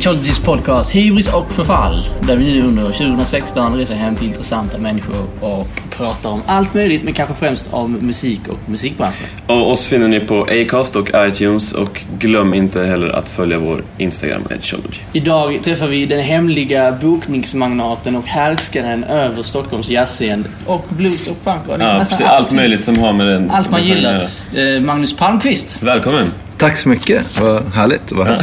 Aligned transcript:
Etiologys 0.00 0.38
podcast 0.38 0.90
Hybris 0.90 1.32
och 1.32 1.52
förfall. 1.52 2.06
Där 2.26 2.36
vi 2.36 2.54
nu 2.54 2.62
under 2.62 2.82
2016 2.82 3.76
reser 3.76 3.94
hem 3.94 4.16
till 4.16 4.26
intressanta 4.26 4.78
människor 4.78 5.26
och 5.40 5.68
pratar 5.90 6.30
om 6.30 6.42
allt 6.46 6.74
möjligt, 6.74 7.02
men 7.04 7.14
kanske 7.14 7.34
främst 7.34 7.68
om 7.72 7.92
musik 7.92 8.40
och 8.48 8.70
musikbranschen. 8.70 9.26
Och 9.46 9.70
oss 9.70 9.86
finner 9.86 10.08
ni 10.08 10.20
på 10.20 10.42
Acast 10.50 10.96
och 10.96 11.10
iTunes 11.14 11.72
och 11.72 12.00
glöm 12.18 12.54
inte 12.54 12.82
heller 12.82 13.08
att 13.08 13.28
följa 13.28 13.58
vår 13.58 13.84
Instagram, 13.98 14.42
Etiology. 14.50 14.98
Idag 15.12 15.58
träffar 15.62 15.86
vi 15.86 16.06
den 16.06 16.20
hemliga 16.20 16.92
bokningsmagnaten 16.92 18.16
och 18.16 18.26
härskaren 18.26 19.04
över 19.04 19.42
Stockholms 19.42 19.90
jazzscen 19.90 20.46
och 20.66 20.86
blues 20.88 21.28
och 21.28 21.36
funk. 21.44 21.68
Och 21.68 21.80
Ja, 21.80 21.96
precis. 21.98 22.20
Allt 22.20 22.50
möjligt 22.50 22.84
som 22.84 22.98
har 22.98 23.12
med 23.12 23.26
den... 23.26 23.50
Allt 23.50 23.70
man 23.70 23.84
gillar. 23.84 24.28
Eh, 24.54 24.80
Magnus 24.80 25.16
Palmqvist. 25.16 25.82
Välkommen! 25.82 26.30
Tack 26.60 26.76
så 26.76 26.88
mycket. 26.88 27.40
Vad 27.40 27.62
härligt 27.74 28.02
att 28.04 28.12
vara 28.12 28.28
här. 28.28 28.42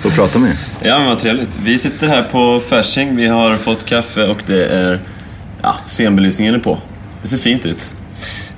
Få 0.00 0.10
prata 0.10 0.38
med 0.38 0.50
er. 0.50 0.56
Ja, 0.88 0.98
men 0.98 1.08
vad 1.08 1.18
trevligt. 1.20 1.58
Vi 1.64 1.78
sitter 1.78 2.06
här 2.08 2.22
på 2.22 2.60
Fasching. 2.60 3.16
Vi 3.16 3.26
har 3.26 3.56
fått 3.56 3.84
kaffe 3.84 4.26
och 4.26 4.38
det 4.46 4.64
är... 4.64 4.98
Ja, 5.62 5.76
scenbelysningen 5.86 6.54
är 6.54 6.58
på. 6.58 6.78
Det 7.22 7.28
ser 7.28 7.38
fint 7.38 7.66
ut. 7.66 7.92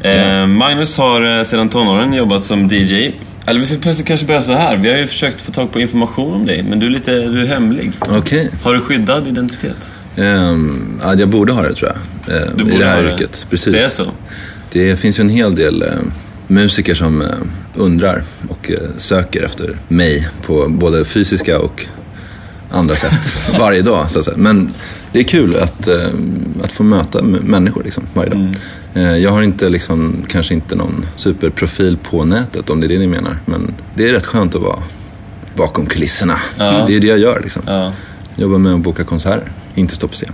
Eh, 0.02 0.46
Magnus 0.46 0.96
har 0.96 1.38
eh, 1.38 1.44
sedan 1.44 1.68
tonåren 1.68 2.12
jobbat 2.12 2.44
som 2.44 2.68
DJ. 2.68 3.12
Eller 3.46 3.60
vi 3.60 3.66
ska 3.66 3.78
plötsligt 3.78 4.06
kanske 4.08 4.26
börja 4.26 4.42
så 4.42 4.52
här. 4.52 4.76
Vi 4.76 4.90
har 4.90 4.96
ju 4.96 5.06
försökt 5.06 5.40
få 5.40 5.52
tag 5.52 5.72
på 5.72 5.80
information 5.80 6.34
om 6.34 6.46
dig, 6.46 6.62
men 6.62 6.78
du 6.78 6.86
är 6.86 6.90
lite 6.90 7.12
du 7.12 7.42
är 7.42 7.46
hemlig. 7.46 7.92
Okej. 8.08 8.50
Har 8.62 8.74
du 8.74 8.80
skyddad 8.80 9.28
identitet? 9.28 9.90
Ehm, 10.16 11.00
ja, 11.02 11.14
jag 11.14 11.28
borde 11.28 11.52
ha 11.52 11.62
det 11.62 11.74
tror 11.74 11.92
jag. 12.26 12.36
eh, 12.36 12.42
Du 12.56 12.62
I 12.62 12.64
borde 12.64 12.78
det 12.78 12.90
här 12.90 13.02
ha 13.04 13.10
yrket. 13.12 13.46
Precis. 13.50 13.72
Det 13.74 13.80
är 13.84 13.88
så? 13.88 14.06
Det 14.72 14.96
finns 14.96 15.18
ju 15.18 15.22
en 15.22 15.28
hel 15.28 15.54
del 15.54 15.82
eh, 15.82 15.88
musiker 16.50 16.94
som 16.94 17.22
eh, 17.22 17.28
undrar 17.74 18.22
och 18.48 18.70
eh, 18.70 18.78
söker 18.96 19.42
efter 19.42 19.78
mig 19.88 20.28
på 20.46 20.68
både 20.68 21.04
fysiska 21.04 21.58
och 21.58 21.86
andra 22.70 22.94
sätt 22.94 23.34
varje 23.58 23.82
dag. 23.82 24.10
Så 24.10 24.18
att 24.18 24.24
säga. 24.24 24.36
Men 24.36 24.70
det 25.12 25.18
är 25.18 25.22
kul 25.24 25.56
att, 25.56 25.88
eh, 25.88 26.08
att 26.62 26.72
få 26.72 26.82
möta 26.82 27.22
människor 27.22 27.82
liksom, 27.84 28.04
varje 28.14 28.30
dag. 28.30 28.54
Eh, 28.94 29.16
Jag 29.16 29.30
har 29.30 29.42
inte 29.42 29.68
liksom, 29.68 30.24
kanske 30.28 30.54
inte 30.54 30.74
någon 30.74 31.06
superprofil 31.14 31.96
på 32.10 32.24
nätet 32.24 32.70
om 32.70 32.80
det 32.80 32.86
är 32.86 32.88
det 32.88 32.98
ni 32.98 33.06
menar. 33.06 33.38
Men 33.44 33.74
det 33.94 34.08
är 34.08 34.12
rätt 34.12 34.26
skönt 34.26 34.54
att 34.54 34.62
vara 34.62 34.82
bakom 35.54 35.86
kulisserna. 35.86 36.38
Ja. 36.58 36.84
Det 36.86 36.96
är 36.96 37.00
det 37.00 37.06
jag 37.06 37.18
gör. 37.18 37.40
Liksom. 37.42 37.62
Ja. 37.66 37.92
Jobbar 38.36 38.58
med 38.58 38.74
att 38.74 38.80
boka 38.80 39.04
konserter, 39.04 39.48
inte 39.74 39.94
stå 39.94 40.08
på 40.08 40.14
scen. 40.14 40.32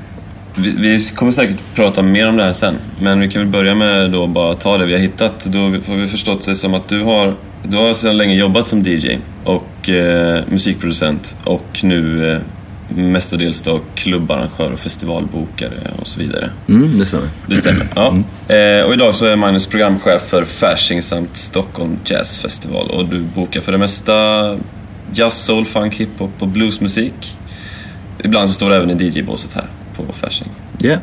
Vi, 0.58 0.70
vi 0.70 1.04
kommer 1.14 1.32
säkert 1.32 1.74
prata 1.74 2.02
mer 2.02 2.28
om 2.28 2.36
det 2.36 2.44
här 2.44 2.52
sen, 2.52 2.74
men 3.00 3.20
vi 3.20 3.28
kan 3.28 3.42
väl 3.42 3.50
börja 3.50 3.74
med 3.74 4.10
då 4.10 4.26
bara 4.26 4.54
ta 4.54 4.78
det 4.78 4.86
vi 4.86 4.92
har 4.92 5.00
hittat. 5.00 5.44
Då 5.44 5.58
har 5.58 5.96
vi 5.96 6.06
förstått 6.06 6.46
det 6.46 6.54
som 6.54 6.74
att 6.74 6.88
du 6.88 7.02
har, 7.02 7.34
du 7.62 7.76
har 7.76 7.94
sedan 7.94 8.16
länge 8.16 8.34
jobbat 8.34 8.66
som 8.66 8.82
DJ 8.82 9.18
och 9.44 9.88
eh, 9.88 10.42
musikproducent 10.48 11.36
och 11.44 11.80
nu 11.82 12.32
eh, 12.32 12.38
mestadels 12.88 13.62
då 13.62 13.80
klubbarrangör 13.94 14.72
och 14.72 14.78
festivalbokare 14.78 15.90
och 16.00 16.06
så 16.06 16.20
vidare. 16.20 16.50
Mm, 16.68 16.98
det 16.98 17.06
stämmer. 17.06 17.28
Det 17.46 17.56
stämmer. 17.56 17.86
Ja. 17.94 18.08
Eh, 18.54 18.84
och 18.86 18.94
idag 18.94 19.14
så 19.14 19.26
är 19.26 19.36
Magnus 19.36 19.66
programchef 19.66 20.22
för 20.22 20.44
Fasching 20.44 21.02
samt 21.02 21.36
Stockholm 21.36 21.96
Jazz 22.04 22.38
Festival 22.38 22.90
och 22.90 23.04
du 23.08 23.20
bokar 23.20 23.60
för 23.60 23.72
det 23.72 23.78
mesta 23.78 24.14
jazz, 25.14 25.44
soul, 25.44 25.64
funk, 25.64 25.94
hiphop 25.94 26.32
och 26.38 26.48
bluesmusik. 26.48 27.36
Ibland 28.24 28.48
så 28.48 28.54
står 28.54 28.70
du 28.70 28.76
även 28.76 28.90
i 28.90 29.04
DJ-båset 29.04 29.54
här 29.54 29.64
på 30.02 30.12
Fasching. 30.12 30.48
Yeah. 30.82 30.98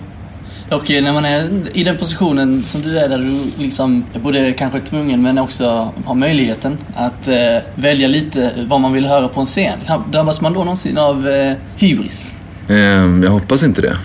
Och 0.70 0.92
eh, 0.92 1.04
när 1.04 1.14
man 1.14 1.26
är 1.26 1.50
i 1.74 1.84
den 1.84 1.98
positionen 1.98 2.64
som 2.64 2.82
du 2.82 3.00
är 3.00 3.10
där 3.10 3.18
du 3.18 3.64
liksom 3.64 4.04
är 4.14 4.20
både 4.20 4.54
kanske 4.54 4.80
tvungen 4.80 5.22
men 5.22 5.38
också 5.38 5.94
har 6.06 6.16
möjligheten 6.16 6.78
att 6.96 7.28
eh, 7.28 7.36
välja 7.76 8.08
lite 8.08 8.52
vad 8.68 8.82
man 8.82 8.94
vill 8.94 9.06
höra 9.06 9.28
på 9.28 9.40
en 9.42 9.46
scen. 9.46 9.80
Drabbas 10.12 10.42
man 10.42 10.54
då 10.54 10.60
någonsin 10.60 10.98
av 10.98 11.28
eh, 11.30 11.54
hybris? 11.76 12.34
Ehm, 12.70 13.24
Jag 13.24 13.32
hoppas 13.32 13.64
inte 13.64 13.82
det. 13.82 13.96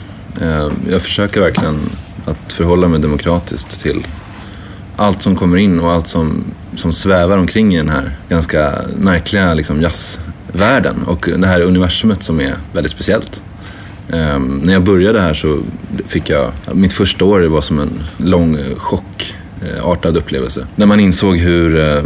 Ehm, 0.45 0.73
Jag 0.91 1.03
försöker 1.03 1.41
verkligen 1.41 1.77
att 2.25 2.53
förhålla 2.53 2.89
mig 2.89 3.01
demokratiskt 3.01 3.81
till 3.83 4.07
allt 4.97 5.23
som 5.23 5.37
kommer 5.37 5.57
in 5.57 5.81
och 5.81 5.93
allt 5.93 6.07
som, 6.07 6.45
som 6.77 6.93
svävar 6.93 7.39
omkring 7.39 7.75
i 7.75 7.77
den 7.77 7.89
här 7.89 8.17
ganska 8.29 8.75
märkliga 8.97 9.55
liksom, 9.55 9.83
jazzvärlden 9.83 11.03
och 11.07 11.29
det 11.39 11.47
här 11.47 11.61
universumet 11.61 12.23
som 12.23 12.41
är 12.41 12.55
väldigt 12.73 12.93
speciellt. 12.93 13.43
Ehm, 14.13 14.61
när 14.65 14.73
jag 14.73 14.83
började 14.83 15.21
här 15.21 15.35
så 15.35 15.59
fick 16.07 16.31
jag, 16.31 16.53
mitt 16.73 16.93
första 16.93 17.25
år 17.25 17.41
var 17.41 17.61
som 17.61 17.79
en 17.79 18.03
lång 18.17 18.57
eh, 18.57 18.77
chockartad 18.77 20.17
upplevelse. 20.17 20.67
När 20.77 20.87
man 20.87 21.01
insåg 21.01 21.37
hur, 21.37 21.77
eh, 21.77 22.03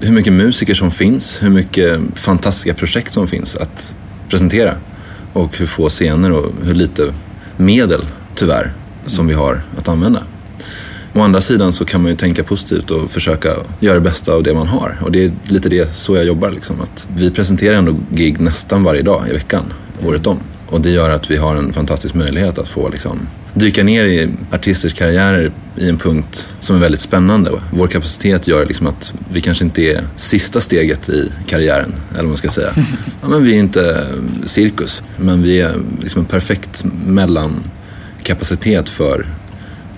hur 0.00 0.12
mycket 0.12 0.32
musiker 0.32 0.74
som 0.74 0.90
finns, 0.90 1.42
hur 1.42 1.50
mycket 1.50 2.00
fantastiska 2.14 2.74
projekt 2.74 3.12
som 3.12 3.28
finns 3.28 3.56
att 3.56 3.94
presentera. 4.28 4.74
Och 5.32 5.58
hur 5.58 5.66
få 5.66 5.88
scener 5.88 6.32
och 6.32 6.52
hur 6.64 6.74
lite 6.74 7.14
medel, 7.56 8.06
tyvärr, 8.34 8.72
som 9.06 9.26
vi 9.26 9.34
har 9.34 9.60
att 9.78 9.88
använda. 9.88 10.22
Å 11.14 11.20
andra 11.20 11.40
sidan 11.40 11.72
så 11.72 11.84
kan 11.84 12.02
man 12.02 12.10
ju 12.10 12.16
tänka 12.16 12.44
positivt 12.44 12.90
och 12.90 13.10
försöka 13.10 13.48
göra 13.80 13.94
det 13.94 14.00
bästa 14.00 14.32
av 14.32 14.42
det 14.42 14.54
man 14.54 14.66
har. 14.66 14.98
Och 15.02 15.12
det 15.12 15.24
är 15.24 15.32
lite 15.44 15.68
det, 15.68 15.94
så 15.94 16.16
jag 16.16 16.24
jobbar. 16.24 16.50
Liksom. 16.50 16.80
Att 16.80 17.08
vi 17.16 17.30
presenterar 17.30 17.76
ändå 17.76 17.96
gig 18.10 18.40
nästan 18.40 18.84
varje 18.84 19.02
dag 19.02 19.28
i 19.30 19.32
veckan, 19.32 19.72
året 20.04 20.26
om. 20.26 20.38
Och 20.66 20.80
det 20.80 20.90
gör 20.90 21.10
att 21.10 21.30
vi 21.30 21.36
har 21.36 21.56
en 21.56 21.72
fantastisk 21.72 22.14
möjlighet 22.14 22.58
att 22.58 22.68
få 22.68 22.88
liksom, 22.88 23.28
dyka 23.54 23.84
ner 23.84 24.04
i 24.04 24.28
artisters 24.52 24.94
karriärer 24.94 25.52
i 25.76 25.88
en 25.88 25.98
punkt 25.98 26.48
som 26.60 26.76
är 26.76 26.80
väldigt 26.80 27.00
spännande. 27.00 27.50
Vår 27.72 27.86
kapacitet 27.86 28.48
gör 28.48 28.66
liksom 28.66 28.86
att 28.86 29.14
vi 29.32 29.40
kanske 29.40 29.64
inte 29.64 29.82
är 29.82 30.04
sista 30.16 30.60
steget 30.60 31.08
i 31.08 31.32
karriären, 31.46 31.94
eller 32.10 32.20
vad 32.20 32.28
man 32.28 32.36
ska 32.36 32.48
säga. 32.48 32.68
Ja, 33.22 33.28
men 33.28 33.44
vi 33.44 33.54
är 33.54 33.58
inte 33.58 34.06
cirkus, 34.44 35.02
men 35.16 35.42
vi 35.42 35.60
är 35.60 35.74
liksom 36.02 36.20
en 36.20 36.26
perfekt 36.26 36.84
mellankapacitet 37.06 38.88
för 38.88 39.26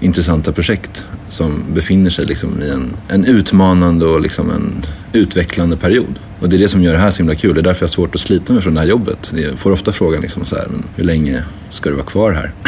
intressanta 0.01 0.53
projekt 0.53 1.07
som 1.29 1.65
befinner 1.75 2.11
sig 2.11 2.25
liksom 2.25 2.63
i 2.63 2.71
en, 2.71 2.97
en 3.09 3.25
utmanande 3.25 4.07
och 4.07 4.21
liksom 4.21 4.51
en 4.51 4.85
utvecklande 5.13 5.77
period. 5.77 6.19
Och 6.41 6.49
det 6.49 6.57
är 6.57 6.59
det 6.59 6.69
som 6.69 6.83
gör 6.83 6.93
det 6.93 6.99
här 6.99 7.11
så 7.11 7.19
himla 7.19 7.35
kul. 7.35 7.55
Det 7.55 7.61
är 7.61 7.63
därför 7.63 7.83
jag 7.83 7.87
har 7.87 7.93
svårt 7.93 8.15
att 8.15 8.21
slita 8.21 8.53
mig 8.53 8.63
från 8.63 8.75
det 8.75 8.81
här 8.81 8.89
jobbet. 8.89 9.33
Jag 9.37 9.59
får 9.59 9.73
ofta 9.73 9.93
frågan 9.93 10.23
liksom 10.23 10.45
så 10.45 10.57
här, 10.57 10.67
hur 10.97 11.05
länge 11.05 11.45
ska 11.71 11.89
du 11.91 11.97
vara 11.97 12.07
kvar 12.07 12.33
här? 12.33 12.53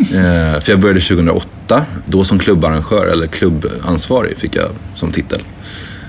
Eh, 0.00 0.60
för 0.60 0.72
jag 0.72 0.80
började 0.80 1.00
2008, 1.00 1.86
då 2.06 2.24
som 2.24 2.38
klubbarrangör 2.38 3.06
eller 3.06 3.26
klubbansvarig 3.26 4.36
fick 4.36 4.56
jag 4.56 4.70
som 4.94 5.10
titel. 5.10 5.40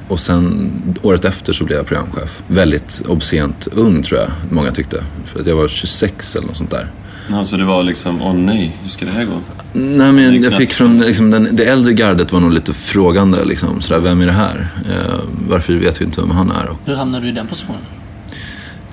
Och 0.08 0.20
sen 0.20 0.72
året 1.02 1.26
efter 1.26 1.54
så 1.54 1.64
blev 1.64 1.78
jag 1.78 1.88
programchef. 1.88 2.44
Väldigt 2.48 3.02
obscent 3.08 3.68
ung 3.72 4.04
tror 4.04 4.20
jag 4.20 4.32
många 4.50 4.72
tyckte. 4.72 5.04
För 5.26 5.40
att 5.40 5.48
jag 5.48 5.56
var 5.56 5.68
26 5.68 6.36
eller 6.36 6.48
något 6.48 6.58
sånt 6.58 6.72
där. 6.72 6.92
Ja, 7.32 7.46
så 7.46 7.58
det 7.58 7.64
var 7.64 7.84
liksom, 7.84 8.22
åh 8.22 8.34
nej, 8.34 8.78
hur 8.84 8.90
ska 8.90 9.06
det 9.06 9.12
här 9.12 9.26
gå? 9.26 9.40
Nej, 9.74 10.12
men 10.12 10.44
jag 10.44 10.54
fick 10.54 10.74
från 10.74 11.00
liksom, 11.00 11.32
den, 11.32 11.50
det 11.52 11.66
äldre 11.66 11.94
gardet 11.94 12.32
var 12.32 12.40
nog 12.40 12.54
lite 12.54 12.74
frågande. 12.74 13.46
Liksom, 13.46 13.82
sådär, 13.82 14.00
vem 14.02 14.22
är 14.22 14.26
det 14.26 14.32
här? 14.32 14.68
Eh, 14.90 15.20
varför 15.50 15.74
vet 15.74 16.02
vi 16.02 16.06
inte 16.06 16.22
vem 16.22 16.32
han 16.32 16.52
är? 16.52 16.70
Och 16.70 16.78
Hur 16.86 16.96
hamnade 16.96 17.24
du 17.26 17.30
i 17.30 17.34
den 17.34 17.48
positionen? 17.48 17.82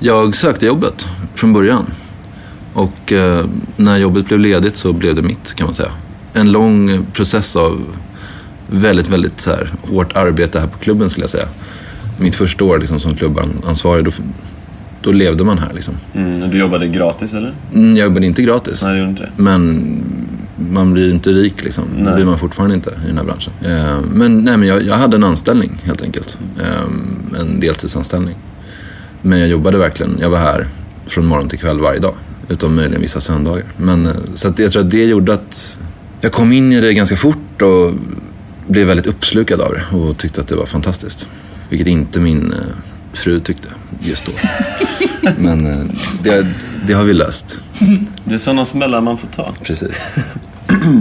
jag 0.05 0.35
sökte 0.35 0.67
jobbet 0.67 1.09
från 1.35 1.53
början. 1.53 1.87
Och 2.73 3.13
eh, 3.13 3.47
när 3.77 3.99
jobbet 3.99 4.27
blev 4.27 4.41
ledigt 4.41 4.77
så 4.77 4.93
blev 4.93 5.15
det 5.15 5.23
mitt 5.23 5.55
kan 5.55 5.65
man 5.65 5.75
säga. 5.75 5.93
En 6.33 6.53
lång 6.53 7.07
process 7.13 7.57
av 7.57 7.81
väldigt, 8.71 9.09
väldigt 9.09 9.41
så 9.41 9.51
här, 9.51 9.71
hårt 9.83 10.17
arbete 10.17 10.61
här 10.61 10.67
på 10.67 10.79
klubben 10.79 11.11
skulle 11.11 11.23
jag 11.23 11.31
säga. 11.31 11.49
Mitt 12.19 12.35
första 12.35 12.65
år 12.65 12.79
liksom, 12.79 13.01
som 13.01 13.15
klubbansvarig, 13.15 14.05
då, 14.05 14.11
då 15.03 15.13
levde 15.13 15.45
man 15.45 15.59
här. 15.59 15.73
Liksom. 15.75 15.95
Mm, 16.15 16.51
du 16.51 16.59
jobbade 16.59 16.89
gratis 16.89 17.35
eller? 17.35 17.55
Mm, 17.75 17.97
jag 17.97 18.05
jobbade 18.05 18.27
inte 18.27 18.43
gratis. 18.43 18.83
Nej, 18.85 19.01
det 19.01 19.09
inte 19.09 19.23
det. 19.23 19.31
Men 19.37 19.87
man 20.71 20.93
blir 20.93 21.07
ju 21.07 21.11
inte 21.11 21.31
rik 21.31 21.65
liksom. 21.65 21.85
Det 21.97 22.03
Nej. 22.03 22.15
blir 22.15 22.25
man 22.25 22.39
fortfarande 22.39 22.75
inte 22.75 22.91
i 22.91 23.07
den 23.07 23.17
här 23.17 23.25
branschen. 23.25 23.53
Eh, 23.65 23.99
men 24.13 24.39
nej, 24.39 24.57
men 24.57 24.69
jag, 24.69 24.83
jag 24.83 24.95
hade 24.95 25.17
en 25.17 25.25
anställning 25.25 25.73
helt 25.85 26.03
enkelt. 26.03 26.39
Eh, 26.61 27.41
en 27.41 27.61
deltidsanställning. 27.61 28.35
Men 29.23 29.39
jag 29.39 29.49
jobbade 29.49 29.79
verkligen, 29.79 30.17
jag 30.21 30.31
var 30.31 30.39
här 30.39 30.67
från 31.07 31.27
morgon 31.27 31.49
till 31.49 31.59
kväll 31.59 31.81
varje 31.81 32.01
dag. 32.01 32.15
Utom 32.49 32.75
möjligen 32.75 33.01
vissa 33.01 33.21
söndagar. 33.21 33.65
Men, 33.77 34.07
eh, 34.07 34.13
så 34.35 34.49
att 34.49 34.59
jag 34.59 34.73
tror 34.73 34.83
att 34.83 34.91
det 34.91 35.05
gjorde 35.05 35.35
att 35.35 35.81
jag 36.21 36.33
kom 36.33 36.53
in 36.53 36.73
i 36.73 36.81
det 36.81 36.95
ganska 36.95 37.17
fort 37.17 37.63
och 37.63 37.93
blev 38.67 38.87
väldigt 38.87 39.07
uppslukad 39.07 39.61
av 39.61 39.73
det. 39.73 39.97
Och 39.97 40.19
tyckte 40.19 40.41
att 40.41 40.49
det 40.49 40.57
var 40.57 40.67
fantastiskt. 40.67 41.29
Vilket 41.69 41.87
inte 41.87 42.21
min 42.21 42.55
fru 43.13 43.41
tyckte 43.41 43.69
just 44.01 44.27
då. 44.27 44.33
Men 45.39 45.67
eh, 45.67 45.87
det, 46.23 46.47
det 46.87 46.93
har 46.93 47.05
vi 47.05 47.15
löst. 47.15 47.59
Det 48.25 48.35
är 48.35 48.39
sådana 48.39 48.65
smällar 48.65 49.01
man 49.01 49.19
får 49.19 49.29
ta. 49.29 49.55
Precis. 49.63 50.15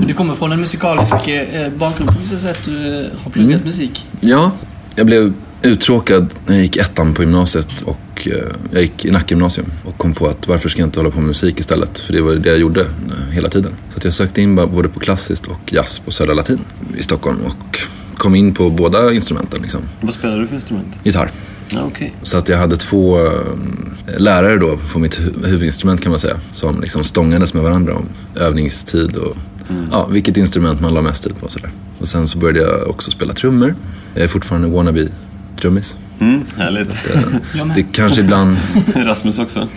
Du 0.07 0.13
kommer 0.13 0.35
från 0.35 0.51
en 0.51 0.61
musikalisk 0.61 1.27
eh, 1.27 1.69
bakgrund 1.69 2.09
på 2.09 2.19
vissa 2.23 2.37
sätt. 2.37 2.59
Du 2.65 2.99
eh, 2.99 3.05
har 3.23 3.31
pluggat 3.31 3.65
musik. 3.65 4.05
Ja, 4.19 4.51
jag 4.95 5.05
blev 5.05 5.33
uttråkad 5.61 6.35
när 6.45 6.55
jag 6.55 6.63
gick 6.63 6.77
ettan 6.77 7.13
på 7.13 7.21
gymnasiet 7.21 7.81
och 7.81 8.27
eh, 8.27 8.33
jag 8.71 8.81
gick 8.81 9.05
i 9.05 9.11
Nackgymnasium 9.11 9.67
och 9.85 9.97
kom 9.97 10.13
på 10.13 10.27
att 10.27 10.47
varför 10.47 10.69
ska 10.69 10.81
jag 10.81 10.87
inte 10.87 10.99
hålla 10.99 11.11
på 11.11 11.17
med 11.17 11.27
musik 11.27 11.59
istället? 11.59 11.99
För 11.99 12.13
det 12.13 12.21
var 12.21 12.33
det 12.33 12.49
jag 12.49 12.59
gjorde 12.59 12.81
eh, 12.81 13.31
hela 13.31 13.49
tiden. 13.49 13.71
Så 13.89 13.97
att 13.97 14.03
jag 14.03 14.13
sökte 14.13 14.41
in 14.41 14.55
både 14.55 14.89
på 14.89 14.99
klassiskt 14.99 15.47
och 15.47 15.73
jazz 15.73 15.99
på 15.99 16.11
Södra 16.11 16.33
Latin 16.33 16.59
i 16.97 17.03
Stockholm 17.03 17.37
och 17.45 17.79
kom 18.17 18.35
in 18.35 18.53
på 18.53 18.69
båda 18.69 19.13
instrumenten 19.13 19.61
liksom. 19.61 19.81
Vad 20.01 20.13
spelar 20.13 20.39
du 20.39 20.47
för 20.47 20.55
instrument? 20.55 20.99
Gitarr. 21.03 21.31
Okej. 21.79 22.13
Så 22.23 22.37
att 22.37 22.49
jag 22.49 22.57
hade 22.57 22.77
två 22.77 23.25
eh, 23.25 23.31
lärare 24.17 24.57
då 24.57 24.77
på 24.93 24.99
mitt 24.99 25.19
hu- 25.19 25.45
huvudinstrument 25.47 26.01
kan 26.01 26.09
man 26.09 26.19
säga. 26.19 26.35
Som 26.51 26.81
liksom 26.81 27.03
stångades 27.03 27.53
med 27.53 27.63
varandra 27.63 27.95
om 27.95 28.05
övningstid 28.35 29.15
och 29.15 29.35
ja, 29.91 30.07
vilket 30.07 30.37
instrument 30.37 30.81
man 30.81 30.93
la 30.93 31.01
mest 31.01 31.23
tid 31.23 31.39
på. 31.39 31.45
och 31.45 31.51
Sådär. 31.51 31.71
Och 31.99 32.07
sen 32.07 32.27
så 32.27 32.37
började 32.37 32.59
jag 32.59 32.89
också 32.89 33.11
spela 33.11 33.33
trummor. 33.33 33.75
Jag 34.13 34.23
är 34.23 34.27
fortfarande 34.27 34.67
wannabe 34.67 35.07
trummis. 35.61 35.97
Mm, 36.19 36.41
härligt. 36.57 36.89
Jag 37.55 37.67
med. 37.67 37.75
Det 37.75 37.83
kanske 37.91 38.21
ibland, 38.21 38.57
Rasmus 38.95 39.39
också. 39.39 39.67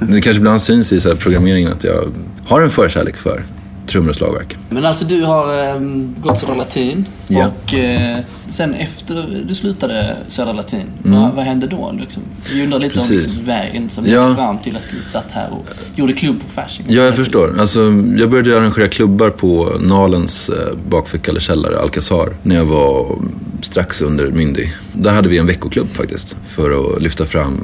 det 0.00 0.20
kanske 0.20 0.38
ibland 0.38 0.60
syns 0.60 0.92
i 0.92 1.00
så 1.00 1.08
här 1.08 1.16
programmeringen 1.16 1.72
att 1.72 1.84
jag 1.84 2.12
har 2.46 2.62
en 2.62 2.70
förkärlek 2.70 3.16
för 3.16 3.44
trummor 3.86 4.10
och 4.10 4.16
slagverk. 4.16 4.56
Men 4.70 4.84
alltså 4.84 5.04
du 5.04 5.22
har 5.22 5.68
eh, 5.68 5.80
gått 6.22 6.38
Södra 6.38 6.54
Latin 6.54 7.06
Ja. 7.28 7.46
och 7.64 7.74
eh, 7.74 8.18
sen 8.48 8.74
efter 8.74 9.42
du 9.48 9.54
slutade 9.54 10.16
Södra 10.28 10.52
Latin, 10.52 10.80
Mm. 11.04 11.20
vad, 11.22 11.32
vad 11.32 11.44
hände 11.44 11.66
då? 11.66 11.94
Liksom? 12.00 12.22
Jag 12.54 12.62
undrar 12.64 12.78
lite 12.78 13.00
om 13.00 13.06
Precis. 13.08 13.26
liksom, 13.26 13.44
vägen 13.44 13.88
som 13.88 14.06
Ja. 14.06 14.34
fram 14.36 14.58
till 14.58 14.76
att 14.76 14.82
du 14.96 15.08
satt 15.08 15.32
här 15.32 15.50
och 15.52 15.66
gjorde 15.94 16.12
klubb 16.12 16.40
på 16.40 16.48
Fasching. 16.48 16.86
Ja, 16.88 17.02
jag 17.02 17.16
förstår. 17.16 17.60
Alltså, 17.60 17.80
jag 18.16 18.30
började 18.30 18.56
arrangera 18.56 18.88
klubbar 18.88 19.30
på 19.30 19.72
Nalens 19.80 20.48
eh, 20.48 20.74
bakficka 20.88 21.30
eller 21.30 21.40
källare, 21.40 21.80
Alcazar, 21.80 22.28
när 22.42 22.54
jag 22.56 22.64
var 22.64 23.18
strax 23.62 24.02
under 24.02 24.26
myndig. 24.30 24.72
Där 24.92 25.12
hade 25.12 25.28
vi 25.28 25.38
en 25.38 25.46
veckoklubb 25.46 25.88
faktiskt, 25.88 26.36
för 26.46 26.94
att 26.96 27.02
lyfta 27.02 27.26
fram 27.26 27.60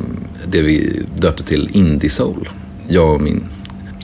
det 0.48 0.62
vi 0.62 1.02
döpte 1.18 1.42
till 1.44 1.68
Indie 1.72 2.10
Soul. 2.10 2.48
Jag 2.88 3.14
och 3.14 3.20
min 3.20 3.44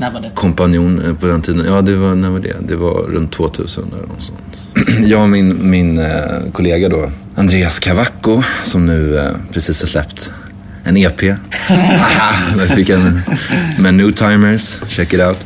När 0.01 0.11
var 0.11 0.21
det? 0.21 0.31
kompanjon 0.35 1.05
eh, 1.05 1.15
på 1.15 1.27
den 1.27 1.43
tiden, 1.43 1.67
ja 1.67 1.83
det 1.83 1.97
var, 1.97 2.15
när 2.15 2.31
var 2.31 2.41
det? 2.41 2.57
Det 2.69 2.77
var 2.77 3.03
runt 3.03 3.33
2000 3.33 3.85
eller 3.93 4.07
något 4.07 4.23
sånt. 4.23 4.63
Jag 5.07 5.23
och 5.23 5.29
min, 5.29 5.71
min 5.71 5.99
eh, 5.99 6.11
kollega 6.53 6.89
då, 6.89 7.11
Andreas 7.35 7.79
Cavacco, 7.79 8.43
som 8.65 8.87
nu 8.87 9.19
eh, 9.19 9.31
precis 9.53 9.83
har 9.83 9.89
släppt 9.89 10.33
en 10.85 10.97
EP. 10.97 11.23
Aha, 11.71 12.35
jag 12.59 12.69
fick 12.69 12.89
en 12.89 13.21
med 13.79 13.95
New 13.95 14.13
Timers, 14.13 14.79
check 14.89 15.13
it 15.13 15.21
out. 15.21 15.39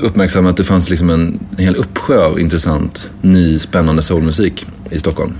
Uppmärksammade 0.00 0.50
att 0.50 0.56
det 0.56 0.64
fanns 0.64 0.90
liksom 0.90 1.10
en, 1.10 1.40
en 1.56 1.64
hel 1.64 1.76
uppsjö 1.76 2.24
av 2.24 2.40
intressant, 2.40 3.12
ny, 3.20 3.58
spännande 3.58 4.02
soulmusik 4.02 4.66
i 4.90 4.98
Stockholm. 4.98 5.32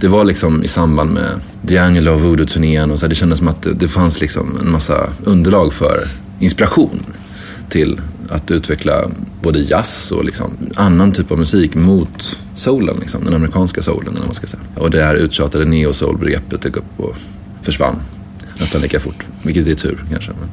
Det 0.00 0.08
var 0.08 0.24
liksom 0.24 0.64
i 0.64 0.68
samband 0.68 1.10
med 1.10 1.30
D'Angelo 1.62 2.08
och 2.08 2.20
Voodoo-turnén 2.20 2.90
och 2.90 2.98
så 2.98 3.06
det 3.06 3.14
kändes 3.14 3.38
som 3.38 3.48
att 3.48 3.62
det, 3.62 3.72
det 3.72 3.88
fanns 3.88 4.20
liksom 4.20 4.58
en 4.60 4.72
massa 4.72 5.08
underlag 5.24 5.72
för 5.72 5.98
inspiration 6.38 7.02
till 7.72 8.00
att 8.28 8.50
utveckla 8.50 9.10
både 9.42 9.60
jazz 9.60 10.12
och 10.12 10.24
liksom 10.24 10.52
annan 10.74 11.12
typ 11.12 11.30
av 11.32 11.38
musik 11.38 11.74
mot 11.74 12.38
soulen, 12.54 12.96
liksom, 13.00 13.24
den 13.24 13.34
amerikanska 13.34 13.82
soulen. 13.82 14.14
Eller 14.14 14.26
man 14.26 14.34
ska 14.34 14.46
säga. 14.46 14.62
Och 14.76 14.90
det 14.90 15.04
här 15.04 15.14
uttjatade 15.14 15.64
neo-soul-begreppet 15.64 16.62
dök 16.62 16.76
upp 16.76 16.84
och 16.96 17.16
försvann 17.62 18.00
nästan 18.58 18.80
lika 18.80 19.00
fort. 19.00 19.26
Vilket 19.42 19.66
är 19.66 19.74
tur 19.74 20.04
kanske. 20.10 20.32
Men, 20.40 20.48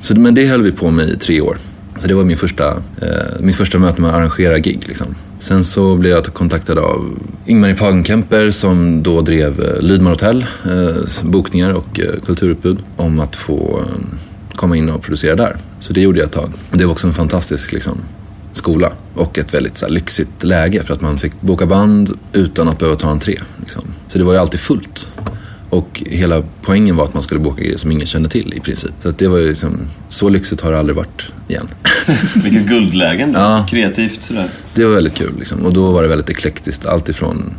så, 0.00 0.20
men 0.20 0.34
det 0.34 0.46
höll 0.46 0.62
vi 0.62 0.72
på 0.72 0.90
med 0.90 1.08
i 1.08 1.16
tre 1.16 1.40
år. 1.40 1.56
Så 1.96 2.08
det 2.08 2.14
var 2.14 2.24
min 2.24 2.36
första, 2.36 2.70
eh, 2.76 3.40
mitt 3.40 3.56
första 3.56 3.78
möte 3.78 4.00
med 4.00 4.10
att 4.10 4.16
arrangera 4.16 4.58
gig. 4.58 4.84
Liksom. 4.86 5.14
Sen 5.38 5.64
så 5.64 5.96
blev 5.96 6.12
jag 6.12 6.24
kontaktad 6.24 6.78
av 6.78 7.18
Ingmar 7.46 7.74
Pagenkemper 7.74 8.50
som 8.50 9.02
då 9.02 9.20
drev 9.20 9.60
eh, 9.60 9.82
Lydmar 9.82 10.10
Hotel, 10.10 10.46
eh, 10.64 11.22
bokningar 11.22 11.72
och 11.72 12.00
eh, 12.00 12.20
kulturutbud 12.26 12.78
om 12.96 13.20
att 13.20 13.36
få 13.36 13.80
eh, 13.80 14.18
komma 14.60 14.76
in 14.76 14.90
och 14.90 15.02
producera 15.02 15.36
där. 15.36 15.56
Så 15.78 15.92
det 15.92 16.00
gjorde 16.00 16.18
jag 16.18 16.26
ett 16.26 16.32
tag. 16.32 16.52
Och 16.70 16.78
det 16.78 16.84
var 16.84 16.92
också 16.92 17.06
en 17.06 17.12
fantastisk 17.12 17.72
liksom, 17.72 17.98
skola 18.52 18.92
och 19.14 19.38
ett 19.38 19.54
väldigt 19.54 19.76
så 19.76 19.86
här, 19.86 19.92
lyxigt 19.92 20.44
läge 20.44 20.82
för 20.82 20.94
att 20.94 21.00
man 21.00 21.18
fick 21.18 21.40
boka 21.40 21.66
band 21.66 22.10
utan 22.32 22.68
att 22.68 22.78
behöva 22.78 22.96
ta 22.96 23.10
entré. 23.10 23.38
Liksom. 23.60 23.82
Så 24.06 24.18
det 24.18 24.24
var 24.24 24.32
ju 24.32 24.38
alltid 24.38 24.60
fullt. 24.60 25.08
Och 25.70 26.02
hela 26.06 26.42
poängen 26.62 26.96
var 26.96 27.04
att 27.04 27.14
man 27.14 27.22
skulle 27.22 27.40
boka 27.40 27.62
grejer 27.62 27.76
som 27.76 27.90
ingen 27.90 28.06
kände 28.06 28.28
till 28.28 28.54
i 28.54 28.60
princip. 28.60 28.92
Så 29.00 29.10
det 29.10 29.28
var 29.28 29.38
ju 29.38 29.48
liksom, 29.48 29.80
så 30.08 30.28
lyxigt 30.28 30.60
har 30.60 30.72
det 30.72 30.78
aldrig 30.78 30.96
varit 30.96 31.32
igen. 31.48 31.68
Vilket 32.34 32.66
guldlägen. 32.66 33.32
Ja. 33.32 33.66
Kreativt 33.70 34.22
sådär. 34.22 34.48
Det 34.74 34.84
var 34.84 34.94
väldigt 34.94 35.14
kul 35.14 35.34
liksom. 35.38 35.66
Och 35.66 35.72
då 35.72 35.90
var 35.90 36.02
det 36.02 36.08
väldigt 36.08 36.30
eklektiskt. 36.30 36.86
Allt 36.86 37.08
ifrån 37.08 37.54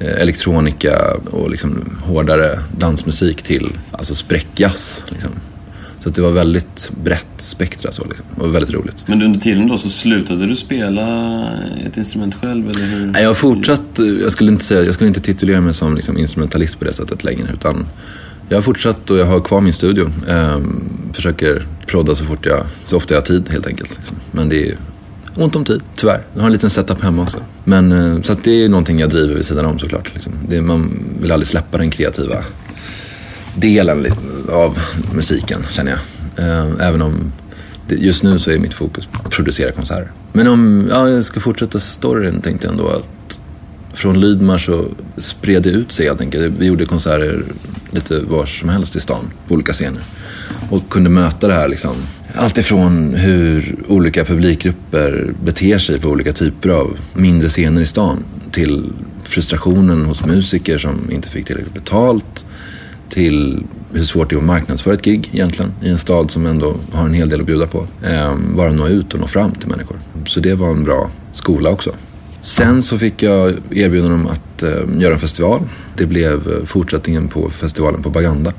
eh, 0.00 0.22
elektronika 0.22 1.14
och 1.30 1.50
liksom 1.50 1.98
hårdare 2.02 2.60
dansmusik 2.78 3.42
till 3.42 3.72
alltså 3.92 4.14
spräckjazz. 4.14 5.04
Liksom. 5.08 5.30
Så 5.98 6.10
det 6.10 6.22
var 6.22 6.30
väldigt 6.30 6.92
brett 7.04 7.26
spektra 7.36 7.92
så 7.92 8.04
liksom. 8.04 8.26
Det 8.34 8.42
var 8.42 8.48
väldigt 8.48 8.74
roligt. 8.74 9.04
Men 9.06 9.22
under 9.22 9.40
tiden 9.40 9.68
då 9.68 9.78
så 9.78 9.90
slutade 9.90 10.46
du 10.46 10.56
spela 10.56 11.06
ett 11.86 11.96
instrument 11.96 12.34
själv 12.34 12.70
eller 12.70 12.86
hur? 12.86 13.06
Nej, 13.06 13.22
Jag 13.22 13.30
har 13.30 13.34
fortsatt, 13.34 13.98
jag 14.22 14.32
skulle 14.32 14.50
inte, 14.50 14.64
säga, 14.64 14.84
jag 14.84 14.94
skulle 14.94 15.08
inte 15.08 15.20
titulera 15.20 15.60
mig 15.60 15.74
som 15.74 15.94
liksom 15.94 16.18
instrumentalist 16.18 16.78
på 16.78 16.84
det 16.84 16.92
sättet 16.92 17.24
längre. 17.24 17.50
Utan 17.54 17.86
jag 18.48 18.56
har 18.56 18.62
fortsatt 18.62 19.10
och 19.10 19.18
jag 19.18 19.26
har 19.26 19.40
kvar 19.40 19.60
min 19.60 19.72
studio. 19.72 20.10
Ehm, 20.28 20.88
försöker 21.12 21.66
prodda 21.86 22.14
så 22.14 22.24
fort 22.24 22.46
jag, 22.46 22.64
så 22.84 22.96
ofta 22.96 23.14
jag 23.14 23.20
har 23.20 23.26
tid 23.26 23.48
helt 23.52 23.66
enkelt. 23.66 23.96
Liksom. 23.96 24.16
Men 24.30 24.48
det 24.48 24.68
är 24.70 24.76
ont 25.34 25.56
om 25.56 25.64
tid, 25.64 25.80
tyvärr. 25.96 26.20
Jag 26.34 26.40
har 26.40 26.46
en 26.46 26.52
liten 26.52 26.70
setup 26.70 27.02
hemma 27.02 27.22
också. 27.22 27.38
Men, 27.64 27.92
eh, 27.92 28.22
så 28.22 28.32
att 28.32 28.44
det 28.44 28.64
är 28.64 28.68
någonting 28.68 28.98
jag 28.98 29.10
driver 29.10 29.34
vid 29.34 29.44
sidan 29.44 29.66
om 29.66 29.78
såklart. 29.78 30.10
Liksom. 30.14 30.32
Det, 30.48 30.60
man 30.60 31.04
vill 31.20 31.32
aldrig 31.32 31.46
släppa 31.46 31.78
den 31.78 31.90
kreativa 31.90 32.34
delen 33.56 34.06
av 34.52 34.78
musiken 35.14 35.66
känner 35.70 35.90
jag. 35.90 36.00
Eh, 36.46 36.86
även 36.88 37.02
om 37.02 37.32
just 37.88 38.22
nu 38.22 38.38
så 38.38 38.50
är 38.50 38.58
mitt 38.58 38.74
fokus 38.74 39.08
att 39.12 39.30
producera 39.30 39.72
konserter. 39.72 40.12
Men 40.32 40.46
om 40.46 40.86
ja, 40.90 41.08
jag 41.08 41.24
ska 41.24 41.40
fortsätta 41.40 41.80
storyn 41.80 42.40
tänkte 42.40 42.66
jag 42.66 42.72
ändå 42.72 42.88
att 42.88 43.40
från 43.94 44.20
Lydmar 44.20 44.58
så 44.58 44.88
spred 45.16 45.62
det 45.62 45.70
ut 45.70 45.92
sig 45.92 46.06
helt 46.06 46.20
enkelt. 46.20 46.54
Vi 46.58 46.66
gjorde 46.66 46.86
konserter 46.86 47.44
lite 47.90 48.20
var 48.20 48.46
som 48.46 48.68
helst 48.68 48.96
i 48.96 49.00
stan 49.00 49.30
på 49.48 49.54
olika 49.54 49.72
scener. 49.72 50.00
Och 50.70 50.88
kunde 50.88 51.10
möta 51.10 51.48
det 51.48 51.54
här 51.54 51.68
liksom. 51.68 51.94
Allt 52.34 52.58
ifrån 52.58 53.14
hur 53.14 53.76
olika 53.88 54.24
publikgrupper 54.24 55.34
beter 55.44 55.78
sig 55.78 56.00
på 56.00 56.08
olika 56.08 56.32
typer 56.32 56.68
av 56.68 56.98
mindre 57.14 57.48
scener 57.48 57.80
i 57.80 57.86
stan 57.86 58.24
till 58.50 58.92
frustrationen 59.24 60.04
hos 60.04 60.24
musiker 60.24 60.78
som 60.78 61.10
inte 61.10 61.28
fick 61.28 61.46
tillräckligt 61.46 61.74
betalt 61.74 62.46
till 63.08 63.62
hur 63.92 64.04
svårt 64.04 64.30
det 64.30 64.36
är 64.36 64.38
att 64.38 64.44
marknadsföra 64.44 64.94
ett 64.94 65.04
gig 65.04 65.30
egentligen 65.32 65.72
i 65.82 65.88
en 65.88 65.98
stad 65.98 66.30
som 66.30 66.46
ändå 66.46 66.76
har 66.92 67.04
en 67.04 67.14
hel 67.14 67.28
del 67.28 67.40
att 67.40 67.46
bjuda 67.46 67.66
på. 67.66 67.86
Ehm, 68.04 68.56
bara 68.56 68.72
nå 68.72 68.88
ut 68.88 69.14
och 69.14 69.20
nå 69.20 69.26
fram 69.26 69.52
till 69.52 69.68
människor. 69.68 69.96
Så 70.26 70.40
det 70.40 70.54
var 70.54 70.70
en 70.70 70.84
bra 70.84 71.10
skola 71.32 71.70
också. 71.70 71.92
Sen 72.42 72.82
så 72.82 72.98
fick 72.98 73.22
jag 73.22 73.54
erbjudande 73.70 74.14
om 74.14 74.26
att 74.26 74.62
eh, 74.62 75.00
göra 75.00 75.12
en 75.12 75.18
festival. 75.18 75.60
Det 75.96 76.06
blev 76.06 76.52
eh, 76.52 76.64
fortsättningen 76.64 77.28
på 77.28 77.50
festivalen 77.50 78.02
på 78.02 78.10
Baganda 78.10 78.52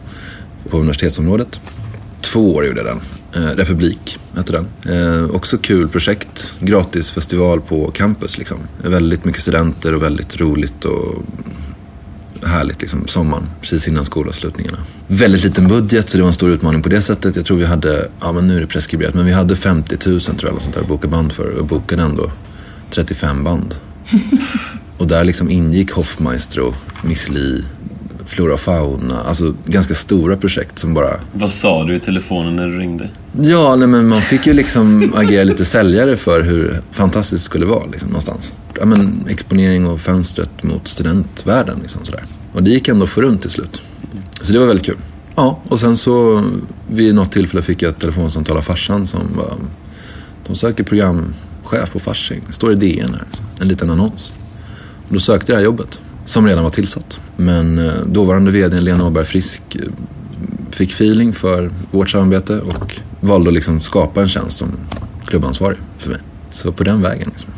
på 0.69 0.77
universitetsområdet. 0.77 1.61
Två 2.21 2.55
år 2.55 2.65
gjorde 2.65 2.79
jag 2.79 2.85
den. 2.85 2.99
Eh, 3.43 3.55
Republik 3.55 4.19
hette 4.35 4.51
den. 4.51 4.67
Eh, 4.95 5.35
också 5.35 5.57
kul 5.57 5.87
projekt. 5.87 6.53
Gratis 6.59 7.11
festival 7.11 7.61
på 7.61 7.91
campus 7.91 8.37
liksom. 8.37 8.57
Väldigt 8.77 9.25
mycket 9.25 9.41
studenter 9.41 9.95
och 9.95 10.03
väldigt 10.03 10.39
roligt 10.39 10.85
och 10.85 11.23
härligt 12.45 12.81
liksom, 12.81 13.07
sommaren, 13.07 13.43
precis 13.61 13.87
innan 13.87 14.05
skolavslutningarna. 14.05 14.77
Väldigt 15.07 15.43
liten 15.43 15.67
budget, 15.67 16.09
så 16.09 16.17
det 16.17 16.23
var 16.23 16.27
en 16.27 16.33
stor 16.33 16.49
utmaning 16.49 16.81
på 16.81 16.89
det 16.89 17.01
sättet. 17.01 17.35
Jag 17.35 17.45
tror 17.45 17.57
vi 17.57 17.65
hade, 17.65 18.07
ja 18.21 18.31
men 18.31 18.47
nu 18.47 18.57
är 18.57 18.61
det 18.61 18.67
preskriberat, 18.67 19.13
men 19.13 19.25
vi 19.25 19.31
hade 19.31 19.55
50 19.55 20.09
000 20.09 20.19
tror 20.19 20.37
jag, 20.41 20.49
eller 20.49 20.59
sånt 20.59 20.73
där 20.73 20.81
att 20.81 20.87
boka 20.87 21.07
band 21.07 21.33
för. 21.33 21.59
Och 21.59 21.65
bokade 21.65 22.01
ändå 22.01 22.31
35 22.89 23.43
band. 23.43 23.75
och 24.97 25.07
där 25.07 25.23
liksom 25.23 25.51
ingick 25.51 25.91
Hoffmaestro, 25.91 26.73
Miss 27.03 27.29
Li, 27.29 27.63
Flora 28.25 28.53
och 28.53 28.59
Fauna. 28.59 29.21
Alltså 29.21 29.55
ganska 29.65 29.93
stora 29.93 30.37
projekt 30.37 30.79
som 30.79 30.93
bara 30.93 31.19
Vad 31.33 31.49
sa 31.49 31.83
du 31.83 31.95
i 31.95 31.99
telefonen 31.99 32.55
när 32.55 32.67
du 32.67 32.79
ringde? 32.79 33.09
Ja, 33.41 33.75
nej, 33.75 33.87
men 33.87 34.07
man 34.07 34.21
fick 34.21 34.47
ju 34.47 34.53
liksom 34.53 35.13
agera 35.15 35.43
lite 35.43 35.65
säljare 35.65 36.17
för 36.17 36.41
hur 36.41 36.81
fantastiskt 36.91 37.43
det 37.43 37.45
skulle 37.45 37.65
vara 37.65 37.85
liksom, 37.85 38.09
någonstans. 38.09 38.55
Ja, 38.79 38.85
men 38.85 39.25
exponering 39.29 39.87
och 39.87 40.01
fönstret 40.01 40.63
mot 40.63 40.87
studentvärlden. 40.87 41.79
Liksom, 41.79 42.05
sådär. 42.05 42.23
Och 42.53 42.63
det 42.63 42.69
gick 42.69 42.87
ändå 42.87 43.07
få 43.07 43.21
runt 43.21 43.41
till 43.41 43.49
slut. 43.49 43.81
Så 44.41 44.53
det 44.53 44.59
var 44.59 44.65
väldigt 44.65 44.85
kul. 44.85 44.97
Ja, 45.35 45.59
och 45.67 45.79
sen 45.79 45.97
så 45.97 46.43
vid 46.89 47.15
något 47.15 47.31
tillfälle 47.31 47.61
fick 47.61 47.81
jag 47.81 47.89
ett 47.89 47.99
telefonsamtal 47.99 48.57
av 48.57 48.61
farsan 48.61 49.07
som 49.07 49.21
var... 49.35 49.53
De 50.47 50.55
söker 50.55 50.83
programchef 50.83 51.91
på 51.93 51.99
Fasching. 51.99 52.41
Det 52.47 52.53
står 52.53 52.71
i 52.71 52.75
DN 52.75 53.13
här. 53.13 53.25
En 53.59 53.67
liten 53.67 53.89
annons. 53.89 54.33
Och 55.07 55.13
då 55.13 55.19
sökte 55.19 55.51
jag 55.51 55.57
det 55.57 55.59
här 55.59 55.65
jobbet. 55.65 55.99
Som 56.25 56.47
redan 56.47 56.63
var 56.63 56.69
tillsatt. 56.69 57.19
Men 57.35 57.79
eh, 57.79 57.93
dåvarande 58.05 58.51
vd 58.51 58.77
Lena 58.77 59.07
Åberg 59.07 59.25
Frisk 59.25 59.77
fick 60.71 60.91
feeling 60.91 61.33
för 61.33 61.71
vårt 61.91 62.09
samarbete 62.09 62.59
och 62.59 62.99
valde 63.19 63.49
att 63.49 63.53
liksom 63.53 63.81
skapa 63.81 64.21
en 64.21 64.29
tjänst 64.29 64.57
som 64.57 64.71
klubbansvarig 65.25 65.77
för 65.97 66.09
mig. 66.09 66.19
Så 66.49 66.71
på 66.71 66.83
den 66.83 67.01
vägen. 67.01 67.27
Liksom. 67.31 67.49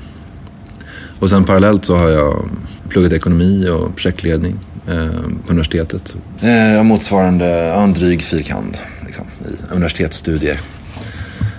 Och 1.19 1.29
sen 1.29 1.43
parallellt 1.43 1.85
så 1.85 1.95
har 1.95 2.09
jag 2.09 2.49
pluggat 2.89 3.13
ekonomi 3.13 3.69
och 3.69 3.95
projektledning 3.95 4.55
eh, 4.87 5.07
på 5.45 5.51
universitetet. 5.51 6.15
Eh, 6.41 6.83
motsvarande 6.83 7.45
en 7.73 7.93
dryg 7.93 8.23
fyrkand 8.23 8.77
liksom, 9.05 9.25
i 9.45 9.73
universitetsstudier. 9.73 10.59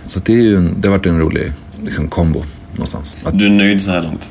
Så 0.06 0.20
det, 0.20 0.32
är 0.32 0.42
ju 0.42 0.56
en, 0.56 0.80
det 0.80 0.88
har 0.88 0.96
varit 0.96 1.06
en 1.06 1.18
rolig 1.18 1.52
liksom, 1.84 2.08
kombo. 2.08 2.44
någonstans. 2.72 3.16
Att, 3.24 3.38
Du 3.38 3.46
är 3.46 3.50
nöjd 3.50 3.82
så 3.82 3.90
här 3.90 4.02
långt? 4.02 4.30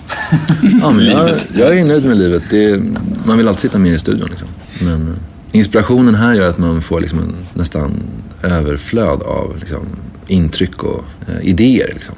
ja, 0.81 0.91
men 0.91 1.05
jag, 1.05 1.29
jag 1.53 1.79
är 1.79 1.85
nöjd 1.85 2.05
med 2.05 2.17
livet. 2.17 2.43
Det 2.49 2.65
är, 2.65 2.81
man 3.25 3.37
vill 3.37 3.47
alltid 3.47 3.61
sitta 3.61 3.79
mer 3.79 3.93
i 3.93 3.99
studion. 3.99 4.29
Liksom. 4.29 4.47
Men 4.81 5.07
eh, 5.07 5.13
inspirationen 5.51 6.15
här 6.15 6.33
gör 6.33 6.49
att 6.49 6.57
man 6.57 6.81
får 6.81 7.01
liksom 7.01 7.19
en 7.19 7.35
nästan 7.53 8.03
överflöd 8.43 9.21
av 9.21 9.57
liksom, 9.59 9.85
intryck 10.27 10.83
och 10.83 11.03
eh, 11.27 11.47
idéer. 11.47 11.89
Liksom. 11.93 12.15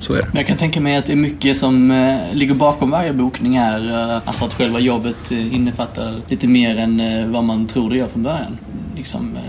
Så 0.00 0.12
är 0.12 0.16
det. 0.16 0.28
Men 0.32 0.36
jag 0.36 0.46
kan 0.46 0.56
tänka 0.56 0.80
mig 0.80 0.96
att 0.96 1.06
det 1.06 1.12
är 1.12 1.16
mycket 1.16 1.56
som 1.56 1.90
eh, 1.90 2.16
ligger 2.32 2.54
bakom 2.54 2.90
varje 2.90 3.12
bokning 3.12 3.58
här. 3.58 4.10
Eh, 4.10 4.22
alltså 4.24 4.44
att 4.44 4.54
själva 4.54 4.80
jobbet 4.80 5.32
eh, 5.32 5.54
innefattar 5.54 6.14
lite 6.28 6.48
mer 6.48 6.76
än 6.76 7.00
eh, 7.00 7.26
vad 7.26 7.44
man 7.44 7.66
tror 7.66 7.90
det 7.90 7.96
gör 7.96 8.08
från 8.08 8.22
början. 8.22 8.58
Liksom 8.96 9.36
eh, 9.36 9.42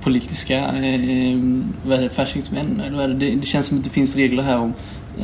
politiska 0.00 0.60
vad 1.84 1.98
vad 2.92 3.04
är 3.04 3.08
det? 3.08 3.14
det? 3.14 3.30
Det 3.30 3.46
känns 3.46 3.66
som 3.66 3.78
att 3.78 3.84
det 3.84 3.90
finns 3.90 4.16
regler 4.16 4.42
här 4.42 4.58
om 4.58 4.74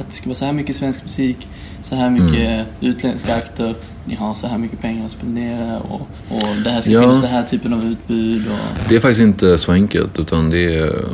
att 0.00 0.06
det 0.10 0.14
ska 0.14 0.26
vara 0.26 0.34
så 0.34 0.44
här 0.44 0.52
mycket 0.52 0.76
svensk 0.76 1.02
musik, 1.02 1.48
så 1.84 1.94
här 1.94 2.10
mycket 2.10 2.66
utländska 2.80 3.34
akter, 3.34 3.74
ni 4.04 4.14
har 4.14 4.34
så 4.34 4.46
här 4.46 4.58
mycket 4.58 4.80
pengar 4.80 5.06
att 5.06 5.12
spendera 5.12 5.78
och, 5.80 6.00
och 6.28 6.42
det 6.64 6.70
här 6.70 6.80
ska 6.80 6.90
Ja. 6.90 7.00
finnas 7.00 7.20
den 7.20 7.30
här 7.30 7.42
typen 7.44 7.72
av 7.72 7.84
utbud. 7.84 8.46
Och, 8.46 8.88
Det 8.88 8.96
är 8.96 9.00
faktiskt 9.00 9.20
inte 9.20 9.58
så 9.58 9.72
enkelt 9.72 10.18
utan 10.18 10.50
det 10.50 10.74
är, 10.78 11.04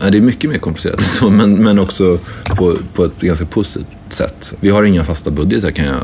nej, 0.00 0.10
det 0.10 0.18
är 0.18 0.22
mycket 0.22 0.50
mer 0.50 0.58
komplicerat 0.58 1.00
så, 1.00 1.30
men, 1.30 1.54
men 1.64 1.78
också 1.78 2.18
på, 2.56 2.76
på 2.94 3.04
ett 3.04 3.20
ganska 3.20 3.46
positivt 3.46 3.86
sätt. 4.12 4.54
Vi 4.60 4.70
har 4.70 4.84
inga 4.84 5.04
fasta 5.04 5.30
budgetar 5.30 5.70
kan 5.70 5.86
jag, 5.86 6.02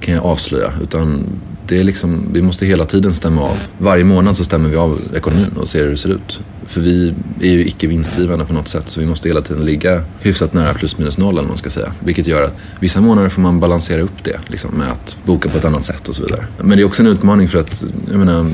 kan 0.00 0.14
jag 0.14 0.24
avslöja 0.24 0.72
utan 0.82 1.26
det 1.66 1.78
är 1.78 1.84
liksom, 1.84 2.28
vi 2.32 2.42
måste 2.42 2.66
hela 2.66 2.84
tiden 2.84 3.14
stämma 3.14 3.42
av. 3.42 3.56
Varje 3.78 4.04
månad 4.04 4.36
så 4.36 4.44
stämmer 4.44 4.68
vi 4.68 4.76
av 4.76 4.98
ekonomin 5.14 5.52
och 5.56 5.68
ser 5.68 5.84
hur 5.84 5.90
det 5.90 5.96
ser 5.96 6.08
ut. 6.08 6.40
För 6.66 6.80
vi 6.80 7.14
är 7.40 7.52
ju 7.52 7.66
icke 7.66 7.86
vinstdrivande 7.86 8.44
på 8.44 8.54
något 8.54 8.68
sätt 8.68 8.88
så 8.88 9.00
vi 9.00 9.06
måste 9.06 9.28
hela 9.28 9.42
tiden 9.42 9.64
ligga 9.64 10.02
hyfsat 10.20 10.52
nära 10.52 10.74
plus 10.74 10.98
minus 10.98 11.18
noll 11.18 11.32
eller 11.32 11.42
vad 11.42 11.48
man 11.48 11.56
ska 11.56 11.70
säga. 11.70 11.92
Vilket 12.00 12.26
gör 12.26 12.42
att 12.42 12.54
vissa 12.80 13.00
månader 13.00 13.28
får 13.28 13.42
man 13.42 13.60
balansera 13.60 14.02
upp 14.02 14.24
det 14.24 14.38
liksom, 14.46 14.74
med 14.74 14.92
att 14.92 15.16
boka 15.26 15.48
på 15.48 15.58
ett 15.58 15.64
annat 15.64 15.84
sätt 15.84 16.08
och 16.08 16.14
så 16.14 16.22
vidare. 16.22 16.46
Men 16.58 16.78
det 16.78 16.82
är 16.82 16.86
också 16.86 17.02
en 17.02 17.08
utmaning 17.08 17.48
för 17.48 17.58
att, 17.58 17.84
jag 18.10 18.18
menar, 18.18 18.46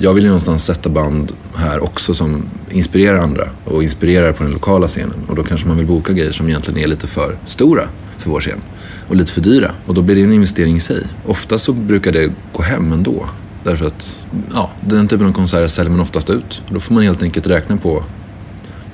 jag 0.00 0.14
vill 0.14 0.24
ju 0.24 0.28
någonstans 0.28 0.64
sätta 0.64 0.88
band 0.88 1.32
här 1.54 1.84
också 1.84 2.14
som 2.14 2.44
inspirerar 2.70 3.18
andra 3.18 3.48
och 3.64 3.82
inspirerar 3.82 4.32
på 4.32 4.42
den 4.42 4.52
lokala 4.52 4.88
scenen. 4.88 5.24
Och 5.28 5.36
då 5.36 5.44
kanske 5.44 5.68
man 5.68 5.76
vill 5.76 5.86
boka 5.86 6.12
grejer 6.12 6.32
som 6.32 6.48
egentligen 6.48 6.80
är 6.80 6.86
lite 6.86 7.06
för 7.06 7.36
stora 7.44 7.88
för 8.24 8.30
vår 8.30 8.40
scen 8.40 8.60
och 9.08 9.16
lite 9.16 9.32
för 9.32 9.40
dyra. 9.40 9.70
Och 9.86 9.94
då 9.94 10.02
blir 10.02 10.14
det 10.14 10.22
en 10.22 10.32
investering 10.32 10.76
i 10.76 10.80
sig. 10.80 11.06
Ofta 11.26 11.58
så 11.58 11.72
brukar 11.72 12.12
det 12.12 12.32
gå 12.52 12.62
hem 12.62 12.92
ändå. 12.92 13.26
Därför 13.64 13.86
att 13.86 14.20
ja, 14.54 14.70
den 14.80 15.08
typen 15.08 15.26
av 15.26 15.32
konserter 15.32 15.68
säljer 15.68 15.90
man 15.90 16.00
oftast 16.00 16.30
ut. 16.30 16.62
Och 16.68 16.74
då 16.74 16.80
får 16.80 16.94
man 16.94 17.02
helt 17.02 17.22
enkelt 17.22 17.46
räkna 17.46 17.76
på 17.76 18.04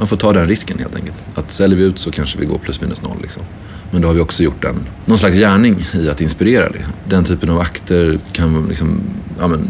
man 0.01 0.09
får 0.09 0.17
ta 0.17 0.33
den 0.33 0.47
risken 0.47 0.79
helt 0.79 0.97
enkelt. 0.97 1.25
Att 1.35 1.51
säljer 1.51 1.79
vi 1.79 1.85
ut 1.85 1.99
så 1.99 2.11
kanske 2.11 2.39
vi 2.39 2.47
går 2.47 2.59
plus 2.59 2.81
minus 2.81 3.03
noll. 3.03 3.17
Liksom. 3.23 3.43
Men 3.91 4.03
då 4.03 4.09
har 4.09 4.15
vi 4.15 4.21
också 4.21 4.43
gjort 4.43 4.65
en, 4.65 4.77
någon 5.05 5.19
slags 5.19 5.37
gärning 5.37 5.85
i 5.93 6.09
att 6.09 6.21
inspirera. 6.21 6.69
Det. 6.69 6.85
Den 7.09 7.25
typen 7.25 7.51
av 7.51 7.61
akter 7.61 8.19
kan 8.33 8.67
liksom, 8.69 9.01
ja 9.39 9.49
men, 9.49 9.69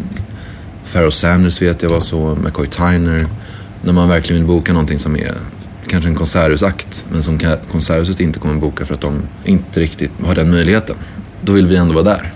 Pharoah 0.91 1.09
Sanders 1.09 1.61
vet 1.61 1.83
jag 1.83 1.89
var 1.89 1.99
så, 1.99 2.35
McCoy 2.35 2.67
Tyner. 2.67 3.25
När 3.81 3.93
man 3.93 4.09
verkligen 4.09 4.41
vill 4.41 4.47
boka 4.47 4.73
någonting 4.73 4.99
som 4.99 5.15
är 5.15 5.33
kanske 5.87 6.09
en 6.09 6.15
konserthusakt 6.15 7.05
men 7.11 7.23
som 7.23 7.39
konserthuset 7.71 8.19
inte 8.19 8.39
kommer 8.39 8.55
boka 8.55 8.85
för 8.85 8.93
att 8.93 9.01
de 9.01 9.21
inte 9.45 9.79
riktigt 9.79 10.11
har 10.25 10.35
den 10.35 10.51
möjligheten. 10.51 10.95
Då 11.41 11.51
vill 11.51 11.67
vi 11.67 11.75
ändå 11.75 11.93
vara 11.93 12.03
där 12.03 12.33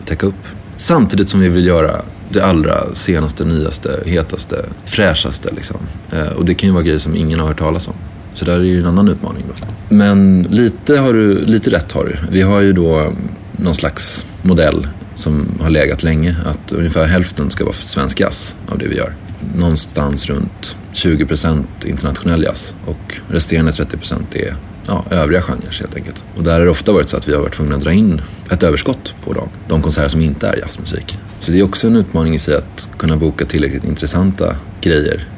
och 0.00 0.06
täcka 0.06 0.26
upp. 0.26 0.34
Samtidigt 0.76 1.28
som 1.28 1.40
vi 1.40 1.48
vill 1.48 1.66
göra 1.66 2.02
det 2.28 2.40
allra 2.44 2.94
senaste, 2.94 3.44
nyaste, 3.44 4.02
hetaste, 4.06 4.64
fräschaste. 4.84 5.48
Liksom. 5.54 5.76
Eh, 6.12 6.26
och 6.26 6.44
det 6.44 6.54
kan 6.54 6.68
ju 6.68 6.72
vara 6.72 6.82
grejer 6.82 6.98
som 6.98 7.16
ingen 7.16 7.40
har 7.40 7.48
hört 7.48 7.58
talas 7.58 7.88
om. 7.88 7.94
Så 8.34 8.44
där 8.44 8.54
är 8.54 8.64
ju 8.64 8.78
en 8.78 8.86
annan 8.86 9.08
utmaning. 9.08 9.44
Då. 9.48 9.66
Men 9.88 10.42
lite, 10.42 10.98
har 10.98 11.12
du, 11.12 11.44
lite 11.44 11.70
rätt 11.70 11.92
har 11.92 12.04
du. 12.04 12.16
Vi 12.30 12.42
har 12.42 12.60
ju 12.60 12.72
då 12.72 13.12
någon 13.52 13.74
slags 13.74 14.24
modell 14.42 14.88
som 15.14 15.48
har 15.60 15.70
legat 15.70 16.02
länge. 16.02 16.36
Att 16.44 16.72
ungefär 16.72 17.06
hälften 17.06 17.50
ska 17.50 17.64
vara 17.64 17.74
svensk 17.74 18.20
jazz 18.20 18.56
av 18.68 18.78
det 18.78 18.88
vi 18.88 18.96
gör. 18.96 19.12
Någonstans 19.54 20.26
runt 20.26 20.76
20% 20.92 21.64
internationell 21.86 22.42
jazz 22.42 22.74
och 22.86 23.20
resterande 23.28 23.72
30% 23.72 24.16
är 24.32 24.56
ja, 24.86 25.04
övriga 25.10 25.42
genrer 25.42 25.80
helt 25.80 25.96
enkelt. 25.96 26.24
Och 26.36 26.42
där 26.42 26.52
har 26.52 26.64
det 26.64 26.70
ofta 26.70 26.92
varit 26.92 27.08
så 27.08 27.16
att 27.16 27.28
vi 27.28 27.34
har 27.34 27.40
varit 27.40 27.54
tvungna 27.54 27.76
att 27.76 27.82
dra 27.82 27.92
in 27.92 28.20
ett 28.50 28.62
överskott 28.62 29.14
på 29.24 29.32
dem. 29.32 29.48
De 29.68 29.82
konserter 29.82 30.08
som 30.08 30.20
inte 30.20 30.46
är 30.46 30.56
jazzmusik. 30.56 31.18
Så 31.40 31.52
det 31.52 31.58
är 31.58 31.62
också 31.62 31.86
en 31.86 31.96
utmaning 31.96 32.34
i 32.34 32.38
sig 32.38 32.54
att 32.54 32.90
kunna 32.98 33.16
boka 33.16 33.44
tillräckligt 33.44 33.84
intressanta 33.84 34.56
grejer 34.80 35.28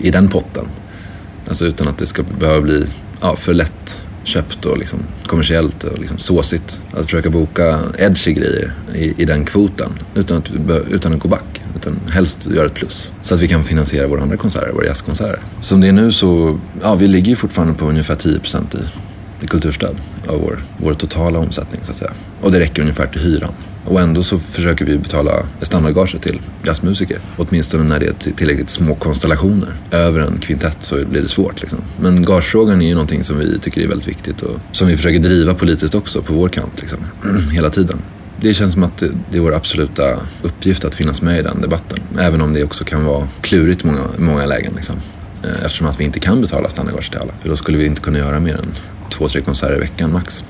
i 0.00 0.10
den 0.10 0.28
potten. 0.28 0.68
Alltså 1.48 1.66
utan 1.66 1.88
att 1.88 1.98
det 1.98 2.06
ska 2.06 2.22
behöva 2.22 2.60
bli 2.60 2.86
ja, 3.20 3.36
för 3.36 3.54
lätt 3.54 4.03
köpt 4.24 4.64
och 4.64 4.78
liksom 4.78 4.98
kommersiellt 5.26 5.84
och 5.84 5.98
liksom 5.98 6.18
såsigt. 6.18 6.80
Att 6.92 7.04
försöka 7.04 7.30
boka 7.30 7.80
edgy 7.98 8.32
grejer 8.32 8.74
i, 8.94 9.22
i 9.22 9.24
den 9.24 9.44
kvoten 9.44 9.90
utan 10.14 10.38
att, 10.38 10.50
utan 10.90 11.12
att 11.12 11.20
gå 11.20 11.28
back. 11.28 11.62
Utan 11.76 12.00
helst 12.10 12.46
göra 12.46 12.66
ett 12.66 12.74
plus. 12.74 13.12
Så 13.22 13.34
att 13.34 13.40
vi 13.40 13.48
kan 13.48 13.64
finansiera 13.64 14.06
våra 14.06 14.22
andra 14.22 14.36
konserter, 14.36 14.72
våra 14.72 14.86
jazzkonserter. 14.86 15.38
Som 15.60 15.80
det 15.80 15.88
är 15.88 15.92
nu 15.92 16.12
så, 16.12 16.58
ja 16.82 16.94
vi 16.94 17.08
ligger 17.08 17.28
ju 17.28 17.36
fortfarande 17.36 17.74
på 17.74 17.86
ungefär 17.86 18.14
10% 18.16 18.76
i, 18.76 19.44
i 19.44 19.46
kulturstöd 19.46 19.96
av 20.28 20.40
vår, 20.40 20.62
vår 20.76 20.94
totala 20.94 21.38
omsättning 21.38 21.80
så 21.82 21.90
att 21.90 21.96
säga. 21.96 22.12
Och 22.40 22.52
det 22.52 22.60
räcker 22.60 22.82
ungefär 22.82 23.06
till 23.06 23.20
hyran. 23.20 23.52
Och 23.84 24.00
ändå 24.00 24.22
så 24.22 24.38
försöker 24.38 24.84
vi 24.84 24.98
betala 24.98 25.46
standardgage 25.60 26.20
till 26.20 26.40
jazzmusiker. 26.66 27.18
Åtminstone 27.36 27.84
när 27.84 28.00
det 28.00 28.06
är 28.06 28.32
tillräckligt 28.32 28.70
små 28.70 28.94
konstellationer. 28.94 29.74
Över 29.90 30.20
en 30.20 30.38
kvintett 30.38 30.76
så 30.80 31.04
blir 31.06 31.22
det 31.22 31.28
svårt. 31.28 31.60
Liksom. 31.60 31.78
Men 32.00 32.24
gagefrågan 32.24 32.82
är 32.82 32.86
ju 32.86 32.94
någonting 32.94 33.24
som 33.24 33.38
vi 33.38 33.58
tycker 33.58 33.80
är 33.80 33.88
väldigt 33.88 34.08
viktigt 34.08 34.42
och 34.42 34.60
som 34.72 34.88
vi 34.88 34.96
försöker 34.96 35.18
driva 35.18 35.54
politiskt 35.54 35.94
också 35.94 36.22
på 36.22 36.34
vår 36.34 36.48
kant. 36.48 36.80
Liksom. 36.80 36.98
Hela 37.52 37.70
tiden. 37.70 37.98
Det 38.40 38.54
känns 38.54 38.72
som 38.72 38.82
att 38.82 39.02
det 39.30 39.38
är 39.38 39.40
vår 39.40 39.54
absoluta 39.54 40.18
uppgift 40.42 40.84
att 40.84 40.94
finnas 40.94 41.22
med 41.22 41.38
i 41.38 41.42
den 41.42 41.60
debatten. 41.60 41.98
Även 42.18 42.40
om 42.40 42.54
det 42.54 42.64
också 42.64 42.84
kan 42.84 43.04
vara 43.04 43.28
klurigt 43.40 43.84
i 43.84 43.86
många, 43.86 44.00
många 44.18 44.46
lägen. 44.46 44.72
Liksom. 44.74 44.96
Eh, 45.42 45.64
eftersom 45.64 45.86
att 45.86 46.00
vi 46.00 46.04
inte 46.04 46.20
kan 46.20 46.40
betala 46.40 46.70
standardgage 46.70 47.10
till 47.10 47.20
alla. 47.20 47.32
För 47.42 47.48
då 47.48 47.56
skulle 47.56 47.78
vi 47.78 47.86
inte 47.86 48.00
kunna 48.00 48.18
göra 48.18 48.40
mer 48.40 48.56
än 48.56 48.72
två, 49.10 49.28
tre 49.28 49.40
konserter 49.40 49.76
i 49.76 49.80
veckan 49.80 50.12
max. 50.12 50.44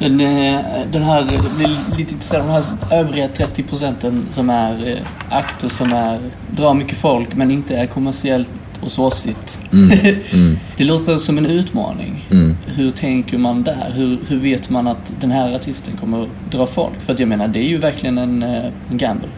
Men 0.00 0.20
eh, 0.20 0.60
den 0.92 1.02
här, 1.02 1.22
är 1.22 1.96
lite 1.98 2.12
intresserad 2.12 2.40
av 2.40 2.46
de 2.46 2.52
här 2.52 3.00
övriga 3.00 3.28
30 3.28 3.62
procenten 3.62 4.26
som 4.30 4.50
är 4.50 4.90
eh, 4.90 4.98
akter 5.30 5.68
som 5.68 5.92
är, 5.92 6.20
drar 6.50 6.74
mycket 6.74 6.98
folk 6.98 7.34
men 7.34 7.50
inte 7.50 7.76
är 7.76 7.86
kommersiellt 7.86 8.50
och 8.80 8.90
såsigt. 8.90 9.58
det 10.76 10.84
låter 10.84 11.16
som 11.16 11.38
en 11.38 11.46
utmaning. 11.46 12.28
Mm. 12.30 12.56
Hur 12.66 12.90
tänker 12.90 13.38
man 13.38 13.62
där? 13.62 13.92
Hur, 13.94 14.18
hur 14.28 14.38
vet 14.38 14.70
man 14.70 14.86
att 14.86 15.12
den 15.20 15.30
här 15.30 15.54
artisten 15.54 15.96
kommer 16.00 16.22
att 16.22 16.50
dra 16.50 16.66
folk? 16.66 16.94
För 17.00 17.12
att 17.12 17.18
jag 17.18 17.28
menar, 17.28 17.48
det 17.48 17.58
är 17.58 17.68
ju 17.68 17.78
verkligen 17.78 18.18
en, 18.18 18.42
eh, 18.42 18.64
en 18.90 18.98
gamble. 18.98 19.28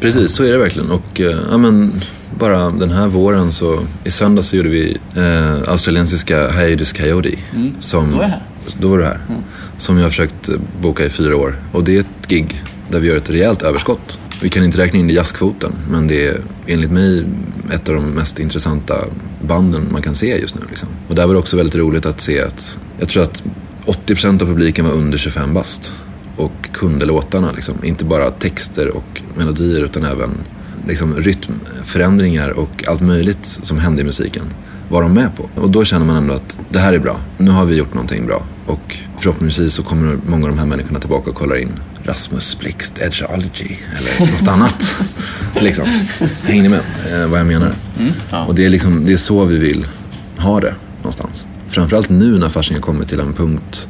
Precis, 0.00 0.32
så 0.32 0.44
är 0.44 0.52
det 0.52 0.58
verkligen. 0.58 0.90
Och 0.90 1.20
ja, 1.50 1.58
men, 1.58 2.00
bara 2.38 2.70
den 2.70 2.90
här 2.90 3.06
våren 3.06 3.52
så, 3.52 3.80
i 4.04 4.10
söndag 4.10 4.42
så 4.42 4.56
gjorde 4.56 4.68
vi 4.68 4.98
eh, 5.16 5.70
australiensiska 5.72 6.50
Hiatus 6.50 6.92
Coyote. 6.92 7.34
Mm. 7.54 7.72
Som, 7.80 8.10
Då 8.10 8.16
var 8.16 8.24
här. 8.24 8.42
Då 8.80 8.88
var 8.88 8.98
du 8.98 9.04
här. 9.04 9.18
Som 9.78 9.96
jag 9.96 10.04
har 10.04 10.10
försökt 10.10 10.48
eh, 10.48 10.56
boka 10.80 11.04
i 11.04 11.10
fyra 11.10 11.36
år. 11.36 11.56
Och 11.72 11.84
det 11.84 11.96
är 11.96 12.00
ett 12.00 12.28
gig 12.28 12.62
där 12.88 13.00
vi 13.00 13.08
gör 13.08 13.16
ett 13.16 13.30
rejält 13.30 13.62
överskott. 13.62 14.18
Vi 14.42 14.48
kan 14.48 14.64
inte 14.64 14.78
räkna 14.78 14.98
in 14.98 15.06
det 15.06 15.12
i 15.12 15.16
jazzkvoten, 15.16 15.72
men 15.90 16.06
det 16.06 16.26
är 16.26 16.40
enligt 16.66 16.90
mig 16.90 17.24
ett 17.72 17.88
av 17.88 17.94
de 17.94 18.04
mest 18.04 18.38
intressanta 18.38 19.04
banden 19.46 19.88
man 19.92 20.02
kan 20.02 20.14
se 20.14 20.40
just 20.40 20.54
nu. 20.54 20.60
Liksom. 20.68 20.88
Och 21.08 21.14
där 21.14 21.26
var 21.26 21.34
det 21.34 21.40
också 21.40 21.56
väldigt 21.56 21.74
roligt 21.74 22.06
att 22.06 22.20
se 22.20 22.40
att, 22.40 22.78
jag 22.98 23.08
tror 23.08 23.22
att 23.22 23.44
80% 23.86 24.42
av 24.42 24.46
publiken 24.46 24.84
var 24.84 24.92
under 24.92 25.18
25 25.18 25.54
bast 25.54 25.94
och 26.36 26.68
kunde 26.72 27.06
låtarna. 27.06 27.52
Liksom. 27.52 27.84
Inte 27.84 28.04
bara 28.04 28.30
texter 28.30 28.96
och 28.96 29.22
melodier 29.36 29.82
utan 29.82 30.04
även 30.04 30.30
liksom, 30.88 31.14
rytmförändringar 31.14 32.50
och 32.50 32.84
allt 32.88 33.00
möjligt 33.00 33.46
som 33.46 33.78
hände 33.78 34.02
i 34.02 34.04
musiken 34.04 34.44
var 34.88 35.02
de 35.02 35.14
med 35.14 35.36
på. 35.36 35.48
Och 35.60 35.70
då 35.70 35.84
känner 35.84 36.06
man 36.06 36.16
ändå 36.16 36.34
att 36.34 36.58
det 36.68 36.78
här 36.78 36.92
är 36.92 36.98
bra. 36.98 37.16
Nu 37.38 37.50
har 37.50 37.64
vi 37.64 37.76
gjort 37.76 37.94
någonting 37.94 38.26
bra. 38.26 38.42
Och 38.66 38.98
förhoppningsvis 39.18 39.74
så 39.74 39.82
kommer 39.82 40.18
många 40.26 40.44
av 40.44 40.50
de 40.50 40.58
här 40.58 40.66
människorna 40.66 41.00
tillbaka 41.00 41.30
och 41.30 41.36
kollar 41.36 41.56
in 41.56 41.72
Rasmus 42.04 42.58
Blixt 42.58 43.02
Edgeology 43.02 43.76
eller 43.98 44.32
något 44.32 44.48
annat. 44.54 44.96
liksom. 45.60 45.84
Hänger 46.44 46.62
ni 46.62 46.68
med 46.68 46.80
eh, 47.12 47.26
vad 47.28 47.40
jag 47.40 47.46
menar? 47.46 47.72
Och 48.46 48.54
det 48.54 48.64
är, 48.64 48.68
liksom, 48.68 49.04
det 49.04 49.12
är 49.12 49.16
så 49.16 49.44
vi 49.44 49.58
vill 49.58 49.86
ha 50.38 50.60
det 50.60 50.74
någonstans. 50.96 51.46
Framförallt 51.68 52.08
nu 52.08 52.38
när 52.38 52.48
Fasching 52.48 52.76
har 52.76 52.82
kommit 52.82 53.08
till 53.08 53.20
en 53.20 53.32
punkt 53.32 53.88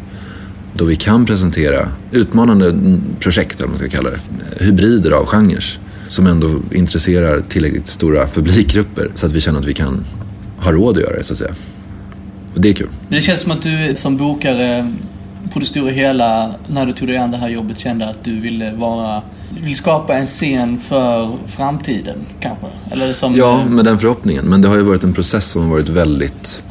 då 0.74 0.84
vi 0.84 0.96
kan 0.96 1.26
presentera 1.26 1.88
utmanande 2.10 2.68
mm, 2.68 3.00
projekt, 3.20 3.54
eller 3.54 3.68
vad 3.68 3.80
man 3.80 3.88
ska 3.88 3.96
kalla 3.96 4.10
det. 4.10 4.20
Hybrider 4.64 5.10
av 5.10 5.26
genrer 5.26 5.78
som 6.08 6.26
ändå 6.26 6.60
intresserar 6.72 7.40
tillräckligt 7.48 7.86
stora 7.86 8.26
publikgrupper 8.26 9.10
så 9.14 9.26
att 9.26 9.32
vi 9.32 9.40
känner 9.40 9.58
att 9.58 9.64
vi 9.64 9.72
kan 9.72 10.04
ha 10.58 10.72
råd 10.72 10.96
att 10.96 11.02
göra 11.02 11.16
det, 11.16 11.24
så 11.24 11.32
att 11.32 11.38
säga. 11.38 11.54
Och 12.54 12.60
det 12.60 12.68
är 12.68 12.72
kul. 12.72 12.88
Det 13.08 13.20
känns 13.20 13.40
som 13.40 13.52
att 13.52 13.62
du 13.62 13.92
som 13.96 14.16
bokare 14.16 14.92
på 15.52 15.58
det 15.58 15.66
stora 15.66 15.90
hela, 15.90 16.54
när 16.66 16.86
du 16.86 16.92
tog 16.92 17.08
dig 17.08 17.16
an 17.16 17.30
det 17.30 17.36
här 17.36 17.48
jobbet, 17.48 17.78
kände 17.78 18.08
att 18.08 18.24
du 18.24 18.40
ville 18.40 18.72
vara... 18.72 19.22
Vill 19.62 19.76
skapa 19.76 20.14
en 20.14 20.26
scen 20.26 20.78
för 20.80 21.36
framtiden, 21.46 22.18
kanske? 22.40 22.66
Eller 22.90 23.12
som... 23.12 23.36
Ja, 23.36 23.64
med 23.64 23.84
den 23.84 23.98
förhoppningen. 23.98 24.44
Men 24.44 24.62
det 24.62 24.68
har 24.68 24.76
ju 24.76 24.82
varit 24.82 25.04
en 25.04 25.12
process 25.12 25.50
som 25.50 25.62
har 25.62 25.70
varit 25.70 25.88
väldigt 25.88 26.64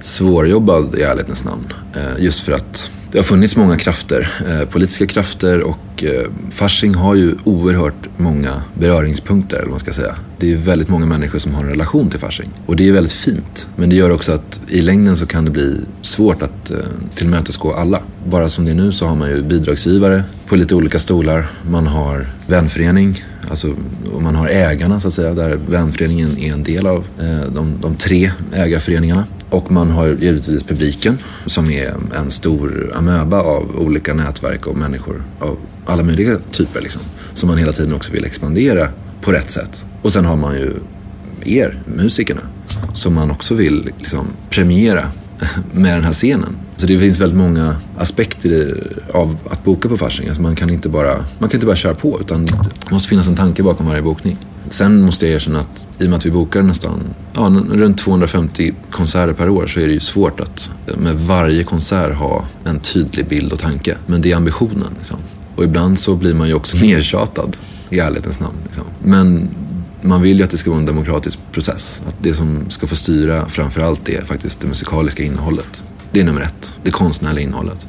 svårjobbad 0.00 0.94
i 0.94 1.02
ärlighetens 1.02 1.44
namn. 1.44 1.72
Eh, 1.94 2.24
just 2.24 2.40
för 2.40 2.52
att 2.52 2.90
det 3.12 3.18
har 3.18 3.22
funnits 3.22 3.56
många 3.56 3.78
krafter, 3.78 4.30
eh, 4.48 4.68
politiska 4.68 5.06
krafter 5.06 5.60
och 5.60 6.04
eh, 6.04 6.26
Fasching 6.50 6.94
har 6.94 7.14
ju 7.14 7.36
oerhört 7.44 8.08
många 8.16 8.62
beröringspunkter, 8.74 9.56
eller 9.56 9.66
vad 9.66 9.70
man 9.70 9.80
ska 9.80 9.92
säga. 9.92 10.14
Det 10.38 10.52
är 10.52 10.56
väldigt 10.56 10.88
många 10.88 11.06
människor 11.06 11.38
som 11.38 11.54
har 11.54 11.62
en 11.62 11.68
relation 11.68 12.10
till 12.10 12.20
Fasching. 12.20 12.50
Och 12.66 12.76
det 12.76 12.88
är 12.88 12.92
väldigt 12.92 13.12
fint. 13.12 13.68
Men 13.76 13.88
det 13.90 13.96
gör 13.96 14.10
också 14.10 14.32
att 14.32 14.60
i 14.68 14.82
längden 14.82 15.16
så 15.16 15.26
kan 15.26 15.44
det 15.44 15.50
bli 15.50 15.80
svårt 16.02 16.42
att 16.42 16.70
eh, 16.70 16.76
tillmötesgå 17.14 17.72
alla. 17.72 18.00
Bara 18.26 18.48
som 18.48 18.64
det 18.64 18.70
är 18.70 18.74
nu 18.74 18.92
så 18.92 19.06
har 19.06 19.14
man 19.14 19.30
ju 19.30 19.42
bidragsgivare 19.42 20.24
på 20.46 20.56
lite 20.56 20.74
olika 20.74 20.98
stolar. 20.98 21.46
Man 21.70 21.86
har 21.86 22.26
vänförening, 22.46 23.24
alltså, 23.50 23.74
om 24.12 24.22
man 24.22 24.34
har 24.34 24.48
ägarna 24.48 25.00
så 25.00 25.08
att 25.08 25.14
säga, 25.14 25.34
där 25.34 25.58
vänföreningen 25.68 26.38
är 26.38 26.52
en 26.52 26.62
del 26.62 26.86
av 26.86 27.04
eh, 27.20 27.40
de, 27.40 27.74
de 27.80 27.94
tre 27.94 28.30
ägarföreningarna. 28.52 29.26
Och 29.50 29.70
man 29.70 29.90
har 29.90 30.08
givetvis 30.08 30.62
publiken 30.62 31.18
som 31.46 31.70
är 31.70 31.94
en 32.16 32.30
stor 32.30 32.92
amöba 32.94 33.40
av 33.40 33.76
olika 33.78 34.14
nätverk 34.14 34.66
och 34.66 34.76
människor 34.76 35.22
av 35.38 35.56
alla 35.86 36.02
möjliga 36.02 36.38
typer 36.50 36.80
liksom. 36.80 37.02
Som 37.34 37.48
man 37.48 37.58
hela 37.58 37.72
tiden 37.72 37.94
också 37.94 38.12
vill 38.12 38.24
expandera 38.24 38.88
på 39.20 39.32
rätt 39.32 39.50
sätt. 39.50 39.86
Och 40.02 40.12
sen 40.12 40.24
har 40.24 40.36
man 40.36 40.54
ju 40.54 40.74
er, 41.44 41.82
musikerna, 41.86 42.40
som 42.94 43.14
man 43.14 43.30
också 43.30 43.54
vill 43.54 43.92
liksom 43.98 44.26
premiera 44.50 45.10
med 45.72 45.96
den 45.96 46.04
här 46.04 46.12
scenen. 46.12 46.56
Så 46.76 46.86
det 46.86 46.98
finns 46.98 47.20
väldigt 47.20 47.38
många 47.38 47.76
aspekter 47.96 48.82
av 49.12 49.36
att 49.50 49.64
boka 49.64 49.88
på 49.88 49.96
Fasching. 49.96 50.28
Alltså 50.28 50.42
man, 50.42 50.56
kan 50.56 50.70
inte 50.70 50.88
bara, 50.88 51.24
man 51.38 51.48
kan 51.48 51.56
inte 51.56 51.66
bara 51.66 51.76
köra 51.76 51.94
på 51.94 52.20
utan 52.20 52.46
det 52.46 52.90
måste 52.90 53.08
finnas 53.08 53.28
en 53.28 53.36
tanke 53.36 53.62
bakom 53.62 53.86
varje 53.86 54.02
bokning. 54.02 54.36
Sen 54.68 55.02
måste 55.02 55.26
jag 55.26 55.34
erkänna 55.34 55.58
att 55.58 55.84
i 55.98 56.06
och 56.06 56.10
med 56.10 56.16
att 56.16 56.26
vi 56.26 56.30
bokar 56.30 56.62
nästan 56.62 57.00
ja, 57.34 57.62
runt 57.70 57.98
250 57.98 58.74
konserter 58.90 59.32
per 59.32 59.48
år 59.48 59.66
så 59.66 59.80
är 59.80 59.86
det 59.86 59.92
ju 59.92 60.00
svårt 60.00 60.40
att 60.40 60.70
med 60.98 61.14
varje 61.14 61.64
konsert 61.64 62.14
ha 62.14 62.44
en 62.64 62.80
tydlig 62.80 63.28
bild 63.28 63.52
och 63.52 63.58
tanke. 63.58 63.96
Men 64.06 64.20
det 64.20 64.32
är 64.32 64.36
ambitionen. 64.36 64.92
Liksom. 64.98 65.16
Och 65.54 65.64
ibland 65.64 65.98
så 65.98 66.14
blir 66.14 66.34
man 66.34 66.48
ju 66.48 66.54
också 66.54 66.76
nertjatad 66.84 67.56
i 67.90 67.98
ärlighetens 67.98 68.40
namn. 68.40 68.56
Liksom. 68.64 68.84
Men 69.04 69.48
man 70.08 70.22
vill 70.22 70.38
ju 70.38 70.44
att 70.44 70.50
det 70.50 70.56
ska 70.56 70.70
vara 70.70 70.80
en 70.80 70.86
demokratisk 70.86 71.38
process. 71.52 72.02
Att 72.06 72.16
det 72.22 72.34
som 72.34 72.70
ska 72.70 72.86
få 72.86 72.96
styra 72.96 73.48
framförallt 73.48 74.08
är 74.08 74.22
faktiskt 74.22 74.60
det 74.60 74.68
musikaliska 74.68 75.22
innehållet. 75.22 75.84
Det 76.12 76.20
är 76.20 76.24
nummer 76.24 76.40
ett. 76.40 76.74
Det 76.82 76.90
konstnärliga 76.90 77.44
innehållet. 77.44 77.86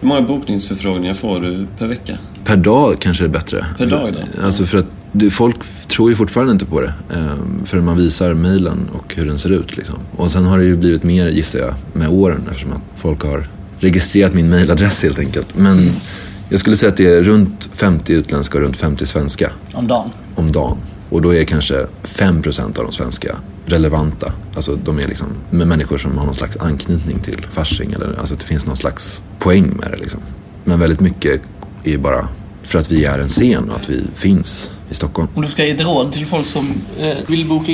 Hur 0.00 0.08
många 0.08 0.22
bokningsförfrågningar 0.22 1.14
får 1.14 1.40
du 1.40 1.66
per 1.78 1.86
vecka? 1.86 2.18
Per 2.44 2.56
dag 2.56 2.96
kanske 3.00 3.24
det 3.24 3.28
är 3.28 3.32
bättre. 3.32 3.66
Per 3.78 3.86
dag 3.86 4.12
då? 4.12 4.44
Alltså 4.44 4.66
för 4.66 4.78
att 4.78 4.86
folk 5.32 5.56
tror 5.88 6.10
ju 6.10 6.16
fortfarande 6.16 6.52
inte 6.52 6.64
på 6.64 6.80
det 6.80 6.92
eh, 7.10 7.36
förrän 7.64 7.84
man 7.84 7.96
visar 7.96 8.34
mejlen 8.34 8.90
och 8.92 9.14
hur 9.14 9.26
den 9.26 9.38
ser 9.38 9.50
ut. 9.50 9.76
Liksom. 9.76 9.96
Och 10.16 10.30
sen 10.30 10.44
har 10.44 10.58
det 10.58 10.64
ju 10.64 10.76
blivit 10.76 11.02
mer, 11.02 11.28
gissar 11.28 11.58
jag, 11.58 11.74
med 11.92 12.08
åren 12.08 12.42
eftersom 12.50 12.72
att 12.72 12.82
folk 12.96 13.22
har 13.22 13.48
registrerat 13.78 14.34
min 14.34 14.50
mejladress 14.50 15.02
helt 15.02 15.18
enkelt. 15.18 15.58
Men 15.58 15.90
jag 16.48 16.60
skulle 16.60 16.76
säga 16.76 16.90
att 16.90 16.96
det 16.96 17.06
är 17.06 17.22
runt 17.22 17.70
50 17.72 18.12
utländska 18.12 18.58
och 18.58 18.64
runt 18.64 18.76
50 18.76 19.06
svenska. 19.06 19.50
Om 19.72 19.86
dagen? 19.86 20.10
Om 20.34 20.52
dagen. 20.52 20.78
Och 21.10 21.22
då 21.22 21.34
är 21.34 21.44
kanske 21.44 21.86
5% 22.02 22.78
av 22.78 22.84
de 22.84 22.92
svenska 22.92 23.36
relevanta. 23.66 24.32
Alltså 24.54 24.76
de 24.76 24.98
är 24.98 25.08
liksom 25.08 25.28
med 25.50 25.66
människor 25.66 25.98
som 25.98 26.18
har 26.18 26.26
någon 26.26 26.34
slags 26.34 26.56
anknytning 26.56 27.18
till 27.18 27.46
Fasching. 27.50 27.92
Eller, 27.92 28.18
alltså 28.18 28.34
att 28.34 28.40
det 28.40 28.46
finns 28.46 28.66
någon 28.66 28.76
slags 28.76 29.22
poäng 29.38 29.76
med 29.80 29.90
det 29.90 29.96
liksom. 29.96 30.20
Men 30.64 30.80
väldigt 30.80 31.00
mycket 31.00 31.40
är 31.84 31.98
bara 31.98 32.28
för 32.62 32.78
att 32.78 32.90
vi 32.90 33.04
är 33.04 33.18
en 33.18 33.28
scen 33.28 33.70
och 33.70 33.76
att 33.76 33.90
vi 33.90 34.04
finns 34.14 34.77
i 34.90 34.94
Stockholm. 34.94 35.28
Om 35.34 35.42
du 35.42 35.48
ska 35.48 35.64
ge 35.64 35.70
ett 35.70 35.80
råd 35.80 36.12
till 36.12 36.26
folk 36.26 36.46
som 36.46 36.74
eh, 37.00 37.16
vill 37.26 37.46
boka 37.46 37.72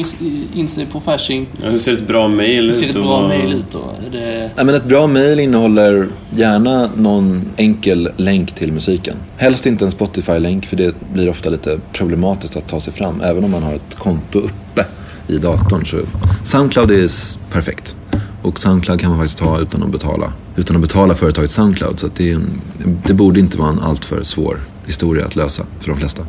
in 0.55 0.69
sig 0.69 0.87
på 0.87 1.01
Fasching. 1.01 1.47
Ja, 1.62 1.71
hur 1.71 1.79
ser 1.79 1.93
ett 1.93 2.07
bra 2.07 2.29
mail 2.29 2.69
ut? 2.69 2.75
Hur 2.75 2.81
ser 2.81 2.88
ett 2.88 3.05
bra 3.05 3.29
mail 3.29 3.53
ut 3.53 3.65
då? 3.73 3.95
Det... 4.12 4.51
Ja, 4.57 4.65
men 4.65 4.75
ett 4.75 4.85
bra 4.85 5.07
mail 5.07 5.41
innehåller 5.41 6.09
gärna 6.37 6.91
någon 6.97 7.43
enkel 7.57 8.11
länk 8.17 8.53
till 8.53 8.73
musiken. 8.73 9.17
Helst 9.37 9.67
inte 9.67 9.85
en 9.85 9.91
Spotify-länk 9.91 10.67
för 10.67 10.77
det 10.77 10.95
blir 11.12 11.29
ofta 11.29 11.51
lite 11.51 11.81
problematiskt 11.93 12.57
att 12.57 12.69
ta 12.69 12.81
sig 12.81 12.93
fram. 12.93 13.21
Även 13.21 13.45
om 13.45 13.51
man 13.51 13.62
har 13.62 13.75
ett 13.75 13.95
konto 13.95 14.38
uppe 14.38 14.85
i 15.29 15.37
datorn. 15.37 15.87
Så 15.87 15.97
Soundcloud 16.43 16.91
är 16.91 17.11
perfekt. 17.53 17.97
Och 18.43 18.61
Soundcloud 18.61 19.01
kan 19.01 19.11
man 19.11 19.19
faktiskt 19.19 19.41
ha 19.41 19.61
utan 19.61 19.83
att 19.83 19.91
betala, 19.91 20.33
utan 20.57 20.77
att 20.77 20.83
betala 20.83 21.15
företaget 21.15 21.51
Soundcloud. 21.51 21.99
Så 21.99 22.09
det, 22.17 22.31
en, 22.31 22.61
det 23.07 23.15
borde 23.15 23.41
inte 23.41 23.57
vara 23.57 23.69
en 23.69 23.81
alltför 23.81 24.23
svår 24.23 24.61
historia 24.87 25.27
att 25.27 25.37
lösa 25.37 25.67
för 25.81 25.88
de 25.88 25.97
flesta. 25.97 26.23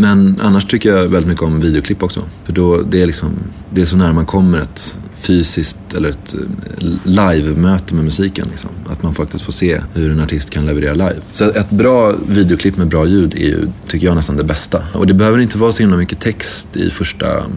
Men 0.00 0.40
annars 0.42 0.64
tycker 0.64 0.96
jag 0.96 1.08
väldigt 1.08 1.28
mycket 1.28 1.42
om 1.42 1.60
videoklipp 1.60 2.02
också. 2.02 2.22
För 2.44 2.52
då, 2.52 2.82
det, 2.82 3.02
är 3.02 3.06
liksom, 3.06 3.30
det 3.70 3.80
är 3.80 3.84
så 3.84 3.96
nära 3.96 4.12
man 4.12 4.26
kommer 4.26 4.58
ett 4.58 4.98
fysiskt 5.14 5.94
eller 5.96 6.08
ett 6.08 6.34
eh, 6.34 6.88
live-möte 7.04 7.94
med 7.94 8.04
musiken. 8.04 8.46
Liksom. 8.50 8.70
Att 8.90 9.02
man 9.02 9.14
faktiskt 9.14 9.44
får 9.44 9.52
se 9.52 9.80
hur 9.94 10.12
en 10.12 10.20
artist 10.20 10.50
kan 10.50 10.66
leverera 10.66 10.94
live. 10.94 11.16
Så 11.30 11.50
ett 11.50 11.70
bra 11.70 12.14
videoklipp 12.28 12.76
med 12.76 12.88
bra 12.88 13.06
ljud 13.06 13.34
är 13.34 13.46
ju, 13.46 13.68
tycker 13.86 14.06
jag, 14.06 14.16
nästan 14.16 14.36
det 14.36 14.44
bästa. 14.44 14.82
Och 14.92 15.06
det 15.06 15.14
behöver 15.14 15.38
inte 15.38 15.58
vara 15.58 15.72
så 15.72 15.82
himla 15.82 15.96
mycket 15.96 16.20
text 16.20 16.76
i 16.76 16.90
första 16.90 17.26
mm, 17.36 17.50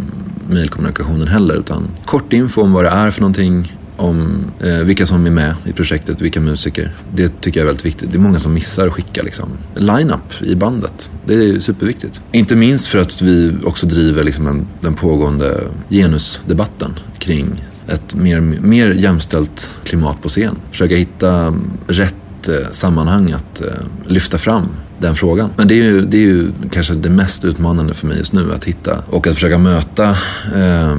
mejlkommunikationen 0.49 1.27
heller. 1.27 1.56
Utan 1.56 1.88
kort 2.06 2.34
info 2.34 2.62
om 2.62 2.73
vad 2.73 2.84
det 2.84 2.89
är 2.89 3.12
för 3.12 3.21
någonting 3.21 3.73
om 4.01 4.45
eh, 4.59 4.77
vilka 4.77 5.05
som 5.05 5.25
är 5.25 5.31
med 5.31 5.55
i 5.65 5.73
projektet, 5.73 6.21
vilka 6.21 6.39
musiker. 6.39 6.95
Det 7.15 7.41
tycker 7.41 7.59
jag 7.59 7.63
är 7.63 7.67
väldigt 7.67 7.85
viktigt. 7.85 8.11
Det 8.11 8.17
är 8.17 8.19
många 8.19 8.39
som 8.39 8.53
missar 8.53 8.87
att 8.87 8.93
skicka 8.93 9.23
liksom, 9.23 9.49
line-up 9.75 10.41
i 10.41 10.55
bandet. 10.55 11.11
Det 11.25 11.33
är 11.33 11.59
superviktigt. 11.59 12.21
Inte 12.31 12.55
minst 12.55 12.87
för 12.87 12.99
att 12.99 13.21
vi 13.21 13.53
också 13.63 13.87
driver 13.87 14.23
liksom 14.23 14.47
en, 14.47 14.67
den 14.81 14.93
pågående 14.93 15.63
genusdebatten 15.89 16.93
kring 17.19 17.63
ett 17.87 18.15
mer, 18.15 18.39
mer 18.39 18.91
jämställt 18.91 19.69
klimat 19.83 20.21
på 20.21 20.27
scen. 20.27 20.55
Försöka 20.71 20.95
hitta 20.95 21.53
rätt 21.87 22.47
eh, 22.47 22.69
sammanhang 22.71 23.31
att 23.31 23.61
eh, 23.61 23.67
lyfta 24.05 24.37
fram 24.37 24.67
den 24.99 25.15
frågan. 25.15 25.49
Men 25.55 25.67
det 25.67 25.73
är, 25.73 25.83
ju, 25.83 26.05
det 26.05 26.17
är 26.17 26.21
ju 26.21 26.51
kanske 26.71 26.93
det 26.93 27.09
mest 27.09 27.45
utmanande 27.45 27.93
för 27.93 28.07
mig 28.07 28.17
just 28.17 28.33
nu 28.33 28.53
att 28.53 28.63
hitta 28.63 28.97
och 29.09 29.27
att 29.27 29.33
försöka 29.33 29.57
möta 29.57 30.09
eh, 30.55 30.97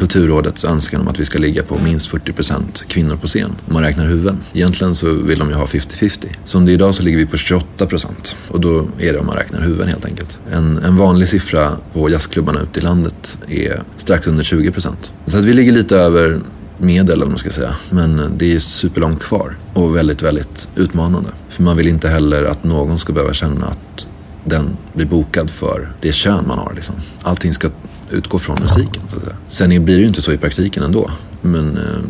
Kulturrådets 0.00 0.64
önskan 0.64 1.00
om 1.00 1.08
att 1.08 1.20
vi 1.20 1.24
ska 1.24 1.38
ligga 1.38 1.62
på 1.62 1.78
minst 1.78 2.12
40% 2.12 2.86
kvinnor 2.88 3.16
på 3.16 3.26
scen 3.26 3.50
om 3.66 3.72
man 3.72 3.82
räknar 3.82 4.06
huvuden. 4.06 4.40
Egentligen 4.52 4.94
så 4.94 5.12
vill 5.12 5.38
de 5.38 5.48
ju 5.48 5.54
ha 5.54 5.64
50-50. 5.64 6.26
Som 6.44 6.66
det 6.66 6.72
är 6.72 6.74
idag 6.74 6.94
så 6.94 7.02
ligger 7.02 7.18
vi 7.18 7.26
på 7.26 7.36
28% 7.36 8.36
och 8.48 8.60
då 8.60 8.86
är 8.98 9.12
det 9.12 9.18
om 9.18 9.26
man 9.26 9.36
räknar 9.36 9.60
huvuden 9.60 9.88
helt 9.88 10.04
enkelt. 10.04 10.40
En, 10.52 10.78
en 10.78 10.96
vanlig 10.96 11.28
siffra 11.28 11.76
på 11.92 12.10
jazzklubbarna 12.10 12.60
ute 12.60 12.80
i 12.80 12.82
landet 12.82 13.38
är 13.48 13.82
strax 13.96 14.26
under 14.26 14.42
20%. 14.42 15.12
Så 15.26 15.38
att 15.38 15.44
vi 15.44 15.52
ligger 15.52 15.72
lite 15.72 15.96
över 15.96 16.40
medel, 16.78 17.22
om 17.22 17.28
man 17.28 17.38
ska 17.38 17.50
säga. 17.50 17.76
Men 17.90 18.32
det 18.36 18.54
är 18.54 18.58
superlångt 18.58 19.22
kvar 19.22 19.56
och 19.74 19.96
väldigt, 19.96 20.22
väldigt 20.22 20.68
utmanande. 20.76 21.30
För 21.48 21.62
man 21.62 21.76
vill 21.76 21.88
inte 21.88 22.08
heller 22.08 22.44
att 22.44 22.64
någon 22.64 22.98
ska 22.98 23.12
behöva 23.12 23.32
känna 23.32 23.66
att 23.66 24.06
den 24.44 24.76
blir 24.92 25.06
bokad 25.06 25.50
för 25.50 25.92
det 26.00 26.12
kön 26.12 26.44
man 26.46 26.58
har. 26.58 26.72
Liksom. 26.74 26.94
Allting 27.22 27.54
ska 27.54 27.68
utgå 28.10 28.38
från 28.38 28.56
musiken. 28.62 29.02
Så 29.08 29.16
att 29.16 29.22
säga. 29.22 29.36
Sen 29.48 29.84
blir 29.84 29.94
det 29.94 30.00
ju 30.00 30.06
inte 30.06 30.22
så 30.22 30.32
i 30.32 30.38
praktiken 30.38 30.82
ändå. 30.82 31.10
Men 31.40 31.76
eh, 31.76 32.00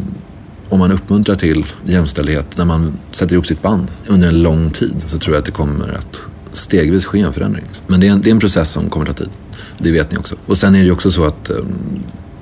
om 0.69 0.79
man 0.79 0.93
uppmuntrar 0.93 1.37
till 1.37 1.67
jämställdhet 1.85 2.59
när 2.59 2.65
man 2.65 2.99
sätter 3.13 3.35
ihop 3.35 3.47
sitt 3.47 3.63
band 3.63 3.87
under 4.07 4.29
en 4.29 4.43
lång 4.43 4.71
tid 4.71 4.95
så 5.07 5.19
tror 5.19 5.35
jag 5.35 5.41
att 5.41 5.47
det 5.47 5.53
kommer 5.53 5.89
att 5.89 6.21
stegvis 6.53 7.07
ske 7.07 7.21
en 7.21 7.33
förändring. 7.33 7.65
Men 7.87 8.01
det 8.01 8.09
är 8.09 8.13
en, 8.13 8.21
det 8.21 8.29
är 8.31 8.33
en 8.33 8.41
process 8.41 8.71
som 8.71 8.91
kommer 8.91 9.11
att 9.11 9.17
ta 9.17 9.25
tid. 9.25 9.33
Det 9.79 9.91
vet 9.91 10.13
ni 10.13 10.19
också. 10.19 10.37
Och 10.47 10.57
sen 10.57 10.75
är 10.75 10.79
det 10.79 10.85
ju 10.85 10.93
också 10.93 11.11
så 11.11 11.25
att 11.25 11.51
eh, 11.51 11.57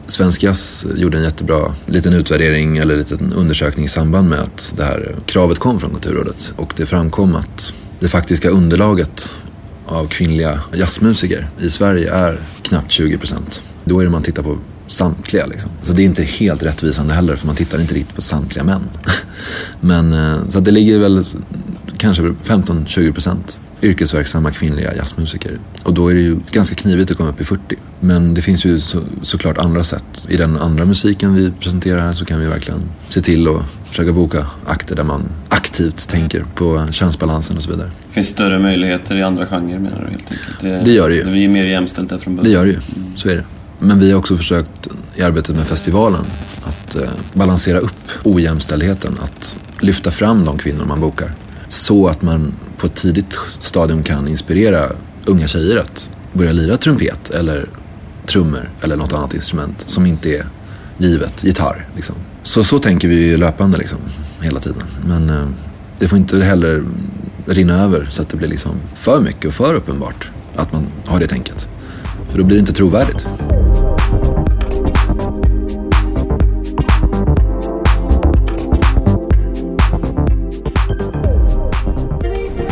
Svensk 0.07 0.43
Jazz 0.43 0.87
gjorde 0.97 1.19
en 1.19 1.25
jättebra 1.25 1.75
liten 1.87 2.13
utvärdering 2.13 2.79
eller 2.79 2.97
liten 2.97 3.33
undersökning 3.33 3.85
i 3.85 3.89
samband 3.89 4.29
med 4.29 4.41
att 4.41 4.75
det 4.77 4.85
här 4.85 5.15
kravet 5.27 5.59
kom 5.59 5.81
från 5.81 5.91
Kulturrådet. 5.91 6.55
Och 6.57 6.73
det 6.77 6.87
framkom 6.87 7.35
att 7.35 7.75
det 8.01 8.09
faktiska 8.09 8.51
underlaget 8.51 9.31
av 9.89 10.07
kvinnliga 10.07 10.61
jazzmusiker 10.75 11.49
i 11.61 11.71
Sverige 11.71 12.15
är 12.15 12.41
knappt 12.63 12.91
20 12.91 13.19
procent. 13.19 13.63
Då 13.85 14.01
är 14.01 14.05
det 14.05 14.11
man 14.11 14.23
tittar 14.23 14.43
på 14.43 14.59
samtliga. 14.87 15.47
Liksom. 15.47 15.71
Så 15.83 15.93
det 15.93 16.03
är 16.03 16.05
inte 16.05 16.23
helt 16.23 16.63
rättvisande 16.63 17.15
heller 17.15 17.37
för 17.37 17.47
man 17.47 17.57
tittar 17.57 17.81
inte 17.81 17.95
riktigt 17.95 18.15
på 18.15 18.23
samtliga 18.23 18.65
män. 18.65 18.89
Men 19.81 20.13
eh, 20.13 20.49
så 20.49 20.61
det 20.61 20.71
ligger 20.71 20.99
väl 20.99 21.23
kanske 21.97 22.23
15-20 22.23 23.13
procent 23.13 23.61
yrkesverksamma 23.83 24.51
kvinnliga 24.51 24.95
jazzmusiker. 24.95 25.59
Och 25.83 25.95
då 25.95 26.09
är 26.09 26.15
det 26.15 26.21
ju 26.21 26.37
ganska 26.51 26.75
knivigt 26.75 27.11
att 27.11 27.17
komma 27.17 27.31
upp 27.31 27.41
i 27.41 27.45
40. 27.45 27.77
Men 28.01 28.35
det 28.35 28.43
finns 28.43 28.65
ju 28.65 28.79
så, 28.79 29.03
såklart 29.23 29.59
andra 29.59 29.85
sätt. 29.85 30.27
I 30.29 30.37
den 30.37 30.57
andra 30.57 30.85
musiken 30.85 31.35
vi 31.35 31.51
presenterar 31.61 32.01
här 32.01 32.13
så 32.13 32.25
kan 32.25 32.41
vi 32.41 32.47
verkligen 32.47 32.81
se 33.09 33.21
till 33.21 33.49
att 33.49 33.63
försöka 33.85 34.13
boka 34.13 34.47
akter 34.67 34.97
där 34.97 35.05
man 35.05 35.23
aktivt 35.49 36.09
tänker 36.09 36.45
på 36.55 36.87
könsbalansen 36.91 37.57
och 37.57 37.63
så 37.63 37.71
vidare. 37.71 37.91
Det 38.09 38.15
finns 38.15 38.29
större 38.29 38.59
möjligheter 38.59 39.17
i 39.17 39.23
andra 39.23 39.47
genrer 39.47 39.79
menar 39.79 40.05
du 40.05 40.11
helt 40.11 40.33
enkelt? 40.33 40.61
Det, 40.61 40.81
det 40.85 40.93
gör 40.93 41.09
det 41.09 41.15
ju. 41.15 41.25
Det 41.25 41.45
är 41.45 41.49
mer 41.49 41.65
jämställt 41.65 42.11
där 42.11 42.19
från 42.19 42.37
början. 42.37 42.45
Det 42.45 42.59
gör 42.59 42.67
det 42.67 42.73
ju, 42.73 42.81
så 43.15 43.29
är 43.29 43.37
det. 43.37 43.45
Men 43.79 44.01
vi 44.01 44.11
har 44.11 44.19
också 44.19 44.37
försökt 44.37 44.89
i 45.17 45.23
arbetet 45.23 45.57
med 45.57 45.67
festivalen 45.67 46.25
att 46.65 46.97
eh, 46.97 47.09
balansera 47.33 47.79
upp 47.79 48.11
ojämställdheten. 48.23 49.19
Att 49.23 49.57
lyfta 49.81 50.11
fram 50.11 50.45
de 50.45 50.59
kvinnor 50.59 50.85
man 50.85 51.01
bokar. 51.01 51.33
Så 51.69 52.09
att 52.09 52.23
man 52.23 52.53
på 52.79 52.87
ett 52.87 52.95
tidigt 52.95 53.39
stadium 53.49 54.03
kan 54.03 54.29
inspirera 54.29 54.87
unga 55.25 55.49
tjejer 55.49 55.77
att 55.77 56.11
börja 56.33 56.53
lira 56.53 56.77
trumpet 56.77 57.31
eller 57.31 57.69
trummor 58.27 58.71
eller 58.81 58.97
något 58.97 59.13
annat 59.13 59.35
instrument 59.35 59.85
som 59.87 60.07
inte 60.07 60.31
är 60.31 60.47
givet, 60.99 61.45
gitarr. 61.45 61.89
Liksom. 61.95 62.17
Så, 62.43 62.65
så 62.65 62.79
tänker 62.79 63.09
vi 63.09 63.37
löpande 63.37 63.79
liksom, 63.79 63.99
hela 64.41 64.61
tiden. 64.61 64.83
Men 65.07 65.31
eh, 65.31 65.49
det 65.99 66.09
får 66.09 66.19
inte 66.19 66.45
heller 66.45 66.85
rinna 67.47 67.83
över 67.83 68.07
så 68.11 68.23
att 68.23 68.29
det 68.29 68.37
blir 68.37 68.49
liksom 68.49 68.73
för 68.95 69.21
mycket 69.21 69.45
och 69.45 69.55
för 69.55 69.75
uppenbart 69.75 70.31
att 70.57 70.73
man 70.73 70.87
har 71.07 71.21
det 71.21 71.27
tänket. 71.27 71.69
För 72.31 72.39
då 72.39 72.45
blir 72.45 72.57
det 72.57 72.61
inte 72.61 72.73
trovärdigt. 72.73 73.27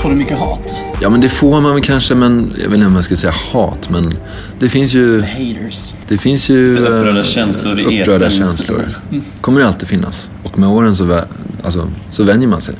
Får 0.06 0.10
du 0.10 0.16
mycket 0.18 0.38
hat? 0.38 0.74
Ja 1.00 1.10
men 1.10 1.20
det 1.20 1.28
får 1.28 1.60
man 1.60 1.74
väl 1.74 1.82
kanske, 1.82 2.14
men 2.14 2.52
jag 2.62 2.68
vet 2.68 2.74
inte 2.74 2.86
om 2.86 2.94
jag 2.94 3.04
ska 3.04 3.16
säga 3.16 3.32
hat, 3.52 3.90
men 3.90 4.12
det 4.58 4.68
finns 4.68 4.94
ju... 4.94 5.22
Haters. 5.22 5.94
Det 6.08 6.18
finns 6.18 6.48
ju... 6.50 6.78
Upprörda 6.78 7.18
eh, 7.18 7.24
känslor 7.24 7.80
i 7.80 8.02
Upprörda 8.02 8.26
etern. 8.26 8.38
känslor. 8.38 8.88
kommer 9.40 9.60
det 9.60 9.66
alltid 9.66 9.88
finnas. 9.88 10.30
Och 10.42 10.58
med 10.58 10.68
åren 10.68 10.96
så, 10.96 11.20
alltså, 11.64 11.88
så 12.08 12.22
vänjer 12.24 12.48
man 12.48 12.60
sig. 12.60 12.74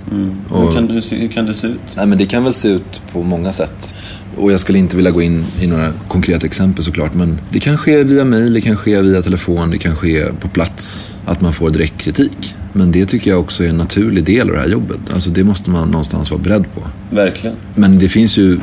Och- 0.51 0.61
Hur, 0.63 0.73
kan, 0.73 0.89
hur, 0.89 1.17
hur 1.21 1.29
kan 1.29 1.47
det 1.47 1.55
se 1.55 1.67
ut? 1.67 1.81
Nej, 1.97 2.07
men 2.07 2.19
det 2.19 2.27
kan 2.27 2.45
väl 2.45 2.53
se 2.55 2.69
ut 2.69 3.03
på 3.13 3.23
många 3.23 3.53
sätt. 3.53 3.95
Och 4.37 4.53
jag 4.53 4.61
skulle 4.61 4.79
inte 4.79 4.97
vilja 4.97 5.11
gå 5.11 5.23
in 5.23 5.45
i 5.61 5.67
några 5.67 5.93
konkreta 6.09 6.47
exempel 6.47 6.85
såklart. 6.85 7.15
Men 7.15 7.41
det 7.51 7.61
kan 7.61 7.79
ske 7.79 8.03
via 8.05 8.25
mail, 8.25 8.53
det 8.55 8.61
kan 8.61 8.77
ske 8.77 9.01
via 9.01 9.23
telefon, 9.23 9.71
det 9.71 9.79
kan 9.79 9.97
ske 9.97 10.25
på 10.41 10.49
plats. 10.49 11.17
Att 11.25 11.41
man 11.41 11.53
får 11.53 11.71
direkt 11.71 11.99
kritik. 11.99 12.55
Men 12.77 12.93
det 12.93 13.07
tycker 13.07 13.31
jag 13.31 13.41
också 13.41 13.65
är 13.65 13.69
en 13.69 13.77
naturlig 13.77 14.25
del 14.25 14.49
av 14.49 14.55
det 14.55 14.61
här 14.61 14.69
jobbet. 14.69 15.01
Alltså 15.13 15.31
det 15.31 15.45
måste 15.45 15.71
man 15.71 15.89
någonstans 15.89 16.31
vara 16.31 16.41
beredd 16.41 16.65
på. 16.75 16.83
Verkligen. 17.11 17.57
Men 17.75 17.99
det 17.99 18.09
finns 18.09 18.39
ju, 18.39 18.59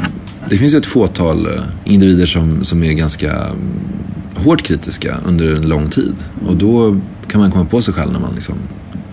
det 0.49 0.57
finns 0.57 0.73
ett 0.73 0.85
fåtal 0.85 1.45
eh, 1.45 1.61
individer 1.83 2.25
som, 2.25 2.63
som 2.63 2.83
är 2.83 2.93
ganska 2.93 3.31
mm, 3.31 3.57
hårt 4.35 4.61
kritiska 4.61 5.17
under 5.25 5.55
en 5.55 5.67
lång 5.69 5.89
tid. 5.89 6.15
Och 6.47 6.55
då 6.55 6.99
kan 7.27 7.41
man 7.41 7.51
komma 7.51 7.65
på 7.65 7.81
sig 7.81 7.93
själv 7.93 8.11
när 8.11 8.19
man 8.19 8.33
liksom 8.33 8.55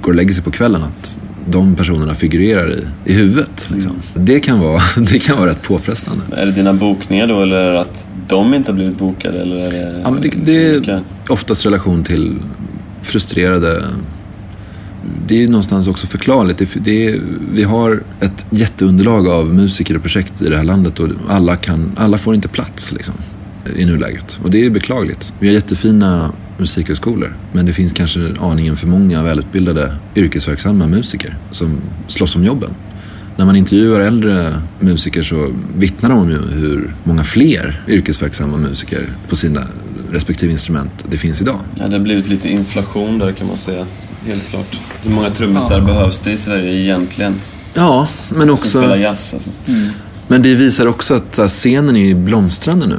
går 0.01 0.11
och 0.11 0.17
lägger 0.17 0.33
sig 0.33 0.45
på 0.45 0.51
kvällen 0.51 0.83
att 0.83 1.19
de 1.47 1.75
personerna 1.75 2.15
figurerar 2.15 2.73
i, 2.73 2.85
i 3.05 3.15
huvudet. 3.15 3.69
Liksom. 3.71 3.93
Det, 4.15 4.41
kan 4.41 4.61
vara, 4.61 4.81
det 4.97 5.19
kan 5.19 5.39
vara 5.39 5.51
rätt 5.51 5.63
påfrestande. 5.63 6.23
Är 6.37 6.47
det 6.47 6.53
dina 6.53 6.73
bokningar 6.73 7.27
då 7.27 7.43
eller 7.43 7.75
att 7.75 8.09
de 8.29 8.55
inte 8.55 8.73
har 8.73 8.77
blivit 8.77 8.99
bokade? 8.99 9.41
Eller 9.41 9.57
är 9.57 9.71
det, 9.71 10.01
Ja, 10.05 10.11
men 10.11 10.23
det, 10.23 10.29
det 10.45 10.67
är 10.67 11.03
oftast 11.29 11.67
relation 11.67 12.05
till 12.05 12.37
frustrerade 13.03 13.85
det 15.27 15.35
är 15.35 15.39
ju 15.39 15.49
någonstans 15.49 15.89
också 15.89 16.07
förklarligt. 16.07 16.59
Det, 16.59 16.85
det 16.85 17.09
är, 17.09 17.21
vi 17.53 17.63
har 17.63 18.03
ett 18.21 18.47
jätteunderlag 18.51 19.29
av 19.29 19.55
musiker 19.55 19.97
och 19.97 20.03
projekt 20.03 20.43
i 20.43 20.49
det 20.49 20.57
här 20.57 20.65
landet 20.65 21.01
och 21.01 21.09
alla, 21.29 21.57
kan, 21.57 21.93
alla 21.97 22.19
får 22.19 22.35
inte 22.35 22.49
plats 22.49 22.93
liksom, 22.93 23.15
i 23.77 23.85
nuläget. 23.85 24.41
Och 24.43 24.51
det 24.51 24.65
är 24.65 24.71
beklagligt. 24.71 25.35
Vi 25.39 25.47
har 25.47 25.55
jättefina 25.55 26.33
musikhögskolor 26.59 27.37
men 27.53 27.67
det 27.67 27.73
finns 27.73 27.93
kanske 27.93 28.35
aningen 28.41 28.77
för 28.77 28.87
många 28.87 29.23
välutbildade 29.23 29.97
yrkesverksamma 30.17 30.87
musiker 30.87 31.37
som 31.51 31.81
slåss 32.09 32.37
om 32.37 32.45
jobben. 32.45 32.71
När 33.37 33.47
man 33.47 33.57
intervjuar 33.57 34.01
äldre 34.01 34.63
musiker 34.81 35.23
så 35.23 35.55
vittnar 35.77 36.11
de 36.11 36.19
om 36.19 36.29
hur 36.29 36.95
många 37.05 37.25
fler 37.25 37.83
yrkesverksamma 37.89 38.57
musiker 38.57 39.09
på 39.29 39.37
sina 39.37 39.67
respektive 40.11 40.53
instrument 40.53 41.05
det 41.11 41.19
finns 41.19 41.43
idag. 41.43 41.59
Ja, 41.75 41.89
det 41.89 41.93
har 41.93 42.05
blivit 42.05 42.29
lite 42.29 42.49
inflation 42.49 43.19
där 43.19 43.33
kan 43.33 43.47
man 43.47 43.59
säga. 43.59 43.87
Helt 44.27 44.49
klart. 44.49 44.77
Hur 45.03 45.11
många 45.11 45.31
trummisar 45.31 45.81
behövs 45.81 46.21
det 46.21 46.33
i 46.33 46.37
Sverige 46.37 46.73
egentligen? 46.83 47.35
Ja, 47.75 48.09
men 48.29 48.41
Som 48.41 48.51
också... 48.51 48.69
spelar 48.69 48.97
jazz 48.97 49.35
alltså. 49.35 49.51
Men 50.29 50.43
det 50.43 50.55
visar 50.55 50.87
också 50.87 51.15
att 51.15 51.35
så 51.35 51.43
här, 51.43 51.49
scenen 51.49 51.97
är 51.97 52.15
blomstrande 52.15 52.87
nu. 52.87 52.99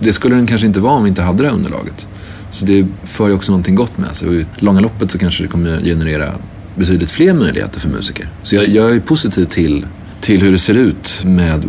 Det 0.00 0.12
skulle 0.12 0.34
den 0.34 0.46
kanske 0.46 0.66
inte 0.66 0.80
vara 0.80 0.92
om 0.92 1.02
vi 1.02 1.08
inte 1.08 1.22
hade 1.22 1.42
det 1.42 1.48
här 1.48 1.54
underlaget. 1.54 2.08
Så 2.50 2.64
det 2.64 2.86
för 3.04 3.28
ju 3.28 3.34
också 3.34 3.52
någonting 3.52 3.74
gott 3.74 3.98
med 3.98 4.16
sig. 4.16 4.28
Och 4.28 4.34
i 4.34 4.46
långa 4.58 4.80
loppet 4.80 5.10
så 5.10 5.18
kanske 5.18 5.42
det 5.42 5.48
kommer 5.48 5.80
generera 5.84 6.32
betydligt 6.76 7.10
fler 7.10 7.34
möjligheter 7.34 7.80
för 7.80 7.88
musiker. 7.88 8.28
Så 8.42 8.54
jag, 8.56 8.68
jag 8.68 8.96
är 8.96 9.00
positiv 9.00 9.44
till, 9.44 9.86
till 10.20 10.42
hur 10.42 10.52
det 10.52 10.58
ser 10.58 10.74
ut 10.74 11.22
med 11.24 11.64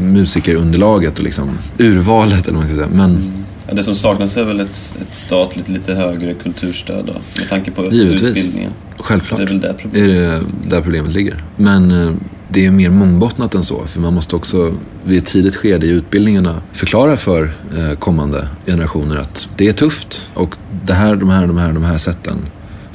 musikerunderlaget 0.00 1.18
och 1.18 1.24
liksom 1.24 1.50
urvalet 1.78 2.48
eller 2.48 2.58
vad 2.58 2.66
man 2.66 2.74
ska 2.74 2.84
säga. 2.84 2.96
Men 2.96 3.12
Ja, 3.12 3.22
det 3.76 3.82
som 3.82 3.94
saknas 3.94 4.36
är 4.36 4.44
väl 4.44 4.60
ett, 4.60 4.96
ett 5.00 5.14
statligt 5.14 5.68
lite 5.68 5.94
högre 5.94 6.34
kulturstöd 6.34 7.04
då, 7.04 7.12
med 7.38 7.48
tanke 7.48 7.70
på 7.70 7.84
Givetvis. 7.92 8.22
utbildningen. 8.22 8.72
självklart 8.98 9.38
Det 9.38 9.44
är 9.44 9.48
väl 9.48 9.60
där 9.60 9.74
problemet 9.78 10.08
är 10.08 10.14
det 10.14 10.42
där 10.68 10.80
problemet 10.80 11.12
ligger. 11.12 11.44
Men 11.56 11.90
eh, 11.90 12.14
det 12.48 12.66
är 12.66 12.70
mer 12.70 12.90
mångbottnat 12.90 13.54
än 13.54 13.64
så. 13.64 13.86
För 13.86 14.00
man 14.00 14.14
måste 14.14 14.36
också 14.36 14.74
vid 15.04 15.18
ett 15.18 15.26
tidigt 15.26 15.56
skede 15.56 15.86
i 15.86 15.90
utbildningarna 15.90 16.62
förklara 16.72 17.16
för 17.16 17.50
eh, 17.76 17.98
kommande 17.98 18.48
generationer 18.66 19.16
att 19.16 19.48
det 19.56 19.68
är 19.68 19.72
tufft. 19.72 20.30
Och 20.34 20.54
det 20.86 20.92
här, 20.92 21.16
de 21.16 21.30
här, 21.30 21.46
de 21.46 21.58
här, 21.58 21.72
de 21.72 21.84
här 21.84 21.98
sätten 21.98 22.36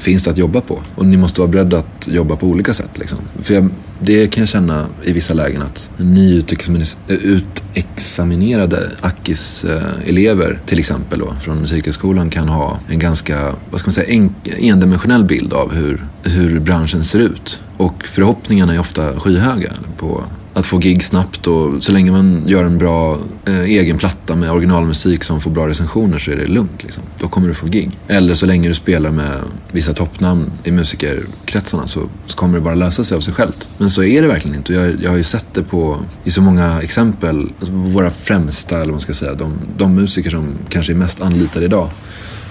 finns 0.04 0.24
det 0.24 0.32
att 0.32 0.38
jobba 0.38 0.62
på. 0.62 0.82
Och 0.96 1.06
ni 1.06 1.18
måste 1.18 1.42
vara 1.42 1.52
beredda 1.52 1.78
att 1.78 2.08
jobba 2.08 2.36
på 2.36 2.48
olika 2.48 2.74
sätt. 2.74 2.98
Liksom. 2.98 3.20
För 3.39 3.54
jag, 3.54 3.70
det 4.00 4.28
kan 4.28 4.42
jag 4.42 4.50
känna 4.50 4.88
i 5.04 5.12
vissa 5.12 5.34
lägen 5.34 5.62
att 5.62 5.89
nyutexaminerade 5.98 8.92
Akis-elever 9.02 10.52
eh, 10.52 10.58
till 10.66 10.80
exempel 10.80 11.20
då, 11.20 11.36
från 11.42 11.62
Musikhögskolan 11.62 12.30
kan 12.30 12.50
ha 12.50 12.80
en 12.89 13.00
ganska, 13.00 13.56
vad 13.70 13.80
ska 13.80 13.88
man 13.88 13.94
säga, 13.94 14.08
en, 14.08 14.36
endimensionell 14.44 15.24
bild 15.24 15.54
av 15.54 15.74
hur, 15.74 16.06
hur 16.24 16.60
branschen 16.60 17.04
ser 17.04 17.20
ut. 17.20 17.62
Och 17.78 18.08
förhoppningarna 18.08 18.74
är 18.74 18.80
ofta 18.80 19.20
skyhöga 19.20 19.74
på 19.98 20.24
att 20.54 20.66
få 20.66 20.78
gig 20.78 21.04
snabbt 21.04 21.48
och 21.48 21.84
så 21.84 21.92
länge 21.92 22.12
man 22.12 22.44
gör 22.48 22.63
en 22.63 22.78
bra 22.78 23.18
eh, 23.46 23.62
egen 23.62 23.98
platta 23.98 24.36
med 24.36 24.52
originalmusik 24.52 25.24
som 25.24 25.42
får 25.42 25.52
bra 25.52 25.68
recensioner 25.68 26.20
så 26.20 26.32
är 26.32 26.36
det 26.36 26.46
lugnt. 26.46 26.84
Liksom. 26.84 27.04
Då 27.20 27.28
kommer 27.28 27.48
du 27.48 27.54
få 27.54 27.68
gig. 27.68 27.92
Eller 28.08 28.36
så 28.36 28.46
länge 28.46 28.68
du 28.68 28.74
spelar 28.74 29.12
med 29.12 29.39
vissa 29.72 29.94
toppnamn 29.94 30.52
i 30.63 30.72
musikerkretsarna 30.72 31.88
så, 31.88 32.10
så 32.26 32.38
kommer 32.38 32.58
det 32.58 32.62
bara 32.62 32.76
lösa 32.76 33.04
sig 33.04 33.18
av 33.18 33.22
sig 33.22 33.34
självt. 33.34 33.70
Men 33.78 33.89
så 33.89 34.04
är 34.04 34.22
det 34.22 34.28
verkligen 34.28 34.58
inte. 34.58 34.74
Jag, 34.74 35.04
jag 35.04 35.10
har 35.10 35.18
ju 35.18 35.24
sett 35.24 35.54
det 35.54 35.63
på, 35.63 36.00
i 36.24 36.32
så 36.32 36.42
många 36.42 36.82
exempel. 36.82 37.50
Alltså 37.60 37.74
våra 37.74 38.12
främsta, 38.12 38.76
eller 38.76 38.86
vad 38.86 38.94
man 38.94 39.02
ska 39.02 39.13
säga, 39.13 39.34
de, 39.34 39.54
de 39.78 39.96
musiker 39.96 40.30
som 40.30 40.56
kanske 40.70 40.94
är 40.94 40.96
mest 40.96 41.22
anlitade 41.22 41.66
idag 41.66 41.89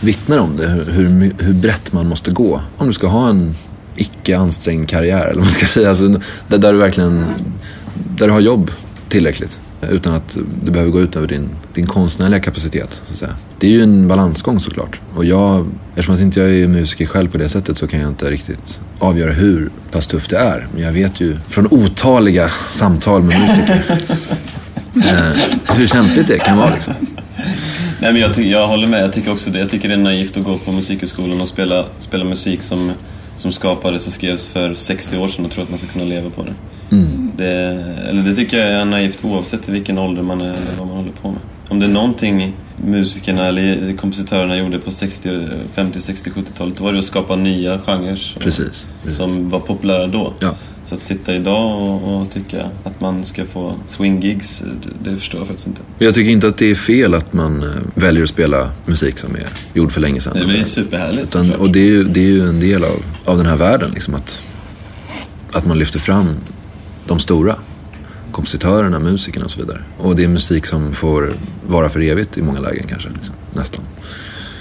vittnar 0.01 0.39
om 0.39 0.57
det. 0.57 0.69
Hur, 0.69 0.85
hur, 0.85 1.33
hur 1.39 1.55
brett 1.55 1.93
man 1.93 2.09
måste 2.09 2.31
gå 2.31 2.61
om 2.77 2.87
du 2.87 2.93
ska 2.93 3.07
ha 3.07 3.29
en 3.29 3.55
icke 3.97 4.39
ansträngd 4.39 4.89
karriär. 4.89 5.27
Eller 5.27 5.35
vad 5.35 5.45
man 5.45 5.51
ska 5.51 5.67
säga. 5.67 5.89
Alltså, 5.89 6.09
där, 6.49 6.59
där 6.59 6.73
du 6.73 6.79
verkligen 6.79 7.25
där 8.17 8.27
du 8.27 8.33
har 8.33 8.41
jobb 8.41 8.71
tillräckligt. 9.09 9.61
Utan 9.91 10.15
att 10.15 10.37
det 10.65 10.71
behöver 10.71 10.93
gå 10.93 11.01
ut 11.01 11.17
över 11.17 11.29
din, 11.29 11.49
din 11.75 11.87
konstnärliga 11.87 12.41
kapacitet. 12.41 13.03
Så 13.07 13.13
att 13.13 13.19
säga. 13.19 13.35
Det 13.59 13.67
är 13.67 13.71
ju 13.71 13.83
en 13.83 14.09
balansgång 14.09 14.61
såklart. 14.61 15.01
Och 15.15 15.25
jag, 15.25 15.67
eftersom 15.91 16.15
att 16.15 16.21
inte 16.21 16.41
jag 16.41 16.51
är 16.51 16.69
musiker 16.69 17.07
själv 17.07 17.31
på 17.31 17.39
det 17.39 17.49
sättet 17.49 17.79
så 17.79 17.87
kan 17.87 18.01
jag 18.01 18.09
inte 18.09 18.27
riktigt 18.31 18.81
avgöra 18.99 19.33
hur 19.33 19.71
pass 19.91 20.07
tufft 20.07 20.31
det 20.31 20.37
är. 20.39 20.67
Men 20.75 20.83
jag 20.83 20.93
vet 20.93 21.21
ju 21.21 21.37
från 21.49 21.67
otaliga 21.71 22.51
samtal 22.69 23.23
med 23.23 23.41
musiker 23.41 23.83
eh, 24.97 25.77
hur 25.77 25.87
kämpigt 25.87 26.29
det 26.29 26.39
kan 26.39 26.59
vara. 26.59 26.75
Liksom. 26.75 26.95
Nej, 28.01 28.13
men 28.13 28.23
jag, 28.23 28.35
ty- 28.35 28.51
jag 28.51 28.69
håller 28.69 28.87
med. 28.87 29.03
Jag 29.03 29.13
tycker 29.13 29.33
också 29.33 29.51
det. 29.51 29.59
Jag 29.59 29.71
tycker 29.71 29.89
det 29.89 29.95
är 29.95 29.99
naivt 29.99 30.37
att 30.37 30.45
gå 30.45 30.59
på 30.59 30.73
musikhögskolan 30.73 31.41
och 31.41 31.49
spela, 31.49 31.87
spela 31.99 32.25
musik 32.25 32.63
som, 32.63 32.93
som 33.37 33.53
skapades 33.53 34.07
och 34.07 34.13
skrevs 34.13 34.49
för 34.49 34.75
60 34.75 35.19
år 35.19 35.29
sedan 35.29 35.45
och 35.45 35.51
tro 35.51 35.63
att 35.63 35.69
man 35.71 35.79
ska 35.79 35.89
kunna 35.89 36.05
leva 36.05 36.31
på 36.31 36.43
det. 36.43 36.53
Det. 37.37 37.85
Eller 38.09 38.23
det 38.23 38.35
tycker 38.35 38.59
jag 38.59 38.69
är 38.69 38.85
naivt 38.85 39.25
oavsett 39.25 39.69
i 39.69 39.73
vilken 39.73 39.99
ålder 39.99 40.23
man 40.23 40.41
är 40.41 40.45
eller 40.45 40.77
vad 40.79 40.87
man 40.89 40.97
håller 40.97 41.13
på 41.13 41.31
med. 41.31 41.41
Om 41.69 41.81
det 41.81 41.87
är 41.87 41.91
någonting 41.91 42.57
musikerna 42.77 43.47
eller 43.47 43.97
kompositörerna 43.97 44.57
gjorde 44.57 44.79
på 44.79 44.91
60, 44.91 45.49
50, 45.75 46.01
60, 46.01 46.31
70-talet 46.31 46.77
då 46.79 46.85
var 46.85 46.93
det 46.93 46.99
att 46.99 47.05
skapa 47.05 47.37
nya 47.37 47.79
genrer 47.79 48.17
som, 48.17 48.43
Precis. 48.43 48.89
precis. 49.03 49.19
som 49.19 49.51
var 49.51 49.61
populära 49.61 50.07
då. 50.07 50.33
Ja. 50.41 50.55
Så 50.85 50.95
att 50.95 51.03
sitta 51.03 51.35
idag 51.35 51.83
och, 51.83 52.17
och 52.17 52.31
tycka 52.31 52.65
att 52.85 53.01
man 53.01 53.25
ska 53.25 53.45
få 53.45 53.75
swinggigs, 53.87 54.63
det, 55.03 55.11
det 55.11 55.17
förstår 55.17 55.41
jag 55.41 55.49
faktiskt 55.49 55.69
inte. 55.69 55.81
Jag 55.99 56.15
tycker 56.15 56.31
inte 56.31 56.49
att 56.49 56.57
det 56.57 56.71
är 56.71 56.75
fel 56.75 57.15
att 57.15 57.33
man 57.33 57.63
eh, 57.63 57.69
väljer 57.95 58.23
att 58.23 58.29
spela 58.29 58.71
musik 58.87 59.19
som 59.19 59.35
är 59.35 59.47
gjord 59.75 59.93
för 59.93 60.01
länge 60.01 60.21
sedan. 60.21 60.33
Det 60.35 60.45
blir 60.45 60.65
superhärligt 60.65 61.25
Utan, 61.25 61.53
och 61.53 61.71
det 61.71 61.81
är, 61.81 61.87
ju, 61.87 62.05
det 62.05 62.21
är 62.21 62.31
ju 62.31 62.49
en 62.49 62.61
del 62.61 62.85
av, 62.85 63.05
av 63.25 63.37
den 63.37 63.47
här 63.47 63.57
världen. 63.57 63.91
Liksom, 63.91 64.15
att, 64.15 64.39
att 65.53 65.67
man 65.67 65.79
lyfter 65.79 65.99
fram 65.99 66.37
de 67.07 67.19
stora. 67.19 67.57
Kompositörerna, 68.33 68.99
musikerna 68.99 69.45
och 69.45 69.51
så 69.51 69.61
vidare. 69.61 69.83
Och 69.99 70.17
det 70.17 70.25
är 70.25 70.29
musik 70.29 70.67
som 70.67 70.93
får 70.93 71.33
vara 71.67 71.89
för 71.89 72.01
evigt 72.01 72.39
i 72.39 72.43
många 72.43 72.61
lägen 72.61 72.87
kanske. 72.89 73.09
Liksom, 73.09 73.35
nästan. 73.53 73.85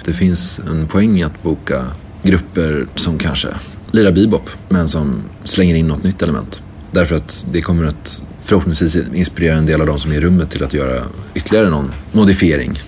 Det 0.05 0.13
finns 0.13 0.59
en 0.59 0.87
poäng 0.87 1.19
i 1.19 1.23
att 1.23 1.43
boka 1.43 1.85
grupper 2.23 2.87
som 2.95 3.17
kanske 3.17 3.47
lirar 3.91 4.11
bebop 4.11 4.49
men 4.69 4.87
som 4.87 5.23
slänger 5.43 5.75
in 5.75 5.87
något 5.87 6.03
nytt 6.03 6.21
element. 6.21 6.61
Därför 6.91 7.15
att 7.15 7.45
det 7.51 7.61
kommer 7.61 7.83
att 7.83 8.23
förhoppningsvis 8.41 8.95
inspirera 8.95 9.55
en 9.55 9.65
del 9.65 9.81
av 9.81 9.87
de 9.87 9.99
som 9.99 10.11
är 10.11 10.15
i 10.15 10.21
rummet 10.21 10.49
till 10.49 10.63
att 10.63 10.73
göra 10.73 11.03
ytterligare 11.33 11.69
någon 11.69 11.91
modifiering 12.11 12.79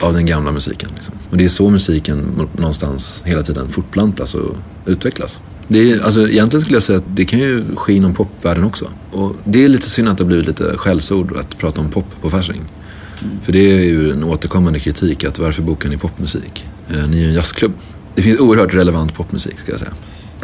av 0.00 0.12
den 0.12 0.26
gamla 0.26 0.52
musiken. 0.52 0.90
Liksom. 0.94 1.14
Och 1.30 1.36
det 1.36 1.44
är 1.44 1.48
så 1.48 1.70
musiken 1.70 2.48
någonstans 2.56 3.22
hela 3.26 3.42
tiden 3.42 3.68
fortplantas 3.68 4.34
och 4.34 4.56
utvecklas. 4.86 5.40
Det 5.68 5.92
är, 5.92 6.00
alltså, 6.00 6.28
egentligen 6.28 6.60
skulle 6.60 6.76
jag 6.76 6.82
säga 6.82 6.98
att 6.98 7.16
det 7.16 7.24
kan 7.24 7.38
ju 7.38 7.64
ske 7.76 7.92
inom 7.92 8.14
popvärlden 8.14 8.64
också. 8.64 8.90
Och 9.12 9.36
det 9.44 9.64
är 9.64 9.68
lite 9.68 9.90
synd 9.90 10.08
att 10.08 10.18
det 10.18 10.24
har 10.24 10.28
blivit 10.28 10.46
lite 10.46 10.76
skällsord 10.76 11.36
att 11.36 11.58
prata 11.58 11.80
om 11.80 11.90
pop 11.90 12.06
på 12.20 12.30
Fasching. 12.30 12.60
För 13.42 13.52
det 13.52 13.58
är 13.58 13.84
ju 13.84 14.12
en 14.12 14.24
återkommande 14.24 14.80
kritik 14.80 15.24
att 15.24 15.38
varför 15.38 15.62
bokar 15.62 15.88
ni 15.88 15.96
popmusik? 15.96 16.66
Eh, 16.90 17.08
ni 17.08 17.16
är 17.16 17.20
ju 17.20 17.28
en 17.28 17.34
jazzklubb. 17.34 17.72
Det 18.14 18.22
finns 18.22 18.38
oerhört 18.38 18.74
relevant 18.74 19.14
popmusik 19.14 19.58
ska 19.58 19.70
jag 19.70 19.80
säga. 19.80 19.92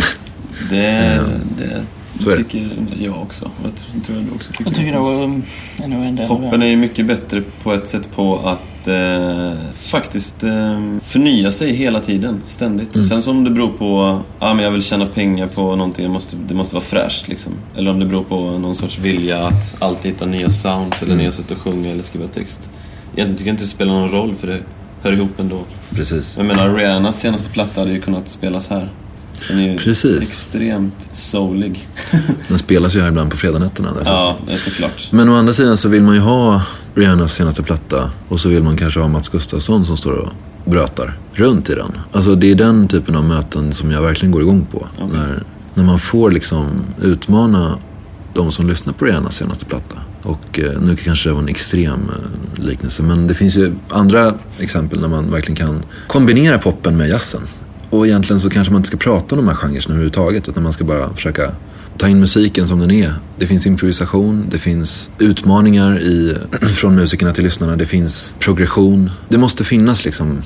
Det, 0.70 0.76
är 0.76 1.40
det. 1.58 2.36
tycker 2.36 2.68
jag 2.98 3.22
också. 3.22 3.50
Jag 3.62 4.04
tror 4.04 4.18
jag 4.18 4.26
du 4.26 4.34
också 4.34 4.52
tycker 4.52 4.64
Jag 4.64 4.74
tycker 4.74 4.92
det. 4.92 4.98
det 4.98 5.02
var 5.02 5.22
um, 5.22 5.42
ännu 5.82 5.96
en 5.96 6.28
Poppen 6.28 6.62
är 6.62 6.66
ju 6.66 6.76
mycket 6.76 7.06
bättre 7.06 7.42
på 7.62 7.72
ett 7.72 7.86
sätt 7.86 8.10
på 8.16 8.48
att 8.48 8.60
eh, 8.86 9.52
faktiskt 9.74 10.42
eh, 10.42 10.80
förnya 11.04 11.52
sig 11.52 11.72
hela 11.74 12.00
tiden, 12.00 12.42
ständigt. 12.46 12.94
Mm. 12.94 13.04
Sen 13.04 13.22
så 13.22 13.30
om 13.30 13.44
det 13.44 13.50
beror 13.50 13.68
på, 13.68 14.20
ja 14.40 14.54
men 14.54 14.64
jag 14.64 14.70
vill 14.72 14.82
tjäna 14.82 15.06
pengar 15.06 15.46
på 15.46 15.76
någonting, 15.76 16.10
måste, 16.10 16.36
det 16.48 16.54
måste 16.54 16.74
vara 16.74 16.84
fräscht 16.84 17.28
liksom. 17.28 17.52
Eller 17.76 17.90
om 17.90 17.98
det 17.98 18.06
beror 18.06 18.24
på 18.24 18.58
någon 18.58 18.74
sorts 18.74 18.98
vilja 18.98 19.46
att 19.46 19.74
alltid 19.78 20.10
hitta 20.12 20.26
nya 20.26 20.50
sounds 20.50 21.02
eller 21.02 21.12
Mm. 21.12 21.22
nya 21.22 21.32
sätt 21.32 21.52
att 21.52 21.58
sjunga 21.58 21.90
eller 21.90 22.02
skriva 22.02 22.26
text. 22.26 22.70
Jag 23.14 23.38
tycker 23.38 23.50
inte 23.50 23.62
det 23.62 23.68
spelar 23.68 23.92
någon 23.92 24.10
roll 24.10 24.34
för 24.40 24.46
det 24.46 24.58
hör 25.02 25.12
ihop 25.12 25.40
ändå. 25.40 25.60
Precis. 25.90 26.36
Jag 26.36 26.46
menar, 26.46 26.74
Rihannas 26.74 27.20
senaste 27.20 27.50
platta 27.50 27.80
hade 27.80 27.92
ju 27.92 28.00
kunnat 28.00 28.28
spelas 28.28 28.68
här. 28.68 28.88
Den 29.48 29.58
är 29.58 29.70
ju 29.72 29.78
Precis. 29.78 30.22
extremt 30.22 31.08
soulig. 31.12 31.88
Den 32.48 32.58
spelas 32.58 32.96
ju 32.96 33.00
här 33.00 33.08
ibland 33.08 33.30
på 33.30 33.36
fredagnätterna. 33.36 33.92
därför. 33.96 34.10
ja, 34.12 34.36
det 34.46 34.52
är 34.52 34.56
såklart. 34.56 35.08
Men 35.12 35.28
å 35.28 35.36
andra 35.36 35.52
sidan 35.52 35.76
så 35.76 35.88
vill 35.88 36.02
man 36.02 36.14
ju 36.14 36.20
ha 36.20 36.62
Rihannas 36.94 37.34
senaste 37.34 37.62
platta 37.62 38.10
och 38.28 38.40
så 38.40 38.48
vill 38.48 38.62
man 38.62 38.76
kanske 38.76 39.00
ha 39.00 39.08
Mats 39.08 39.28
Gustafsson 39.28 39.86
som 39.86 39.96
står 39.96 40.12
och 40.12 40.32
brötar 40.64 41.18
runt 41.32 41.70
i 41.70 41.74
den. 41.74 41.98
Alltså 42.12 42.34
det 42.34 42.50
är 42.50 42.54
den 42.54 42.88
typen 42.88 43.16
av 43.16 43.24
möten 43.24 43.72
som 43.72 43.90
jag 43.90 44.02
verkligen 44.02 44.32
går 44.32 44.42
igång 44.42 44.66
på. 44.70 44.86
Okej. 44.98 45.08
När, 45.12 45.42
när 45.74 45.84
man 45.84 45.98
får 45.98 46.30
liksom 46.30 46.66
utmana 47.02 47.78
de 48.34 48.50
som 48.50 48.68
lyssnar 48.68 48.92
på 48.92 49.04
Rihannas 49.04 49.36
senaste 49.36 49.64
platta. 49.64 49.96
Och 50.22 50.58
eh, 50.58 50.80
nu 50.80 50.96
kanske 50.96 51.28
det 51.28 51.32
var 51.32 51.42
en 51.42 51.48
extrem 51.48 52.10
eh, 52.10 52.64
liknelse 52.64 53.02
men 53.02 53.26
det 53.26 53.34
finns 53.34 53.56
ju 53.56 53.72
andra 53.88 54.34
exempel 54.58 55.00
när 55.00 55.08
man 55.08 55.30
verkligen 55.30 55.56
kan 55.56 55.82
kombinera 56.06 56.58
poppen 56.58 56.96
med 56.96 57.08
jazzen. 57.08 57.42
Och 57.90 58.06
egentligen 58.06 58.40
så 58.40 58.50
kanske 58.50 58.72
man 58.72 58.78
inte 58.78 58.88
ska 58.88 58.96
prata 58.96 59.34
om 59.34 59.46
de 59.46 59.48
här 59.48 59.56
genrerna 59.56 59.84
överhuvudtaget 59.84 60.48
utan 60.48 60.62
man 60.62 60.72
ska 60.72 60.84
bara 60.84 61.14
försöka 61.14 61.50
ta 61.98 62.08
in 62.08 62.20
musiken 62.20 62.68
som 62.68 62.80
den 62.80 62.90
är. 62.90 63.14
Det 63.38 63.46
finns 63.46 63.66
improvisation, 63.66 64.46
det 64.50 64.58
finns 64.58 65.10
utmaningar 65.18 66.00
i, 66.00 66.36
från 66.60 66.94
musikerna 66.94 67.32
till 67.32 67.44
lyssnarna, 67.44 67.76
det 67.76 67.86
finns 67.86 68.34
progression. 68.38 69.10
Det 69.28 69.38
måste 69.38 69.64
finnas 69.64 70.04
liksom 70.04 70.42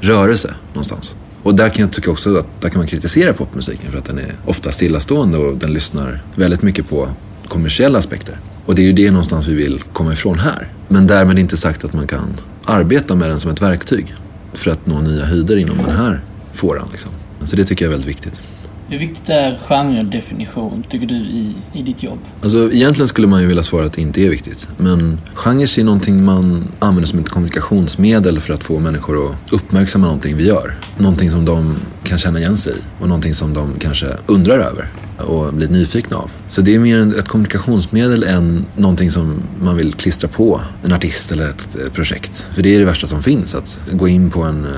rörelse 0.00 0.54
någonstans. 0.72 1.14
Och 1.42 1.54
där 1.54 1.68
kan 1.68 1.82
jag 1.82 1.92
tycka 1.92 2.10
också 2.10 2.36
att 2.36 2.46
där 2.60 2.68
kan 2.68 2.78
man 2.78 2.86
kritisera 2.86 3.32
popmusiken 3.32 3.90
för 3.90 3.98
att 3.98 4.04
den 4.04 4.18
är 4.18 4.34
ofta 4.44 4.72
stillastående 4.72 5.38
och 5.38 5.56
den 5.56 5.72
lyssnar 5.72 6.22
väldigt 6.34 6.62
mycket 6.62 6.88
på 6.88 7.08
kommersiella 7.48 7.98
aspekter. 7.98 8.38
Och 8.66 8.74
det 8.74 8.82
är 8.82 8.86
ju 8.86 8.92
det 8.92 9.10
någonstans 9.10 9.48
vi 9.48 9.54
vill 9.54 9.82
komma 9.92 10.12
ifrån 10.12 10.38
här. 10.38 10.68
Men 10.88 11.06
därmed 11.06 11.38
inte 11.38 11.56
sagt 11.56 11.84
att 11.84 11.92
man 11.92 12.06
kan 12.06 12.28
arbeta 12.64 13.14
med 13.14 13.30
den 13.30 13.40
som 13.40 13.50
ett 13.50 13.62
verktyg 13.62 14.14
för 14.52 14.70
att 14.70 14.86
nå 14.86 15.00
nya 15.00 15.24
höjder 15.24 15.56
inom 15.56 15.76
den 15.76 15.96
här 15.96 16.20
fåran. 16.52 16.88
Liksom. 16.92 17.12
Så 17.44 17.56
det 17.56 17.64
tycker 17.64 17.84
jag 17.84 17.88
är 17.88 17.92
väldigt 17.96 18.10
viktigt. 18.10 18.40
Hur 18.88 18.98
viktigt 18.98 19.28
är 19.28 19.58
genredefinition, 19.68 20.84
tycker 20.88 21.06
du, 21.06 21.14
i, 21.14 21.54
i 21.72 21.82
ditt 21.82 22.02
jobb? 22.02 22.18
Alltså 22.42 22.72
egentligen 22.72 23.08
skulle 23.08 23.26
man 23.26 23.40
ju 23.40 23.46
vilja 23.46 23.62
svara 23.62 23.86
att 23.86 23.92
det 23.92 24.02
inte 24.02 24.22
är 24.22 24.28
viktigt. 24.28 24.68
Men 24.76 25.20
genre 25.34 25.62
är 25.62 25.84
någonting 25.84 26.24
man 26.24 26.68
använder 26.78 27.08
som 27.08 27.18
ett 27.18 27.28
kommunikationsmedel 27.28 28.40
för 28.40 28.54
att 28.54 28.64
få 28.64 28.78
människor 28.78 29.30
att 29.30 29.52
uppmärksamma 29.52 30.06
någonting 30.06 30.36
vi 30.36 30.46
gör. 30.46 30.74
Någonting 30.98 31.30
som 31.30 31.44
de 31.44 31.76
kan 32.04 32.18
känna 32.18 32.38
igen 32.38 32.56
sig 32.56 32.72
i 32.72 33.02
och 33.02 33.08
någonting 33.08 33.34
som 33.34 33.54
de 33.54 33.74
kanske 33.78 34.06
undrar 34.26 34.58
över 34.58 34.88
och 35.18 35.54
blir 35.54 35.68
nyfikna 35.68 36.16
av. 36.16 36.30
Så 36.48 36.60
det 36.60 36.74
är 36.74 36.78
mer 36.78 37.18
ett 37.18 37.28
kommunikationsmedel 37.28 38.22
än 38.22 38.64
någonting 38.76 39.10
som 39.10 39.42
man 39.60 39.76
vill 39.76 39.94
klistra 39.94 40.28
på 40.28 40.60
en 40.84 40.92
artist 40.92 41.32
eller 41.32 41.48
ett, 41.48 41.76
ett 41.76 41.92
projekt. 41.92 42.48
För 42.52 42.62
det 42.62 42.74
är 42.74 42.78
det 42.78 42.84
värsta 42.84 43.06
som 43.06 43.22
finns, 43.22 43.54
att 43.54 43.80
gå 43.92 44.08
in 44.08 44.30
på 44.30 44.42
en 44.42 44.64
eh, 44.64 44.70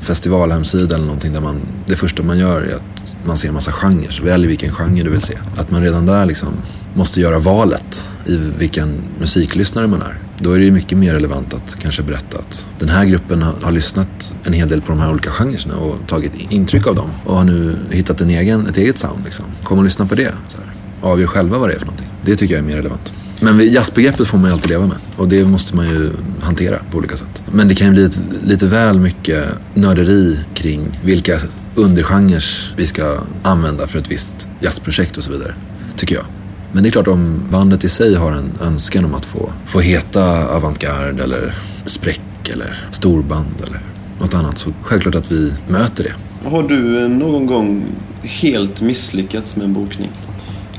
festivalhemsida 0.00 0.94
eller 0.94 1.06
någonting 1.06 1.32
där 1.32 1.40
man, 1.40 1.60
det 1.86 1.96
första 1.96 2.22
man 2.22 2.38
gör 2.38 2.62
är 2.62 2.76
att 2.76 2.91
man 3.26 3.36
ser 3.36 3.48
en 3.48 3.54
massa 3.54 3.72
genrer. 3.72 4.20
Välj 4.24 4.46
vilken 4.46 4.72
genre 4.72 5.02
du 5.02 5.10
vill 5.10 5.22
se. 5.22 5.38
Att 5.56 5.70
man 5.70 5.82
redan 5.82 6.06
där 6.06 6.26
liksom 6.26 6.48
måste 6.94 7.20
göra 7.20 7.38
valet 7.38 8.08
i 8.26 8.36
vilken 8.36 8.88
musiklyssnare 9.20 9.86
man 9.86 10.02
är. 10.02 10.18
Då 10.38 10.52
är 10.52 10.58
det 10.58 10.64
ju 10.64 10.70
mycket 10.70 10.98
mer 10.98 11.14
relevant 11.14 11.54
att 11.54 11.78
kanske 11.78 12.02
berätta 12.02 12.38
att 12.38 12.66
den 12.78 12.88
här 12.88 13.04
gruppen 13.04 13.42
har, 13.42 13.54
har 13.62 13.72
lyssnat 13.72 14.34
en 14.44 14.52
hel 14.52 14.68
del 14.68 14.80
på 14.80 14.92
de 14.92 15.00
här 15.00 15.10
olika 15.10 15.30
genrerna 15.30 15.76
och 15.76 15.96
tagit 16.06 16.32
intryck 16.50 16.86
av 16.86 16.94
dem 16.94 17.10
och 17.24 17.36
har 17.36 17.44
nu 17.44 17.78
hittat 17.90 18.20
en 18.20 18.30
egen, 18.30 18.66
ett 18.66 18.76
eget 18.76 18.98
sound. 18.98 19.24
Liksom. 19.24 19.44
Kom 19.62 19.78
och 19.78 19.84
lyssna 19.84 20.06
på 20.06 20.14
det. 20.14 20.32
Avgör 21.02 21.26
själva 21.26 21.58
vad 21.58 21.68
det 21.68 21.74
är 21.74 21.78
för 21.78 21.86
någonting. 21.86 22.08
Det 22.22 22.36
tycker 22.36 22.54
jag 22.54 22.62
är 22.62 22.66
mer 22.66 22.76
relevant. 22.76 23.14
Men 23.40 23.68
jazzbegreppet 23.68 24.26
får 24.26 24.38
man 24.38 24.46
ju 24.46 24.52
alltid 24.52 24.70
leva 24.70 24.86
med 24.86 24.96
och 25.16 25.28
det 25.28 25.44
måste 25.44 25.76
man 25.76 25.88
ju 25.88 26.10
hantera 26.40 26.78
på 26.90 26.98
olika 26.98 27.16
sätt. 27.16 27.44
Men 27.52 27.68
det 27.68 27.74
kan 27.74 27.86
ju 27.86 27.92
bli 27.92 28.04
ett, 28.04 28.18
lite 28.44 28.66
väl 28.66 28.98
mycket 28.98 29.44
nörderi 29.74 30.38
kring 30.54 31.00
vilka 31.04 31.38
undergenrer 31.74 32.44
vi 32.76 32.86
ska 32.86 33.18
använda 33.42 33.86
för 33.86 33.98
ett 33.98 34.10
visst 34.10 34.48
jazzprojekt 34.60 35.16
och 35.16 35.24
så 35.24 35.32
vidare. 35.32 35.54
Tycker 35.96 36.14
jag. 36.14 36.24
Men 36.72 36.82
det 36.82 36.88
är 36.88 36.90
klart 36.90 37.06
om 37.06 37.40
bandet 37.50 37.84
i 37.84 37.88
sig 37.88 38.14
har 38.14 38.32
en 38.32 38.52
önskan 38.60 39.04
om 39.04 39.14
att 39.14 39.24
få, 39.24 39.52
få 39.66 39.80
heta 39.80 40.48
avantgarde 40.48 41.22
eller 41.22 41.54
spräck 41.86 42.48
eller 42.52 42.86
storband 42.90 43.62
eller 43.66 43.80
något 44.20 44.34
annat 44.34 44.58
så 44.58 44.72
självklart 44.82 45.14
att 45.14 45.32
vi 45.32 45.52
möter 45.68 46.04
det. 46.04 46.48
Har 46.50 46.62
du 46.62 47.08
någon 47.08 47.46
gång 47.46 47.84
helt 48.22 48.82
misslyckats 48.82 49.56
med 49.56 49.64
en 49.64 49.72
bokning? 49.72 50.10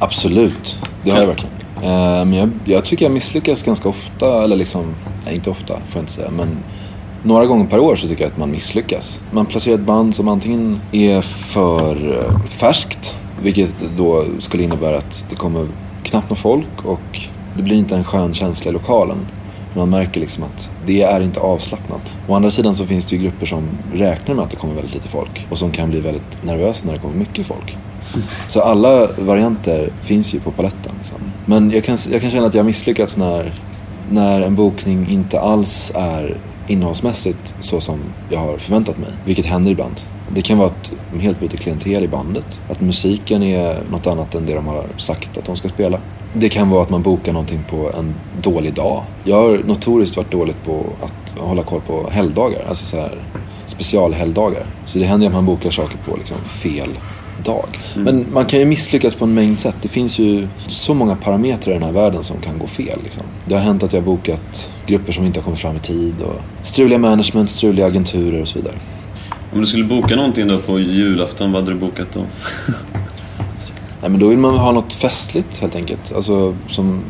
Absolut, 0.03 0.77
det 1.03 1.11
har 1.11 1.19
jag 1.19 1.27
verkligen. 1.27 1.55
Eh, 1.75 2.25
Men 2.25 2.33
jag, 2.33 2.49
jag 2.65 2.85
tycker 2.85 3.05
jag 3.05 3.11
misslyckas 3.11 3.63
ganska 3.63 3.89
ofta, 3.89 4.43
eller 4.43 4.55
liksom, 4.55 4.95
nej 5.25 5.35
inte 5.35 5.49
ofta 5.49 5.73
får 5.73 5.83
jag 5.93 6.01
inte 6.01 6.11
säga, 6.11 6.29
men 6.29 6.57
några 7.23 7.45
gånger 7.45 7.65
per 7.65 7.79
år 7.79 7.95
så 7.95 8.07
tycker 8.07 8.23
jag 8.23 8.31
att 8.31 8.37
man 8.37 8.51
misslyckas. 8.51 9.21
Man 9.31 9.45
placerar 9.45 9.75
ett 9.75 9.81
band 9.81 10.15
som 10.15 10.27
antingen 10.27 10.79
är 10.91 11.21
för 11.21 12.17
eh, 12.17 12.39
färskt, 12.45 13.17
vilket 13.43 13.73
då 13.97 14.25
skulle 14.39 14.63
innebära 14.63 14.97
att 14.97 15.25
det 15.29 15.35
kommer 15.35 15.67
knappt 16.03 16.29
någon 16.29 16.37
folk 16.37 16.85
och 16.85 17.19
det 17.57 17.63
blir 17.63 17.75
inte 17.77 17.95
en 17.95 18.03
skön 18.03 18.33
känsla 18.33 18.69
i 18.69 18.73
lokalen. 18.73 19.17
Man 19.75 19.89
märker 19.89 20.19
liksom 20.19 20.43
att 20.43 20.71
det 20.85 21.01
är 21.01 21.21
inte 21.21 21.39
avslappnat. 21.39 22.11
Å 22.27 22.35
andra 22.35 22.51
sidan 22.51 22.75
så 22.75 22.85
finns 22.85 23.05
det 23.05 23.15
ju 23.15 23.21
grupper 23.21 23.45
som 23.45 23.63
räknar 23.93 24.35
med 24.35 24.43
att 24.45 24.51
det 24.51 24.57
kommer 24.57 24.73
väldigt 24.73 24.93
lite 24.93 25.07
folk 25.07 25.47
och 25.49 25.57
som 25.57 25.71
kan 25.71 25.89
bli 25.89 25.99
väldigt 25.99 26.43
nervösa 26.43 26.85
när 26.85 26.93
det 26.93 26.99
kommer 26.99 27.15
mycket 27.15 27.45
folk. 27.45 27.77
Så 28.47 28.61
alla 28.61 29.07
varianter 29.17 29.89
finns 30.01 30.35
ju 30.35 30.39
på 30.39 30.51
paletten. 30.51 30.91
Liksom. 30.97 31.17
Men 31.45 31.71
jag 31.71 31.83
kan, 31.83 31.97
jag 32.11 32.21
kan 32.21 32.29
känna 32.29 32.47
att 32.47 32.53
jag 32.53 32.61
har 32.61 32.67
misslyckats 32.67 33.17
när, 33.17 33.53
när 34.11 34.41
en 34.41 34.55
bokning 34.55 35.09
inte 35.09 35.39
alls 35.39 35.91
är 35.95 36.37
innehållsmässigt 36.67 37.55
så 37.59 37.81
som 37.81 37.99
jag 38.29 38.39
har 38.39 38.57
förväntat 38.57 38.97
mig. 38.97 39.09
Vilket 39.25 39.45
händer 39.45 39.71
ibland. 39.71 40.01
Det 40.29 40.41
kan 40.41 40.57
vara 40.57 40.67
att 40.67 40.91
de 41.13 41.19
helt 41.19 41.39
byter 41.39 41.57
klientel 41.57 42.03
i 42.03 42.07
bandet. 42.07 42.61
Att 42.69 42.81
musiken 42.81 43.43
är 43.43 43.77
något 43.91 44.07
annat 44.07 44.35
än 44.35 44.45
det 44.45 44.53
de 44.53 44.67
har 44.67 44.85
sagt 44.97 45.37
att 45.37 45.45
de 45.45 45.55
ska 45.55 45.67
spela. 45.69 45.99
Det 46.33 46.49
kan 46.49 46.69
vara 46.69 46.81
att 46.81 46.89
man 46.89 47.01
bokar 47.01 47.33
någonting 47.33 47.63
på 47.69 47.91
en 47.97 48.13
dålig 48.41 48.73
dag. 48.73 49.03
Jag 49.23 49.35
har 49.35 49.57
notoriskt 49.65 50.17
varit 50.17 50.31
dåligt 50.31 50.63
på 50.65 50.85
att 51.01 51.39
hålla 51.39 51.63
koll 51.63 51.81
på 51.81 52.09
helgdagar. 52.09 52.65
Alltså 52.67 52.85
så 52.85 52.97
här 52.97 53.17
specialhelgdagar. 53.65 54.65
Så 54.85 54.99
det 54.99 55.05
händer 55.05 55.25
ju 55.25 55.27
att 55.27 55.35
man 55.35 55.45
bokar 55.45 55.71
saker 55.71 55.97
på 56.05 56.17
liksom 56.17 56.37
fel 56.37 56.89
dag. 57.43 57.65
Men 57.95 58.25
man 58.33 58.45
kan 58.45 58.59
ju 58.59 58.65
misslyckas 58.65 59.15
på 59.15 59.25
en 59.25 59.33
mängd 59.33 59.59
sätt. 59.59 59.77
Det 59.81 59.87
finns 59.87 60.19
ju 60.19 60.47
så 60.67 60.93
många 60.93 61.15
parametrar 61.15 61.71
i 61.71 61.73
den 61.73 61.83
här 61.83 61.91
världen 61.91 62.23
som 62.23 62.37
kan 62.41 62.59
gå 62.59 62.67
fel. 62.67 62.99
Liksom. 63.03 63.23
Det 63.45 63.55
har 63.55 63.61
hänt 63.61 63.83
att 63.83 63.93
jag 63.93 64.01
har 64.01 64.05
bokat 64.05 64.71
grupper 64.85 65.13
som 65.13 65.25
inte 65.25 65.39
har 65.39 65.43
kommit 65.43 65.59
fram 65.59 65.75
i 65.75 65.79
tid. 65.79 66.21
Och 66.21 66.41
struliga 66.61 66.97
management, 66.97 67.49
struliga 67.49 67.85
agenturer 67.85 68.41
och 68.41 68.47
så 68.47 68.59
vidare. 68.59 68.75
Om 69.53 69.59
du 69.59 69.65
skulle 69.65 69.83
boka 69.83 70.15
någonting 70.15 70.47
då 70.47 70.57
på 70.57 70.79
julafton, 70.79 71.51
vad 71.51 71.61
hade 71.61 71.73
du 71.73 71.79
bokat 71.79 72.07
då? 72.13 72.19
Nej, 74.01 74.11
men 74.11 74.19
då 74.19 74.27
vill 74.27 74.37
man 74.37 74.57
ha 74.57 74.71
något 74.71 74.93
festligt 74.93 75.59
helt 75.59 75.75
enkelt. 75.75 76.13
Alltså 76.15 76.55
som 76.69 77.01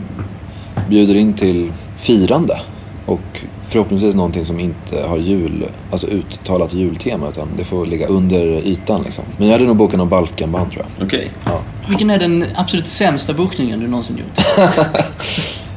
bjuder 0.90 1.16
in 1.16 1.34
till 1.34 1.72
firande. 1.98 2.60
Och 3.06 3.42
förhoppningsvis 3.68 4.16
någonting 4.16 4.46
som 4.46 4.60
inte 4.60 5.04
har 5.08 5.18
jul, 5.18 5.66
alltså 5.92 6.08
uttalat 6.08 6.74
jultema 6.74 7.30
utan 7.30 7.48
det 7.58 7.64
får 7.64 7.86
ligga 7.86 8.08
under 8.08 8.46
ytan 8.46 9.02
liksom. 9.04 9.24
Men 9.38 9.48
jag 9.48 9.54
hade 9.54 9.66
nog 9.66 9.76
bokat 9.76 9.98
någon 9.98 10.10
Balkanband 10.10 10.72
tror 10.72 10.86
jag. 10.98 11.08
Okej. 11.08 11.32
Ja. 11.46 11.60
Vilken 11.88 12.10
är 12.10 12.20
den 12.20 12.46
absolut 12.56 12.88
sämsta 12.88 13.34
bokningen 13.34 13.80
du 13.80 13.88
någonsin 13.88 14.18
gjort? 14.18 14.46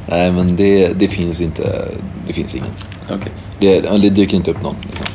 Nej 0.08 0.32
men 0.32 0.56
det, 0.56 0.88
det 0.88 1.08
finns 1.08 1.40
inte, 1.40 1.88
det 2.26 2.32
finns 2.32 2.54
ingen. 2.54 2.70
okej. 3.10 3.32
Det, 3.58 3.80
det 3.80 4.10
dyker 4.10 4.36
inte 4.36 4.50
upp 4.50 4.62
någon 4.62 4.76
liksom, 4.82 5.06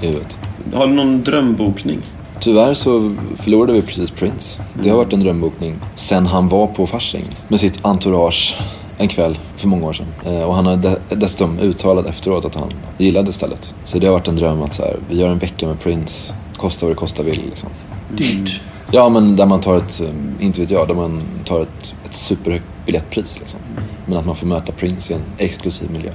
i 0.00 0.06
huvudet. 0.06 0.38
Har 0.74 0.86
du 0.86 0.94
någon 0.94 1.22
drömbokning? 1.22 2.00
Tyvärr 2.40 2.74
så 2.74 3.16
förlorade 3.36 3.72
vi 3.72 3.82
precis 3.82 4.10
Prince. 4.10 4.62
Det 4.82 4.90
har 4.90 4.96
varit 4.96 5.12
en 5.12 5.20
drömbokning 5.20 5.76
sen 5.94 6.26
han 6.26 6.48
var 6.48 6.66
på 6.66 6.86
Fasching 6.86 7.24
med 7.48 7.60
sitt 7.60 7.84
entourage 7.84 8.56
en 8.98 9.08
kväll 9.08 9.38
för 9.56 9.68
många 9.68 9.86
år 9.86 9.92
sedan. 9.92 10.06
Eh, 10.26 10.42
Och 10.42 10.54
han 10.54 10.66
har 10.66 10.76
de- 10.76 10.96
dessutom 11.16 11.58
uttalat 11.58 12.06
efteråt 12.06 12.44
att 12.44 12.54
han 12.54 12.72
gillade 12.98 13.32
stället. 13.32 13.74
Så 13.84 13.98
det 13.98 14.06
har 14.06 14.14
varit 14.14 14.28
en 14.28 14.36
dröm 14.36 14.62
att 14.62 14.74
så 14.74 14.82
här, 14.82 14.96
vi 15.08 15.16
gör 15.20 15.28
en 15.28 15.38
vecka 15.38 15.66
med 15.66 15.80
Prince, 15.80 16.34
kosta 16.56 16.86
vad 16.86 16.90
det 16.96 16.98
kosta 16.98 17.22
vill 17.22 17.42
liksom. 17.48 17.68
Dyrt. 18.16 18.60
Ja 18.92 19.08
men 19.08 19.36
där 19.36 19.46
man 19.46 19.60
tar 19.60 19.76
ett, 19.76 20.00
eh, 20.00 20.44
inte 20.44 20.60
vet 20.60 20.70
jag, 20.70 20.88
där 20.88 20.94
man 20.94 21.22
tar 21.44 21.62
ett, 21.62 21.94
ett 22.04 22.14
superhögt 22.14 22.64
biljettpris 22.86 23.38
liksom. 23.40 23.60
Men 24.06 24.18
att 24.18 24.26
man 24.26 24.36
får 24.36 24.46
möta 24.46 24.72
Prince 24.72 25.12
i 25.12 25.16
en 25.16 25.22
exklusiv 25.38 25.90
miljö. 25.90 26.10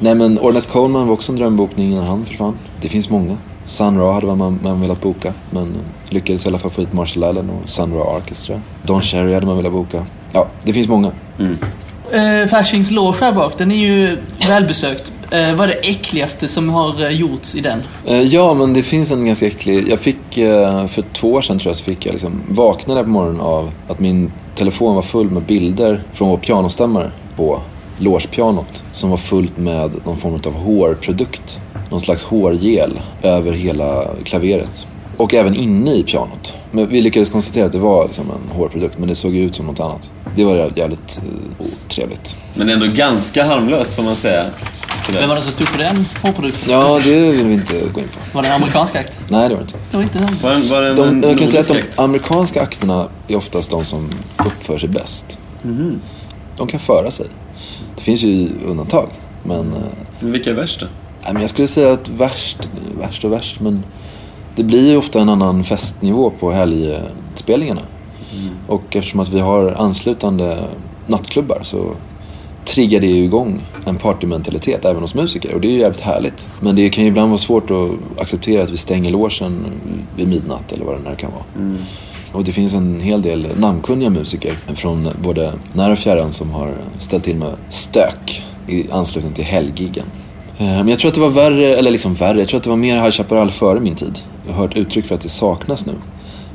Nej 0.00 0.14
men 0.14 0.38
Ornette 0.38 0.68
Coleman 0.70 1.06
var 1.06 1.14
också 1.14 1.32
en 1.32 1.38
drömbokning 1.38 1.92
innan 1.92 2.06
han 2.06 2.24
försvann. 2.24 2.54
Det 2.80 2.88
finns 2.88 3.10
många. 3.10 3.36
Sun 3.64 3.98
Ra 3.98 4.12
hade 4.12 4.26
man, 4.34 4.58
man 4.62 4.80
velat 4.80 5.00
boka 5.00 5.32
men 5.50 5.74
lyckades 6.08 6.44
i 6.44 6.48
alla 6.48 6.58
fall 6.58 6.70
få 6.70 6.80
hit 6.80 6.92
Marshall 6.92 7.24
Allen 7.24 7.50
och 7.50 7.68
Sun 7.68 7.94
Ra 7.94 8.16
Orchestra. 8.16 8.60
Don 8.82 9.02
Cherry 9.02 9.34
hade 9.34 9.46
man 9.46 9.56
velat 9.56 9.72
boka. 9.72 10.06
Ja, 10.32 10.46
det 10.64 10.72
finns 10.72 10.88
många. 10.88 11.12
Eh, 12.12 12.46
Faschings 12.48 12.90
loge 12.90 13.16
här 13.20 13.32
bak, 13.32 13.58
den 13.58 13.70
är 13.72 13.76
ju 13.76 14.16
välbesökt. 14.48 15.12
Eh, 15.30 15.54
vad 15.54 15.70
är 15.70 15.72
det 15.72 15.88
äckligaste 15.90 16.48
som 16.48 16.68
har 16.68 17.02
eh, 17.04 17.08
gjorts 17.10 17.54
i 17.56 17.60
den? 17.60 17.82
Eh, 18.06 18.20
Ja, 18.22 18.54
men 18.54 18.74
det 18.74 18.82
finns 18.82 19.10
en 19.12 19.26
ganska 19.26 19.46
äcklig... 19.46 19.88
Jag 19.88 20.00
fick, 20.00 20.38
eh, 20.38 20.86
för 20.86 21.04
två 21.12 21.32
år 21.32 21.42
sedan 21.42 21.58
tror 21.58 21.70
jag, 21.70 21.76
så 21.76 21.84
fick 21.84 22.06
jag 22.06 22.12
liksom 22.12 22.40
vaknade 22.48 23.02
på 23.02 23.08
morgonen 23.08 23.40
av 23.40 23.70
att 23.88 24.00
min 24.00 24.32
telefon 24.54 24.94
var 24.94 25.02
full 25.02 25.30
med 25.30 25.42
bilder 25.42 26.02
från 26.12 26.28
vår 26.28 26.36
pianostämmare 26.36 27.10
på 27.36 27.60
logepianot 27.98 28.84
som 28.92 29.10
var 29.10 29.16
fullt 29.16 29.58
med 29.58 29.90
någon 30.04 30.16
form 30.16 30.34
av 30.46 30.52
hårprodukt. 30.52 31.60
Någon 31.90 32.00
slags 32.00 32.22
hårgel 32.22 33.00
över 33.22 33.52
hela 33.52 34.04
klaveret. 34.24 34.86
Och 35.16 35.34
även 35.34 35.54
inne 35.56 35.94
i 35.94 36.02
pianot. 36.02 36.54
Men 36.70 36.88
vi 36.88 37.00
lyckades 37.00 37.30
konstatera 37.30 37.66
att 37.66 37.72
det 37.72 37.78
var 37.78 38.04
liksom 38.06 38.30
en 38.30 38.56
hårprodukt, 38.56 38.98
men 38.98 39.08
det 39.08 39.14
såg 39.14 39.34
ut 39.36 39.54
som 39.54 39.66
något 39.66 39.80
annat. 39.80 40.10
Det 40.36 40.44
var 40.44 40.72
jävligt 40.76 41.20
eh, 41.58 41.66
otrevligt. 41.86 42.36
Men 42.54 42.68
ändå 42.68 42.86
ganska 42.86 43.44
harmlöst 43.44 43.92
får 43.96 44.02
man 44.02 44.16
säga. 44.16 44.46
Sådär. 45.06 45.20
Vem 45.20 45.28
var 45.28 45.36
det 45.36 45.42
som 45.42 45.52
stod 45.52 45.66
för 45.68 45.78
den 45.78 46.06
hårprodukten? 46.22 46.70
Ja, 46.72 47.00
det 47.04 47.18
vill 47.30 47.46
vi 47.46 47.54
inte 47.54 47.72
gå 47.72 48.00
in 48.00 48.08
på. 48.08 48.18
Var 48.36 48.42
det 48.42 48.48
en 48.48 48.54
amerikansk 48.54 48.94
akt? 48.96 49.18
Nej, 49.28 49.48
det 49.48 49.54
var 49.54 49.60
det 49.60 49.64
inte. 49.64 49.78
Det 49.90 49.96
var 49.96 50.02
inte 50.04 50.18
den. 50.18 50.36
Var, 50.42 50.68
var 50.70 50.82
det 50.82 51.04
en, 51.04 51.20
De, 51.20 51.28
jag 51.28 51.38
kan 51.38 51.48
säga 51.48 51.60
att 51.60 51.68
de 51.68 51.74
akt? 51.78 51.98
amerikanska 51.98 52.62
akterna 52.62 53.08
är 53.28 53.36
oftast 53.36 53.70
de 53.70 53.84
som 53.84 54.10
uppför 54.46 54.78
sig 54.78 54.88
bäst. 54.88 55.38
De 56.56 56.66
kan 56.68 56.80
föra 56.80 57.10
sig. 57.10 57.26
Det 57.96 58.02
finns 58.02 58.22
ju 58.22 58.48
undantag. 58.66 59.08
Men, 59.42 59.58
eh, 59.72 59.78
Men 60.20 60.32
vilka 60.32 60.50
är 60.50 60.54
värst 60.54 60.80
då? 60.80 60.86
nej, 61.24 61.32
men 61.32 61.42
jag 61.42 61.50
skulle 61.50 61.68
säga 61.68 61.92
att 61.92 62.08
värst, 62.08 62.68
värst 63.00 63.24
och 63.24 63.32
värst. 63.32 63.60
Men 63.60 63.84
det 64.56 64.62
blir 64.62 64.90
ju 64.90 64.96
ofta 64.96 65.20
en 65.20 65.28
annan 65.28 65.64
festnivå 65.64 66.30
på 66.30 66.50
helgspelningarna. 66.52 67.80
Och 68.66 68.96
eftersom 68.96 69.20
att 69.20 69.28
vi 69.28 69.40
har 69.40 69.72
anslutande 69.72 70.58
nattklubbar 71.06 71.60
så 71.62 71.94
triggar 72.64 73.00
det 73.00 73.06
ju 73.06 73.24
igång 73.24 73.60
en 73.84 73.96
partymentalitet 73.96 74.84
även 74.84 75.02
hos 75.02 75.14
musiker. 75.14 75.54
Och 75.54 75.60
det 75.60 75.68
är 75.68 75.72
ju 75.72 75.78
jävligt 75.78 76.00
härligt. 76.00 76.48
Men 76.60 76.76
det 76.76 76.90
kan 76.90 77.04
ju 77.04 77.10
ibland 77.10 77.28
vara 77.28 77.38
svårt 77.38 77.70
att 77.70 77.90
acceptera 78.20 78.62
att 78.62 78.70
vi 78.70 78.76
stänger 78.76 79.10
logen 79.10 79.66
vid 80.16 80.28
midnatt 80.28 80.72
eller 80.72 80.84
vad 80.84 80.94
det 80.94 81.10
nu 81.10 81.16
kan 81.16 81.30
vara. 81.30 81.76
Och 82.32 82.44
det 82.44 82.52
finns 82.52 82.74
en 82.74 83.00
hel 83.00 83.22
del 83.22 83.48
namnkunniga 83.56 84.10
musiker 84.10 84.52
från 84.52 85.08
både 85.22 85.52
nära 85.72 85.92
och 85.92 85.98
fjärran 85.98 86.32
som 86.32 86.50
har 86.50 86.74
ställt 86.98 87.24
till 87.24 87.36
med 87.36 87.52
stök 87.68 88.42
i 88.66 88.90
anslutning 88.90 89.32
till 89.32 89.44
helgiggen. 89.44 90.06
Eh, 90.62 90.76
men 90.76 90.88
jag 90.88 90.98
tror 90.98 91.08
att 91.08 91.14
det 91.14 91.20
var 91.20 91.28
värre, 91.28 91.76
eller 91.76 91.90
liksom 91.90 92.14
värre, 92.14 92.38
jag 92.38 92.48
tror 92.48 92.58
att 92.58 92.64
det 92.64 92.70
var 92.70 92.76
mer 92.76 92.96
High 92.96 93.10
Chaparral 93.10 93.50
före 93.50 93.80
min 93.80 93.94
tid. 93.94 94.18
Jag 94.46 94.52
har 94.52 94.62
hört 94.62 94.76
uttryck 94.76 95.04
för 95.04 95.14
att 95.14 95.20
det 95.20 95.28
saknas 95.28 95.86
nu. 95.86 95.92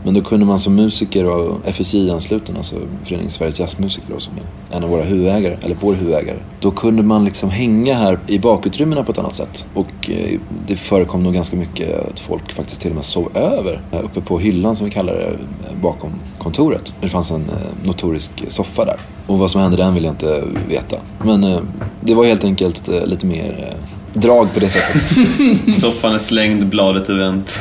Men 0.04 0.14
då 0.14 0.22
kunde 0.22 0.46
man 0.46 0.60
som 0.60 0.76
musiker 0.76 1.26
och 1.26 1.58
FSI-ansluten, 1.66 2.58
alltså 2.58 2.76
Föreningen 3.04 3.32
Sveriges 3.32 3.60
Jazzmusiker 3.60 4.14
då, 4.14 4.20
som 4.20 4.34
är 4.34 4.76
en 4.78 4.84
av 4.84 4.90
våra 4.90 5.04
huvudägare, 5.04 5.58
eller 5.64 5.76
vår 5.82 5.94
huvudägare. 5.94 6.38
Då 6.60 6.72
kunde 6.72 7.04
man 7.04 7.26
liksom 7.26 7.50
hänga 7.50 7.96
här 7.96 8.20
i 8.28 8.40
bakutrymmena 8.40 9.04
på 9.04 9.12
ett 9.12 9.18
annat 9.18 9.36
sätt. 9.36 9.68
Och 9.74 10.10
eh, 10.10 10.40
det 10.68 10.76
förekom 10.76 11.24
nog 11.24 11.34
ganska 11.34 11.58
mycket 11.58 12.10
att 12.10 12.20
folk 12.20 12.54
faktiskt 12.54 12.82
till 12.82 12.92
och 12.92 12.96
med 12.96 13.06
sov 13.06 13.38
över 13.38 13.82
eh, 13.92 14.04
uppe 14.04 14.22
på 14.22 14.40
hyllan 14.40 14.76
som 14.76 14.86
vi 14.86 14.92
kallar 14.92 15.14
det, 15.14 15.38
bakom 15.82 16.10
kontoret. 16.38 16.94
Det 17.02 17.10
fanns 17.10 17.32
en 17.32 17.52
notorisk 17.84 18.32
soffa 18.48 18.86
där. 18.86 18.98
Och 19.28 19.40
vad 19.40 19.52
som 19.52 19.62
hände 19.62 19.78
den 19.78 19.94
vill 19.94 20.04
jag 20.04 20.14
inte 20.14 20.44
veta. 20.68 20.98
Men 21.24 21.68
det 22.02 22.14
var 22.14 22.26
helt 22.26 22.44
enkelt 22.44 22.88
lite 23.06 23.26
mer 23.26 23.76
drag 24.14 24.54
på 24.54 24.60
det 24.60 24.70
sättet. 24.70 25.76
Soffan 25.82 26.14
är 26.14 26.18
slängd, 26.18 26.68
bladet 26.68 27.10
är 27.10 27.16
vänt. 27.16 27.60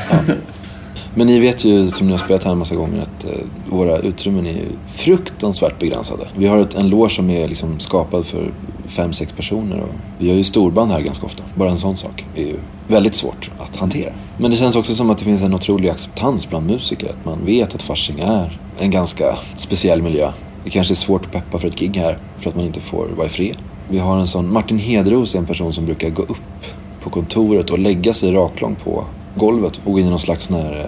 Men 1.18 1.26
ni 1.26 1.38
vet 1.38 1.64
ju, 1.64 1.90
som 1.90 2.06
ni 2.06 2.12
har 2.12 2.18
spelat 2.18 2.44
här 2.44 2.52
en 2.52 2.59
massa 2.59 2.74
gånger, 2.74 3.02
att 3.02 3.24
eh, 3.24 3.30
våra 3.70 3.98
utrymmen 3.98 4.46
är 4.46 4.52
ju 4.52 4.68
fruktansvärt 4.94 5.78
begränsade. 5.78 6.28
Vi 6.37 6.46
har 6.46 6.59
ett, 6.59 6.74
en 6.74 6.88
loge 6.88 7.11
som 7.11 7.30
är 7.30 7.48
liksom 7.48 7.80
skapad 7.80 8.26
för 8.26 8.50
fem, 8.87 9.12
sex 9.12 9.32
personer 9.32 9.80
och 9.80 9.94
vi 10.18 10.28
har 10.28 10.37
ju 10.37 10.44
storband 10.44 10.90
här 10.90 11.00
ganska 11.00 11.26
ofta. 11.26 11.42
Bara 11.54 11.70
en 11.70 11.78
sån 11.78 11.96
sak 11.96 12.24
är 12.35 12.42
ju 12.42 12.56
väldigt 12.88 13.14
svårt 13.14 13.50
att 13.59 13.76
hantera. 13.76 14.12
Men 14.38 14.50
det 14.50 14.56
känns 14.56 14.76
också 14.76 14.94
som 14.94 15.11
att 15.11 15.18
det 15.18 15.24
finns 15.24 15.42
en 15.42 15.54
otrolig 15.54 15.88
acceptans 15.88 16.48
bland 16.48 16.66
musiker. 16.66 17.11
Att 17.11 17.24
man 17.24 17.44
vet 17.44 17.74
att 17.74 17.82
Fasching 17.82 18.20
är 18.20 18.59
en 18.78 18.90
ganska 18.90 19.37
speciell 19.56 20.02
miljö. 20.02 20.32
Det 20.64 20.70
kanske 20.70 20.94
är 20.94 20.96
svårt 20.96 21.24
att 21.24 21.32
peppa 21.32 21.59
för 21.59 21.68
ett 21.68 21.78
gig 21.78 21.96
här 21.96 22.18
för 22.38 22.50
att 22.50 22.56
man 22.56 22.64
inte 22.64 22.80
får 22.80 23.06
vara 23.16 23.26
i 23.26 23.30
fred. 23.30 23.56
Vi 23.88 23.99
har 23.99 24.18
en 24.18 24.27
sån, 24.27 24.53
Martin 24.53 24.79
Hedros 24.79 25.35
är 25.35 25.38
en 25.38 25.46
person 25.46 25.72
som 25.72 25.87
brukar 25.87 26.11
gå 26.11 26.22
upp 26.22 26.64
på 27.01 27.11
kontoret 27.11 27.70
och 27.70 27.79
lägga 27.79 28.12
sig 28.12 28.33
raklång 28.33 28.77
på 28.85 29.05
golvet 29.37 29.81
och 29.85 29.92
gå 29.92 29.99
in 29.99 30.07
i 30.07 30.11
någon 30.11 30.18
slags 30.18 30.51
eh, 30.51 30.87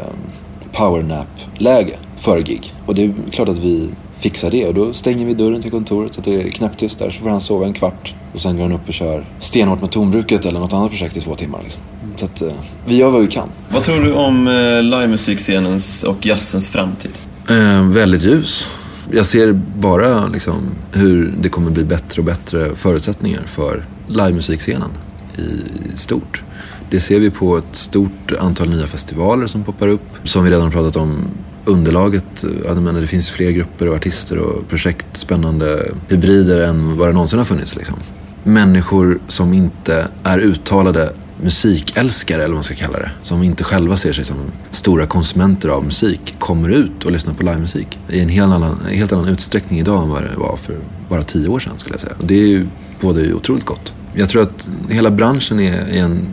powernap-läge 0.72 1.96
före 2.16 2.42
gig. 2.42 2.74
Och 2.86 2.94
det 2.94 3.02
är 3.02 3.14
klart 3.30 3.48
att 3.48 3.58
vi 3.58 3.88
fixar 4.18 4.50
det 4.50 4.66
och 4.66 4.74
då 4.74 4.92
stänger 4.92 5.26
vi 5.26 5.34
dörren 5.34 5.62
till 5.62 5.70
kontoret 5.70 6.14
så 6.14 6.20
att 6.20 6.24
det 6.24 6.34
är 6.34 6.50
knäpptyst 6.50 6.98
där 6.98 7.10
så 7.10 7.22
får 7.22 7.30
han 7.30 7.40
sova 7.40 7.66
en 7.66 7.72
kvart 7.72 8.14
och 8.32 8.40
sen 8.40 8.56
går 8.56 8.62
han 8.62 8.72
upp 8.72 8.88
och 8.88 8.94
kör 8.94 9.24
stenhårt 9.38 9.80
med 9.80 9.90
tonbruket 9.90 10.46
eller 10.46 10.60
något 10.60 10.72
annat 10.72 10.90
projekt 10.90 11.16
i 11.16 11.20
två 11.20 11.34
timmar. 11.34 11.60
Liksom. 11.62 11.82
Så 12.16 12.26
att 12.26 12.42
eh, 12.42 12.52
vi 12.86 12.96
gör 12.96 13.10
vad 13.10 13.22
vi 13.22 13.28
kan. 13.28 13.48
Vad 13.68 13.82
tror 13.82 14.00
du 14.00 14.14
om 14.14 14.48
eh, 14.48 14.82
livemusikscenens 14.82 16.04
och 16.04 16.26
jazzens 16.26 16.68
framtid? 16.68 17.12
Eh, 17.50 17.82
väldigt 17.82 18.22
ljus. 18.22 18.68
Jag 19.10 19.26
ser 19.26 19.52
bara 19.78 20.26
liksom, 20.26 20.56
hur 20.92 21.34
det 21.40 21.48
kommer 21.48 21.70
bli 21.70 21.84
bättre 21.84 22.20
och 22.20 22.26
bättre 22.26 22.74
förutsättningar 22.74 23.42
för 23.46 23.84
livemusikscenen 24.06 24.90
i 25.36 25.96
stort. 25.96 26.42
Det 26.90 27.00
ser 27.00 27.20
vi 27.20 27.30
på 27.30 27.56
ett 27.56 27.76
stort 27.76 28.32
antal 28.40 28.70
nya 28.70 28.86
festivaler 28.86 29.46
som 29.46 29.64
poppar 29.64 29.88
upp. 29.88 30.02
Som 30.24 30.44
vi 30.44 30.50
redan 30.50 30.70
pratat 30.70 30.96
om, 30.96 31.28
underlaget. 31.64 32.44
Jag 32.64 32.82
menar, 32.82 33.00
det 33.00 33.06
finns 33.06 33.30
fler 33.30 33.50
grupper 33.50 33.88
och 33.88 33.96
artister 33.96 34.38
och 34.38 34.68
projekt, 34.68 35.16
spännande 35.16 35.90
hybrider 36.08 36.60
än 36.60 36.96
vad 36.96 37.08
det 37.08 37.12
någonsin 37.12 37.38
har 37.38 37.46
funnits. 37.46 37.76
Liksom. 37.76 37.96
Människor 38.44 39.18
som 39.28 39.52
inte 39.52 40.08
är 40.22 40.38
uttalade 40.38 41.12
musikälskare, 41.42 42.36
eller 42.36 42.48
vad 42.48 42.56
man 42.56 42.64
ska 42.64 42.74
kalla 42.74 42.98
det. 42.98 43.10
Som 43.22 43.42
inte 43.42 43.64
själva 43.64 43.96
ser 43.96 44.12
sig 44.12 44.24
som 44.24 44.36
stora 44.70 45.06
konsumenter 45.06 45.68
av 45.68 45.84
musik, 45.84 46.34
kommer 46.38 46.68
ut 46.68 47.04
och 47.04 47.12
lyssnar 47.12 47.34
på 47.34 47.42
livemusik. 47.42 47.98
I 48.08 48.20
en 48.20 48.28
helt 48.28 48.52
annan, 48.52 48.80
helt 48.90 49.12
annan 49.12 49.28
utsträckning 49.28 49.80
idag 49.80 50.02
än 50.02 50.08
vad 50.08 50.22
det 50.22 50.36
var 50.36 50.56
för 50.56 50.76
bara 51.08 51.24
tio 51.24 51.48
år 51.48 51.60
sedan 51.60 51.72
skulle 51.78 51.94
jag 51.94 52.00
säga. 52.00 52.14
Och 52.18 52.26
det 52.26 52.34
är 52.34 52.46
ju 52.46 52.66
både 53.00 53.34
otroligt 53.34 53.64
gott. 53.64 53.94
Jag 54.14 54.28
tror 54.28 54.42
att 54.42 54.68
hela 54.88 55.10
branschen 55.10 55.60
är 55.60 55.88
i, 55.88 55.98
en, 55.98 56.26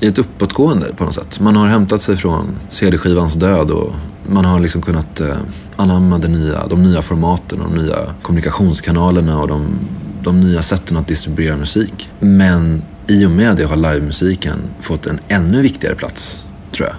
i 0.00 0.06
ett 0.06 0.18
uppåtgående 0.18 0.94
på 0.96 1.04
något 1.04 1.14
sätt. 1.14 1.40
Man 1.40 1.56
har 1.56 1.68
hämtat 1.68 2.02
sig 2.02 2.16
från 2.16 2.56
CD-skivans 2.68 3.34
död 3.34 3.70
och 3.70 3.92
man 4.26 4.44
har 4.44 4.60
liksom 4.60 4.82
kunnat 4.82 5.20
eh, 5.20 5.36
anamma 5.76 6.18
de 6.18 6.28
nya, 6.28 6.66
de 6.66 6.82
nya 6.82 7.02
formaten, 7.02 7.58
de 7.58 7.82
nya 7.82 7.96
kommunikationskanalerna 8.22 9.40
och 9.40 9.48
de, 9.48 9.78
de 10.22 10.40
nya 10.40 10.62
sätten 10.62 10.96
att 10.96 11.08
distribuera 11.08 11.56
musik. 11.56 12.10
Men 12.20 12.82
i 13.10 13.26
och 13.26 13.30
med 13.30 13.56
det 13.56 13.64
har 13.64 13.76
livemusiken 13.76 14.58
fått 14.80 15.06
en 15.06 15.20
ännu 15.28 15.62
viktigare 15.62 15.94
plats, 15.94 16.44
tror 16.72 16.88
jag, 16.88 16.96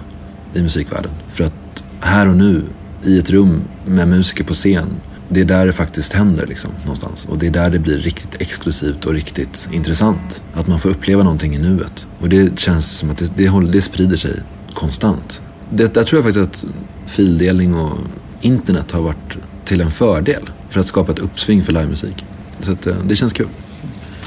i 0.60 0.62
musikvärlden. 0.62 1.10
För 1.28 1.44
att 1.44 1.84
här 2.00 2.28
och 2.28 2.36
nu, 2.36 2.64
i 3.04 3.18
ett 3.18 3.30
rum 3.30 3.62
med 3.86 4.08
musiker 4.08 4.44
på 4.44 4.54
scen, 4.54 4.86
det 5.28 5.40
är 5.40 5.44
där 5.44 5.66
det 5.66 5.72
faktiskt 5.72 6.12
händer 6.12 6.46
liksom, 6.46 6.70
någonstans. 6.82 7.26
Och 7.26 7.38
det 7.38 7.46
är 7.46 7.50
där 7.50 7.70
det 7.70 7.78
blir 7.78 7.98
riktigt 7.98 8.40
exklusivt 8.40 9.06
och 9.06 9.12
riktigt 9.12 9.68
intressant. 9.72 10.42
Att 10.54 10.66
man 10.66 10.80
får 10.80 10.90
uppleva 10.90 11.22
någonting 11.22 11.54
i 11.54 11.58
nuet. 11.58 12.06
Och 12.20 12.28
det 12.28 12.58
känns 12.58 12.90
som 12.90 13.10
att 13.10 13.18
det, 13.18 13.32
det, 13.36 13.48
håller, 13.48 13.72
det 13.72 13.80
sprider 13.80 14.16
sig 14.16 14.34
konstant. 14.74 15.42
Det, 15.70 15.94
där 15.94 16.04
tror 16.04 16.18
jag 16.18 16.34
faktiskt 16.34 16.64
att 16.64 16.72
fildelning 17.10 17.74
och 17.74 17.98
internet 18.40 18.90
har 18.90 19.02
varit 19.02 19.36
till 19.64 19.80
en 19.80 19.90
fördel 19.90 20.50
för 20.70 20.80
att 20.80 20.86
skapa 20.86 21.12
ett 21.12 21.18
uppsving 21.18 21.62
för 21.62 21.72
livemusik. 21.72 22.24
Så 22.60 22.72
att, 22.72 22.86
eh, 22.86 22.96
det 23.06 23.16
känns 23.16 23.32
kul. 23.32 23.48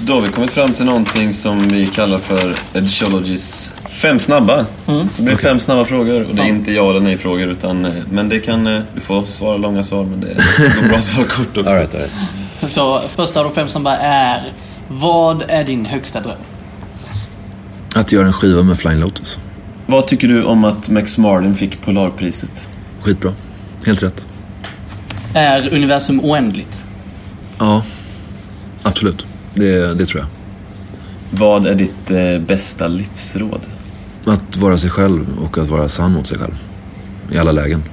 Då 0.08 0.14
har 0.14 0.22
vi 0.22 0.30
kommit 0.30 0.52
fram 0.52 0.74
till 0.74 0.86
någonting 0.86 1.34
som 1.34 1.60
vi 1.60 1.88
kallar 1.88 2.20
för 2.20 2.56
Edgeologys 2.74 3.72
fem 3.90 4.20
snabba. 4.20 4.66
Det 5.18 5.24
blir 5.24 5.36
fem 5.36 5.60
snabba 5.60 5.86
frågor 5.86 6.24
och 6.30 6.36
det 6.36 6.42
är 6.42 6.46
inte 6.46 6.72
ja 6.72 6.90
eller 6.90 7.00
nej 7.00 7.18
frågor 7.18 7.48
utan, 7.48 7.86
eh, 7.86 7.94
men 8.12 8.30
det 8.30 8.40
kan, 8.40 8.68
eh, 8.68 8.82
du 8.96 9.02
får 9.02 9.26
svara 9.26 9.58
långa 9.58 9.84
svar 9.84 10.04
men 10.04 10.20
det 10.20 10.28
går 10.82 10.88
bra 10.88 10.98
att 10.98 11.04
svara 11.04 11.28
kort 11.28 11.58
också. 11.58 11.70
All 11.70 11.76
right, 11.78 11.96
all 11.96 12.02
right. 12.02 12.74
Så 12.74 13.02
första 13.16 13.40
av 13.40 13.46
de 13.46 13.54
fem 13.56 13.68
som 13.68 13.84
bara 13.84 13.98
är 13.98 14.52
Vad 14.88 15.44
är 15.48 15.64
din 15.64 15.86
högsta 15.86 16.22
dröm? 16.22 16.38
Att 17.96 18.12
göra 18.12 18.28
en 18.28 18.34
skiva 18.34 18.64
med 18.64 18.78
Flying 18.78 19.00
Lotus. 19.00 19.40
Vad 19.86 20.08
tycker 20.08 20.28
du 20.28 20.44
om 20.44 20.64
att 20.64 20.90
Max 20.90 21.18
Martin 21.18 21.56
fick 21.56 21.82
Polarpriset? 21.82 22.68
Skitbra. 23.02 23.34
Helt 23.86 24.04
rätt. 24.04 24.26
Är 25.34 25.74
universum 25.74 26.20
oändligt? 26.24 26.82
Ja, 27.60 27.84
absolut. 28.84 29.26
Det, 29.56 29.94
det 29.94 30.06
tror 30.06 30.22
jag. 30.22 30.28
Vad 31.40 31.68
är 31.68 31.76
ditt 31.76 32.12
eh, 32.12 32.40
bästa 32.48 32.88
livsråd? 32.88 33.62
Att 34.26 34.58
vara 34.58 34.78
sig 34.78 34.90
själv 34.90 35.26
och 35.42 35.58
att 35.58 35.70
vara 35.70 35.90
sann 35.90 36.12
mot 36.12 36.28
sig 36.28 36.38
själv. 36.38 36.62
I 37.32 37.38
alla 37.38 37.52
lägen. 37.52 37.84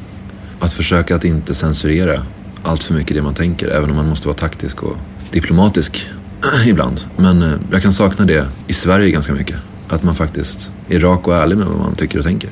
Att 0.60 0.72
försöka 0.72 1.16
att 1.16 1.24
inte 1.24 1.54
censurera 1.54 2.22
allt 2.62 2.82
för 2.82 2.94
mycket 2.94 3.16
det 3.16 3.22
man 3.22 3.34
tänker. 3.34 3.68
Även 3.68 3.90
om 3.90 3.96
man 3.96 4.08
måste 4.08 4.28
vara 4.28 4.36
taktisk 4.36 4.82
och 4.82 4.96
diplomatisk 5.30 6.06
ibland. 6.66 7.00
Men 7.16 7.42
eh, 7.42 7.52
jag 7.72 7.82
kan 7.82 7.92
sakna 7.92 8.24
det 8.24 8.46
i 8.66 8.72
Sverige 8.72 9.10
ganska 9.10 9.32
mycket. 9.32 9.56
Att 9.88 10.02
man 10.02 10.14
faktiskt 10.14 10.72
är 10.88 10.98
rak 11.00 11.28
och 11.28 11.36
ärlig 11.36 11.58
med 11.58 11.66
vad 11.66 11.78
man 11.78 11.94
tycker 11.94 12.18
och 12.18 12.24
tänker. 12.24 12.50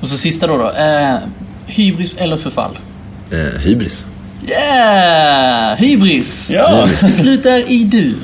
Och 0.00 0.08
så 0.08 0.16
sista 0.16 0.46
då. 0.46 0.56
då. 0.56 0.70
Eh, 0.70 1.16
hybris 1.66 2.16
eller 2.18 2.36
förfall? 2.36 2.78
Eh, 3.30 3.60
hybris. 3.60 4.06
Yeah! 4.48 5.76
Hybris! 5.76 6.50
Ja! 6.50 6.88
Det 7.00 7.12
slutar 7.12 7.70
i 7.70 7.84
dur. 7.84 8.16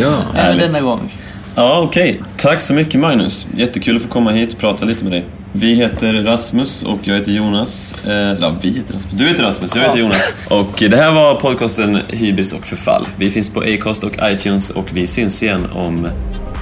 Ja. 0.00 0.22
Även 0.34 0.58
denna 0.58 0.80
gång. 0.80 1.14
Ja, 1.54 1.80
okej. 1.80 2.20
Tack 2.36 2.60
så 2.60 2.74
mycket 2.74 3.00
Magnus. 3.00 3.46
Jättekul 3.56 3.96
att 3.96 4.02
få 4.02 4.08
komma 4.08 4.30
hit 4.30 4.52
och 4.52 4.58
prata 4.58 4.84
lite 4.84 5.04
med 5.04 5.12
dig. 5.12 5.24
Vi 5.52 5.74
heter 5.74 6.12
Rasmus 6.12 6.82
och 6.82 6.98
jag 7.02 7.14
heter 7.14 7.32
Jonas. 7.32 7.94
Eh, 8.06 8.12
ja, 8.12 8.54
vi 8.60 8.68
heter 8.68 8.94
Rasmus. 8.94 9.12
Du 9.12 9.28
heter 9.28 9.42
Rasmus, 9.42 9.76
jag 9.76 9.82
heter. 9.82 9.98
Jonas. 9.98 10.34
Och 10.50 10.82
det 10.90 10.96
här 10.96 11.12
var 11.12 11.34
podcasten 11.34 11.98
Hybris 12.08 12.52
och 12.52 12.66
förfall. 12.66 13.06
Vi 13.16 13.30
finns 13.30 13.50
på 13.50 13.60
Acast 13.60 14.04
och 14.04 14.12
iTunes 14.22 14.70
och 14.70 14.86
vi 14.92 15.06
syns 15.06 15.42
igen 15.42 15.66
om 15.72 16.08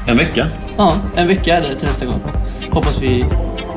en 0.09 0.17
vecka. 0.17 0.47
Ja, 0.77 0.97
en 1.17 1.29
vecka 1.29 1.57
är 1.57 1.61
det 1.61 1.75
till 1.75 1.87
nästa 1.87 2.07
gång. 2.07 2.21
Hoppas 2.71 2.99
vi 3.03 3.25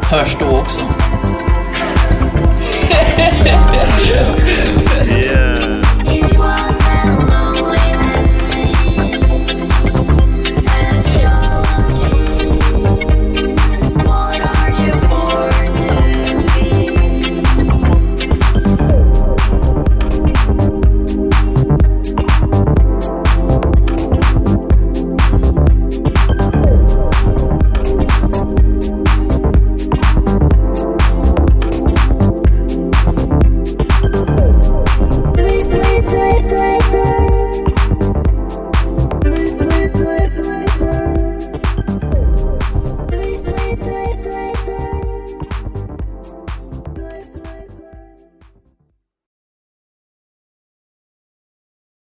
hörs 0.01 0.35
då 0.39 0.45
också. 0.45 0.81